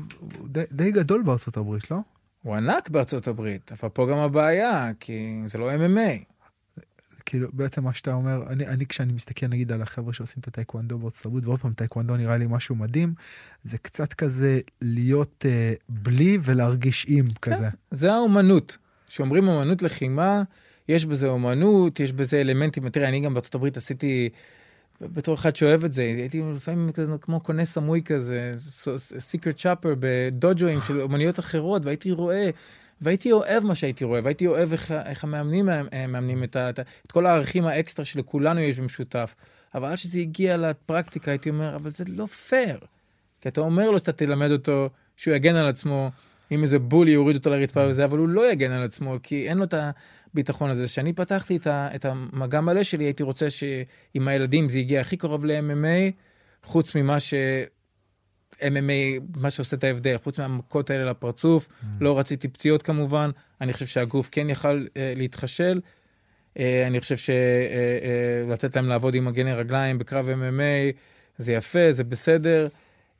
די- 0.44 0.62
די 0.72 0.92
גדול 0.92 1.22
בארצות 1.22 1.56
הברית, 1.56 1.90
לא? 1.90 1.98
הוא 2.42 2.54
ענק 2.54 2.88
בארצות 2.88 3.28
הברית, 3.28 3.72
אבל 3.72 3.88
פה 3.88 4.06
גם 4.10 4.18
הבעיה, 4.18 4.90
כי 5.00 5.40
זה 5.46 5.58
לא 5.58 5.70
MMA. 5.74 6.24
כאילו 7.26 7.48
בעצם 7.52 7.84
מה 7.84 7.94
שאתה 7.94 8.12
אומר, 8.12 8.42
אני, 8.46 8.66
אני 8.66 8.86
כשאני 8.86 9.12
מסתכל 9.12 9.46
נגיד 9.46 9.72
על 9.72 9.82
החבר'ה 9.82 10.12
שעושים 10.12 10.40
את 10.40 10.48
הטייקוונדו 10.48 10.98
בארצות 10.98 11.26
הברית, 11.26 11.46
ועוד 11.46 11.60
פעם 11.60 11.72
טייקוונדו 11.72 12.16
נראה 12.16 12.36
לי 12.36 12.46
משהו 12.48 12.74
מדהים, 12.74 13.14
זה 13.64 13.78
קצת 13.78 14.12
כזה 14.12 14.60
להיות 14.82 15.44
אה, 15.48 15.72
בלי 15.88 16.38
ולהרגיש 16.42 17.06
עם 17.08 17.26
כזה. 17.42 17.68
זה 17.90 18.12
האומנות. 18.12 18.78
כשאומרים 19.08 19.48
אומנות 19.48 19.82
לחימה, 19.82 20.42
יש 20.88 21.06
בזה 21.06 21.28
אומנות, 21.28 22.00
יש 22.00 22.12
בזה 22.12 22.40
אלמנטים. 22.40 22.88
תראה, 22.88 23.08
אני 23.08 23.20
גם 23.20 23.34
בארצות 23.34 23.54
הברית 23.54 23.76
עשיתי, 23.76 24.28
בתור 25.00 25.34
אחד 25.34 25.56
שאוהב 25.56 25.84
את 25.84 25.92
זה, 25.92 26.02
הייתי 26.02 26.42
לפעמים 26.54 26.92
כזה 26.92 27.12
כמו 27.20 27.40
קונה 27.40 27.64
סמוי 27.64 28.02
כזה, 28.02 28.54
secret 29.18 29.56
shopper 29.56 29.94
בדוג'ואים 29.98 30.80
של 30.86 31.00
אומנויות 31.00 31.38
אחרות, 31.38 31.84
והייתי 31.84 32.10
רואה, 32.10 32.50
והייתי 33.00 33.32
אוהב 33.32 33.64
מה 33.64 33.74
שהייתי 33.74 34.04
רואה, 34.04 34.20
והייתי 34.24 34.46
אוהב 34.46 34.72
איך, 34.72 34.90
איך 34.90 35.24
המאמנים 35.24 35.68
אה, 35.68 36.06
מאמנים 36.06 36.44
את, 36.44 36.56
את, 36.56 36.80
את 37.06 37.12
כל 37.12 37.26
הערכים 37.26 37.66
האקסטרה 37.66 38.04
שלכולנו 38.04 38.60
יש 38.60 38.76
במשותף. 38.76 39.34
אבל 39.74 39.92
אז 39.92 39.98
שזה 39.98 40.18
הגיע 40.18 40.56
לפרקטיקה, 40.56 41.30
הייתי 41.30 41.50
אומר, 41.50 41.76
אבל 41.76 41.90
זה 41.90 42.04
לא 42.08 42.26
פייר. 42.26 42.78
כי 43.40 43.48
אתה 43.48 43.60
אומר 43.60 43.90
לו 43.90 43.98
שאתה 43.98 44.12
תלמד 44.12 44.50
אותו, 44.50 44.88
שהוא 45.16 45.34
יגן 45.34 45.54
על 45.54 45.68
עצמו, 45.68 46.10
אם 46.52 46.62
איזה 46.62 46.78
bully 46.78 47.10
יוריד 47.10 47.36
אותו 47.36 47.50
לרצפה 47.50 47.86
וזה, 47.88 48.04
אבל 48.04 48.18
הוא 48.18 48.28
לא 48.28 48.52
יגן 48.52 48.70
על 48.70 48.84
עצמו, 48.84 49.16
כי 49.22 49.48
אין 49.48 49.58
לו 49.58 49.64
את 49.64 49.74
הביטחון 50.34 50.70
הזה. 50.70 50.84
כשאני 50.84 51.12
פתחתי 51.12 51.56
את, 51.56 51.66
ה, 51.66 51.88
את 51.94 52.04
המגע 52.04 52.60
מלא 52.60 52.82
שלי, 52.82 53.04
הייתי 53.04 53.22
רוצה 53.22 53.50
שעם 53.50 54.28
הילדים 54.28 54.68
זה 54.68 54.78
יגיע 54.78 55.00
הכי 55.00 55.16
קרוב 55.16 55.44
ל-MMA, 55.44 56.12
חוץ 56.62 56.94
ממה 56.94 57.20
ש... 57.20 57.34
MMA, 58.60 59.22
מה 59.36 59.50
שעושה 59.50 59.76
את 59.76 59.84
ההבדל, 59.84 60.16
חוץ 60.24 60.38
מהמכות 60.38 60.90
האלה 60.90 61.10
לפרצוף, 61.10 61.68
mm. 61.68 61.84
לא 62.00 62.18
רציתי 62.18 62.48
פציעות 62.48 62.82
כמובן, 62.82 63.30
אני 63.60 63.72
חושב 63.72 63.86
שהגוף 63.86 64.28
כן 64.32 64.50
יכל 64.50 64.86
uh, 64.86 64.90
להתחשל. 65.16 65.80
Uh, 66.54 66.60
אני 66.86 67.00
חושב 67.00 67.16
שלתת 67.16 68.64
uh, 68.64 68.72
uh, 68.72 68.76
להם 68.76 68.88
לעבוד 68.88 69.14
עם 69.14 69.24
מגני 69.24 69.52
רגליים 69.52 69.98
בקרב 69.98 70.28
MMA, 70.28 70.96
זה 71.38 71.52
יפה, 71.52 71.92
זה 71.92 72.04
בסדר. 72.04 72.68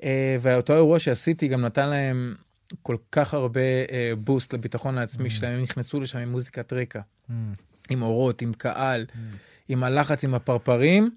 Uh, 0.00 0.04
ואותו 0.40 0.74
אירוע 0.74 0.98
שעשיתי 0.98 1.48
גם 1.48 1.60
נתן 1.60 1.88
להם 1.88 2.34
כל 2.82 2.96
כך 3.12 3.34
הרבה 3.34 3.60
boost 4.18 4.54
לביטחון 4.54 4.98
העצמי 4.98 5.28
mm. 5.28 5.32
שלהם, 5.32 5.52
הם 5.52 5.62
נכנסו 5.62 6.00
לשם 6.00 6.18
עם 6.18 6.30
מוזיקת 6.30 6.72
רקע, 6.72 7.00
mm. 7.00 7.32
עם 7.90 8.02
אורות, 8.02 8.42
עם 8.42 8.52
קהל, 8.52 9.06
mm. 9.08 9.16
עם 9.68 9.84
הלחץ, 9.84 10.24
עם 10.24 10.34
הפרפרים. 10.34 11.10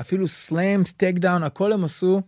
אפילו 0.00 0.28
slams, 0.28 0.92
take 0.92 1.18
down, 1.18 1.42
הכל 1.42 1.72
הם 1.72 1.84
עשו. 1.84 2.22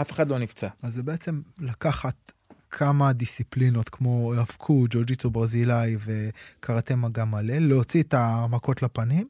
אף 0.00 0.12
אחד 0.12 0.28
לא 0.28 0.38
נפצע. 0.38 0.68
אז 0.82 0.94
זה 0.94 1.02
בעצם 1.02 1.40
לקחת 1.58 2.32
כמה 2.70 3.12
דיסציפלינות 3.12 3.88
כמו 3.88 4.34
האבקות, 4.34 4.90
ג'ו-ג'יצו 4.90 5.30
ברזילאי 5.30 5.96
וקראטה 6.04 6.96
מגע 6.96 7.24
מלא, 7.24 7.58
להוציא 7.58 8.02
את 8.02 8.14
המכות 8.14 8.82
לפנים, 8.82 9.28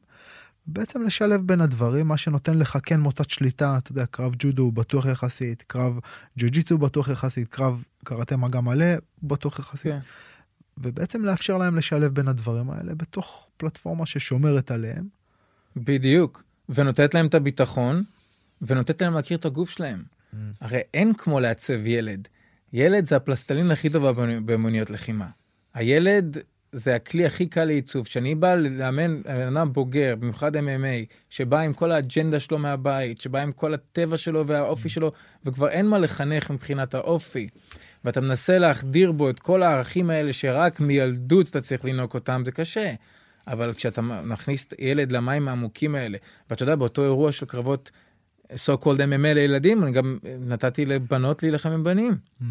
בעצם 0.67 1.01
לשלב 1.01 1.41
בין 1.41 1.61
הדברים, 1.61 2.07
מה 2.07 2.17
שנותן 2.17 2.57
לך 2.57 2.77
כן 2.83 2.99
מוצאת 2.99 3.29
שליטה, 3.29 3.77
אתה 3.77 3.91
יודע, 3.91 4.05
קרב 4.05 4.35
ג'ודו 4.39 4.63
הוא 4.63 4.73
בטוח 4.73 5.05
יחסית, 5.05 5.63
קרב 5.67 5.99
ג'ו-ג'יצו 6.37 6.77
בטוח 6.77 7.09
יחסית, 7.09 7.47
קרב 7.47 7.83
קראטה 8.03 8.37
מגע 8.37 8.61
מלא 8.61 8.93
הוא 9.21 9.29
בטוח 9.29 9.59
יחסית. 9.59 9.91
כן. 9.91 9.99
ובעצם 10.77 11.25
לאפשר 11.25 11.57
להם 11.57 11.75
לשלב 11.75 12.13
בין 12.13 12.27
הדברים 12.27 12.69
האלה 12.69 12.95
בתוך 12.95 13.49
פלטפורמה 13.57 14.05
ששומרת 14.05 14.71
עליהם. 14.71 15.07
בדיוק, 15.75 16.43
ונותנת 16.69 17.13
להם 17.13 17.25
את 17.25 17.33
הביטחון, 17.33 18.03
ונותנת 18.61 19.01
להם 19.01 19.13
להכיר 19.13 19.37
את 19.37 19.45
הגוף 19.45 19.69
שלהם. 19.69 20.03
Mm. 20.37 20.57
הרי 20.61 20.79
אין 20.93 21.13
כמו 21.13 21.39
לעצב 21.39 21.87
ילד. 21.87 22.27
ילד 22.73 23.05
זה 23.05 23.15
הפלסטלין 23.15 23.71
הכי 23.71 23.89
טובה 23.89 24.11
באמוניות 24.45 24.89
לחימה. 24.89 25.27
הילד 25.73 26.37
זה 26.71 26.95
הכלי 26.95 27.25
הכי 27.25 27.45
קל 27.45 27.65
לעיצוב. 27.65 28.05
כשאני 28.05 28.35
בא 28.35 28.55
לאמן 28.55 29.21
בן 29.23 29.57
אדם 29.57 29.73
בוגר, 29.73 30.15
במיוחד 30.19 30.55
MMA, 30.55 31.13
שבא 31.29 31.59
עם 31.59 31.73
כל 31.73 31.91
האג'נדה 31.91 32.39
שלו 32.39 32.57
מהבית, 32.57 33.21
שבא 33.21 33.41
עם 33.41 33.51
כל 33.51 33.73
הטבע 33.73 34.17
שלו 34.17 34.47
והאופי 34.47 34.87
mm. 34.87 34.91
שלו, 34.91 35.11
וכבר 35.45 35.69
אין 35.69 35.87
מה 35.87 35.97
לחנך 35.97 36.51
מבחינת 36.51 36.95
האופי, 36.95 37.47
ואתה 38.05 38.21
מנסה 38.21 38.57
להחדיר 38.57 39.11
בו 39.11 39.29
את 39.29 39.39
כל 39.39 39.63
הערכים 39.63 40.09
האלה 40.09 40.33
שרק 40.33 40.79
מילדות 40.79 41.49
אתה 41.49 41.61
צריך 41.61 41.85
לנהוג 41.85 42.13
אותם, 42.13 42.41
זה 42.45 42.51
קשה. 42.51 42.93
אבל 43.47 43.73
כשאתה 43.73 44.01
מכניס 44.01 44.67
ילד 44.79 45.11
למים 45.11 45.47
העמוקים 45.47 45.95
האלה, 45.95 46.17
ואתה 46.49 46.63
יודע, 46.63 46.75
באותו 46.75 47.03
אירוע 47.03 47.31
של 47.31 47.45
קרבות 47.45 47.91
so 48.55 48.83
called 48.83 48.97
MMA 48.97 49.33
לילדים, 49.33 49.83
אני 49.83 49.91
גם 49.91 50.17
נתתי 50.39 50.85
לבנות 50.85 51.43
להילחם 51.43 51.71
עם 51.71 51.83
בנים. 51.83 52.17
Mm. 52.41 52.45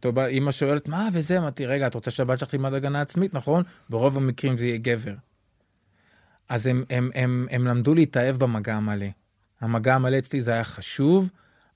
טוב, 0.00 0.18
אמא 0.18 0.50
שואלת, 0.50 0.88
מה 0.88 1.08
וזה? 1.12 1.38
אמרתי, 1.38 1.66
רגע, 1.66 1.86
את 1.86 1.94
רוצה 1.94 2.10
שהבת 2.10 2.38
שלך 2.38 2.50
תלמד 2.50 2.74
הגנה 2.74 3.00
עצמית, 3.00 3.34
נכון? 3.34 3.62
ברוב 3.90 4.16
המקרים 4.16 4.56
זה 4.56 4.66
יהיה 4.66 4.78
גבר. 4.78 5.14
אז 6.48 6.66
הם, 6.66 6.84
הם, 6.90 7.10
הם, 7.14 7.46
הם 7.50 7.66
למדו 7.66 7.94
להתאהב 7.94 8.36
במגע 8.36 8.74
המלא. 8.74 9.06
המגע 9.60 9.94
המלא 9.94 10.18
אצלי 10.18 10.42
זה 10.42 10.52
היה 10.52 10.64
חשוב, 10.64 11.30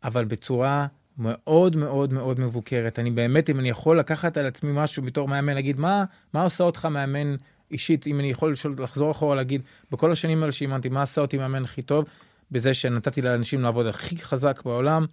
אבל 0.05 0.25
בצורה 0.25 0.87
מאוד 1.19 1.77
מאוד 1.77 2.13
מאוד 2.13 2.41
מבוקרת. 2.41 2.99
אני 2.99 3.11
באמת, 3.11 3.51
אם 3.51 3.61
אני 3.61 3.69
יכול 3.69 3.99
לקחת 3.99 4.37
על 4.37 4.47
עצמי 4.47 4.71
משהו 4.75 5.03
בתור 5.03 5.29
מאמן, 5.29 5.55
להגיד, 5.55 5.81
מה, 5.81 6.05
מה 6.35 6.43
עושה 6.43 6.65
אותך 6.65 6.85
מאמן 6.85 7.37
אישית, 7.71 8.07
אם 8.07 8.21
אני 8.21 8.31
יכול 8.31 8.55
לחזור 8.79 9.11
אחורה, 9.11 9.37
להגיד, 9.37 9.63
בכל 9.91 10.13
השנים 10.13 10.41
האלה 10.41 10.53
שאימנתי, 10.53 10.89
מה 10.89 11.03
עשה 11.03 11.21
אותי 11.21 11.39
מאמן 11.39 11.65
הכי 11.65 11.83
טוב? 11.83 12.05
בזה 12.51 12.75
שנתתי 12.75 13.23
לאנשים 13.23 13.61
לעבוד 13.61 13.87
הכי 13.87 14.17
חזק 14.17 14.63
בעולם, 14.65 15.07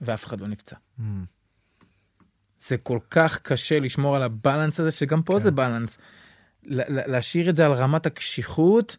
ואף 0.00 0.24
אחד 0.24 0.40
לא 0.40 0.48
נפצע. 0.48 0.76
Mm. 0.98 1.02
זה 2.58 2.76
כל 2.76 2.98
כך 3.10 3.38
קשה 3.38 3.78
לשמור 3.78 4.16
על 4.16 4.22
הבלנס 4.22 4.80
הזה, 4.80 4.90
שגם 4.90 5.22
פה 5.22 5.32
כן. 5.32 5.38
זה 5.38 5.50
בלנס. 5.50 5.98
להשאיר 6.62 7.50
את 7.50 7.56
זה 7.56 7.66
על 7.66 7.72
רמת 7.72 8.06
הקשיחות, 8.06 8.96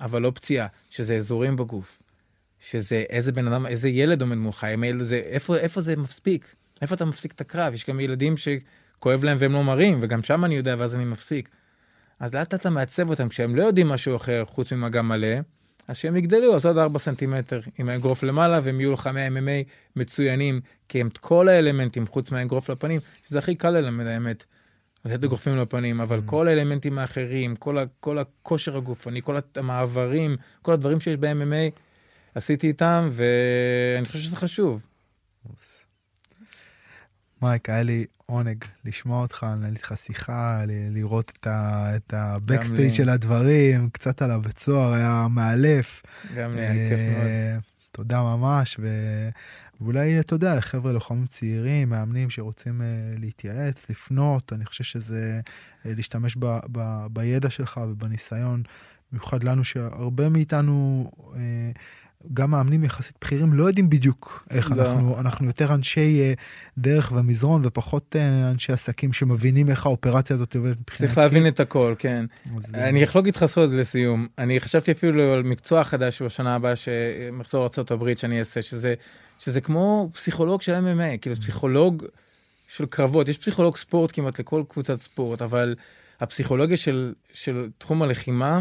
אבל 0.00 0.22
לא 0.22 0.32
פציעה, 0.34 0.66
שזה 0.90 1.16
אזורים 1.16 1.56
בגוף. 1.56 1.98
שזה 2.60 3.04
איזה 3.10 3.32
בן 3.32 3.52
אדם, 3.52 3.66
איזה 3.66 3.88
ילד 3.88 4.22
עומד 4.22 4.36
מולך, 4.36 4.66
איפה, 5.12 5.56
איפה 5.56 5.80
זה 5.80 5.96
מספיק? 5.96 6.54
איפה 6.82 6.94
אתה 6.94 7.04
מפסיק 7.04 7.32
את 7.32 7.40
הקרב? 7.40 7.74
יש 7.74 7.86
גם 7.86 8.00
ילדים 8.00 8.34
שכואב 8.36 9.24
להם 9.24 9.36
והם 9.40 9.52
לא 9.52 9.64
מראים, 9.64 9.98
וגם 10.02 10.22
שם 10.22 10.44
אני 10.44 10.54
יודע, 10.54 10.74
ואז 10.78 10.94
אני 10.94 11.04
מפסיק. 11.04 11.48
אז 12.20 12.34
לאט 12.34 12.52
לאט 12.52 12.60
אתה 12.60 12.70
מעצב 12.70 13.10
אותם, 13.10 13.28
כשהם 13.28 13.56
לא 13.56 13.62
יודעים 13.62 13.88
משהו 13.88 14.16
אחר 14.16 14.44
חוץ 14.44 14.72
ממגע 14.72 15.02
מלא, 15.02 15.36
אז 15.88 15.96
שהם 15.96 16.16
יגדלו, 16.16 16.54
אז 16.54 16.66
עוד 16.66 16.78
4 16.78 16.98
סנטימטר 16.98 17.60
עם 17.78 17.88
האגרוף 17.88 18.22
למעלה, 18.22 18.60
והם 18.62 18.80
יהיו 18.80 18.90
לוחמי 18.90 19.28
MMA 19.28 19.68
מצוינים, 19.96 20.60
כי 20.88 21.00
הם 21.00 21.08
כל 21.20 21.48
האלמנטים 21.48 22.06
חוץ 22.06 22.30
מהאגרוף 22.30 22.70
לפנים, 22.70 23.00
שזה 23.26 23.38
הכי 23.38 23.54
קל 23.54 23.70
ללמד 23.70 24.06
האמת. 24.06 24.44
לתת 25.04 25.24
אגרופים 25.24 25.56
לפנים, 25.56 26.00
אבל 26.00 26.18
mm. 26.18 26.22
כל 26.26 26.48
האלמנטים 26.48 26.98
האחרים, 26.98 27.56
כל, 27.56 27.78
ה, 27.78 27.84
כל 28.00 28.18
הכושר 28.18 28.76
הגופני, 28.76 29.22
כל 29.22 29.36
המעברים, 29.56 30.36
כל 30.62 30.72
הדברים 30.72 31.00
שיש 31.00 31.16
ב-MMA, 31.16 31.78
עשיתי 32.34 32.68
איתם, 32.68 33.10
ואני 33.12 34.06
חושב 34.06 34.18
שזה 34.18 34.36
חשוב. 34.36 34.80
מייק, 37.42 37.70
היה 37.70 37.82
לי 37.82 38.04
עונג 38.26 38.64
לשמוע 38.84 39.22
אותך, 39.22 39.46
לנהל 39.50 39.72
איתך 39.72 39.94
שיחה, 39.96 40.62
לראות 40.66 41.32
את 41.46 42.14
הבקסטייג' 42.14 42.92
של 42.92 43.08
הדברים, 43.08 43.90
קצת 43.90 44.22
על 44.22 44.30
הבית 44.30 44.58
סוהר, 44.58 44.92
היה 44.92 45.26
מאלף. 45.30 46.02
גם 46.36 46.50
לי, 46.54 46.60
היה 46.60 46.88
כיף 46.88 46.98
מאוד. 46.98 47.26
אה, 47.26 47.58
תודה 47.92 48.22
ממש, 48.22 48.76
ו... 48.82 48.88
ואולי, 49.80 50.20
אתה 50.20 50.34
יודע, 50.34 50.56
לחבר'ה 50.56 50.92
לוחמים 50.92 51.26
צעירים, 51.26 51.88
מאמנים 51.90 52.30
שרוצים 52.30 52.80
uh, 52.80 53.20
להתייעץ, 53.20 53.90
לפנות, 53.90 54.52
אני 54.52 54.64
חושב 54.64 54.84
שזה 54.84 55.40
uh, 55.44 55.88
להשתמש 55.96 56.36
ב, 56.38 56.58
ב, 56.72 57.06
בידע 57.12 57.50
שלך 57.50 57.80
ובניסיון, 57.88 58.62
במיוחד 59.12 59.42
לנו 59.42 59.64
שהרבה 59.64 60.28
מאיתנו 60.28 61.10
uh, 61.14 61.36
גם 62.34 62.50
מאמנים 62.50 62.84
יחסית 62.84 63.16
בכירים 63.20 63.52
לא 63.52 63.64
יודעים 63.64 63.90
בדיוק 63.90 64.46
איך 64.50 64.72
לא. 64.72 64.82
אנחנו, 64.82 65.20
אנחנו 65.20 65.46
יותר 65.46 65.74
אנשי 65.74 66.32
uh, 66.34 66.40
דרך 66.78 67.12
ומזרון 67.12 67.60
ופחות 67.64 68.16
uh, 68.16 68.50
אנשי 68.50 68.72
עסקים 68.72 69.12
שמבינים 69.12 69.70
איך 69.70 69.86
האופרציה 69.86 70.36
הזאת 70.36 70.56
עובדת 70.56 70.76
מבחינה 70.80 70.94
עסקית. 70.94 71.08
צריך 71.08 71.18
להבין 71.18 71.48
את 71.48 71.60
הכל, 71.60 71.94
כן. 71.98 72.24
אז, 72.56 72.74
אני 72.74 73.04
אחלוק 73.04 73.26
איתך 73.26 73.46
סוד 73.46 73.72
לסיום. 73.72 74.26
אני 74.38 74.60
חשבתי 74.60 74.92
אפילו 74.92 75.32
על 75.32 75.42
מקצוע 75.42 75.84
חדש 75.84 76.22
בשנה 76.22 76.54
הבאה, 76.54 76.76
שמחזור 76.76 77.66
ארה"ב 77.78 78.14
שאני 78.14 78.38
אעשה, 78.38 78.62
שזה, 78.62 78.94
שזה 79.38 79.60
כמו 79.60 80.10
פסיכולוג 80.12 80.62
של 80.62 80.74
MMA, 80.74 81.18
כאילו 81.18 81.36
פסיכולוג 81.36 82.04
של 82.68 82.86
קרבות. 82.86 83.28
יש 83.28 83.38
פסיכולוג 83.38 83.76
ספורט 83.76 84.10
כמעט 84.12 84.40
לכל 84.40 84.62
קבוצת 84.68 85.02
ספורט, 85.02 85.42
אבל 85.42 85.74
הפסיכולוגיה 86.20 86.76
של, 86.76 87.12
של 87.32 87.68
תחום 87.78 88.02
הלחימה, 88.02 88.60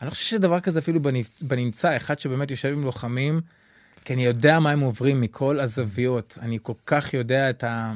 אני 0.00 0.06
לא 0.06 0.10
חושב 0.10 0.24
שדבר 0.24 0.60
כזה 0.60 0.78
אפילו 0.78 1.00
בנמצא, 1.40 1.96
אחד 1.96 2.18
שבאמת 2.18 2.50
יושב 2.50 2.68
עם 2.68 2.84
לוחמים, 2.84 3.40
כי 4.04 4.14
אני 4.14 4.24
יודע 4.24 4.58
מה 4.58 4.70
הם 4.70 4.80
עוברים 4.80 5.20
מכל 5.20 5.60
הזוויות, 5.60 6.38
אני 6.42 6.58
כל 6.62 6.72
כך 6.86 7.14
יודע 7.14 7.50
את 7.50 7.64
ה... 7.64 7.92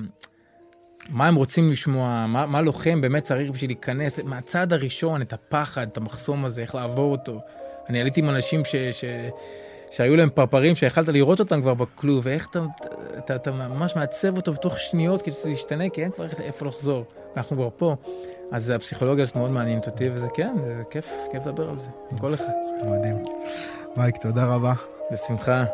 מה 1.10 1.28
הם 1.28 1.34
רוצים 1.34 1.70
לשמוע, 1.70 2.26
מה, 2.28 2.46
מה 2.46 2.60
לוחם 2.60 3.00
באמת 3.00 3.22
צריך 3.22 3.50
בשביל 3.50 3.70
להיכנס, 3.70 4.18
מהצד 4.18 4.72
הראשון, 4.72 5.22
את 5.22 5.32
הפחד, 5.32 5.86
את 5.92 5.96
המחסום 5.96 6.44
הזה, 6.44 6.62
איך 6.62 6.74
לעבור 6.74 7.12
אותו. 7.12 7.40
אני 7.88 8.00
עליתי 8.00 8.20
עם 8.20 8.28
אנשים 8.28 8.64
ש, 8.64 8.76
ש, 8.76 9.04
שהיו 9.90 10.16
להם 10.16 10.30
פרפרים, 10.30 10.76
שיכלת 10.76 11.08
לראות 11.08 11.40
אותם 11.40 11.62
כבר 11.62 11.74
בכלוב, 11.74 12.26
ואיך 12.26 12.46
אתה, 12.50 12.60
אתה, 13.18 13.34
אתה 13.34 13.52
ממש 13.52 13.96
מעצב 13.96 14.36
אותו 14.36 14.52
בתוך 14.52 14.78
שניות 14.78 15.22
כדי 15.22 15.34
שזה 15.34 15.50
ישתנה, 15.50 15.88
כי 15.88 16.02
אין 16.02 16.10
כבר 16.10 16.26
איפה 16.40 16.66
לחזור. 16.66 17.04
אנחנו 17.36 17.56
כבר 17.56 17.68
פה. 17.76 17.96
אז 18.52 18.70
הפסיכולוגיה 18.70 19.22
הזאת 19.22 19.36
מאוד 19.36 19.50
מעניינת 19.50 19.86
אותי, 19.86 20.10
וזה 20.12 20.28
כן, 20.34 20.56
זה 20.66 20.82
כיף, 20.90 21.10
כיף 21.30 21.46
לדבר 21.46 21.70
על 21.70 21.78
זה, 21.78 21.88
עם 22.10 22.18
כל 22.18 22.34
אחד. 22.34 22.52
מדהים. 22.84 23.24
מייק, 23.96 24.16
תודה 24.16 24.44
רבה. 24.44 24.72
בשמחה. 25.12 25.64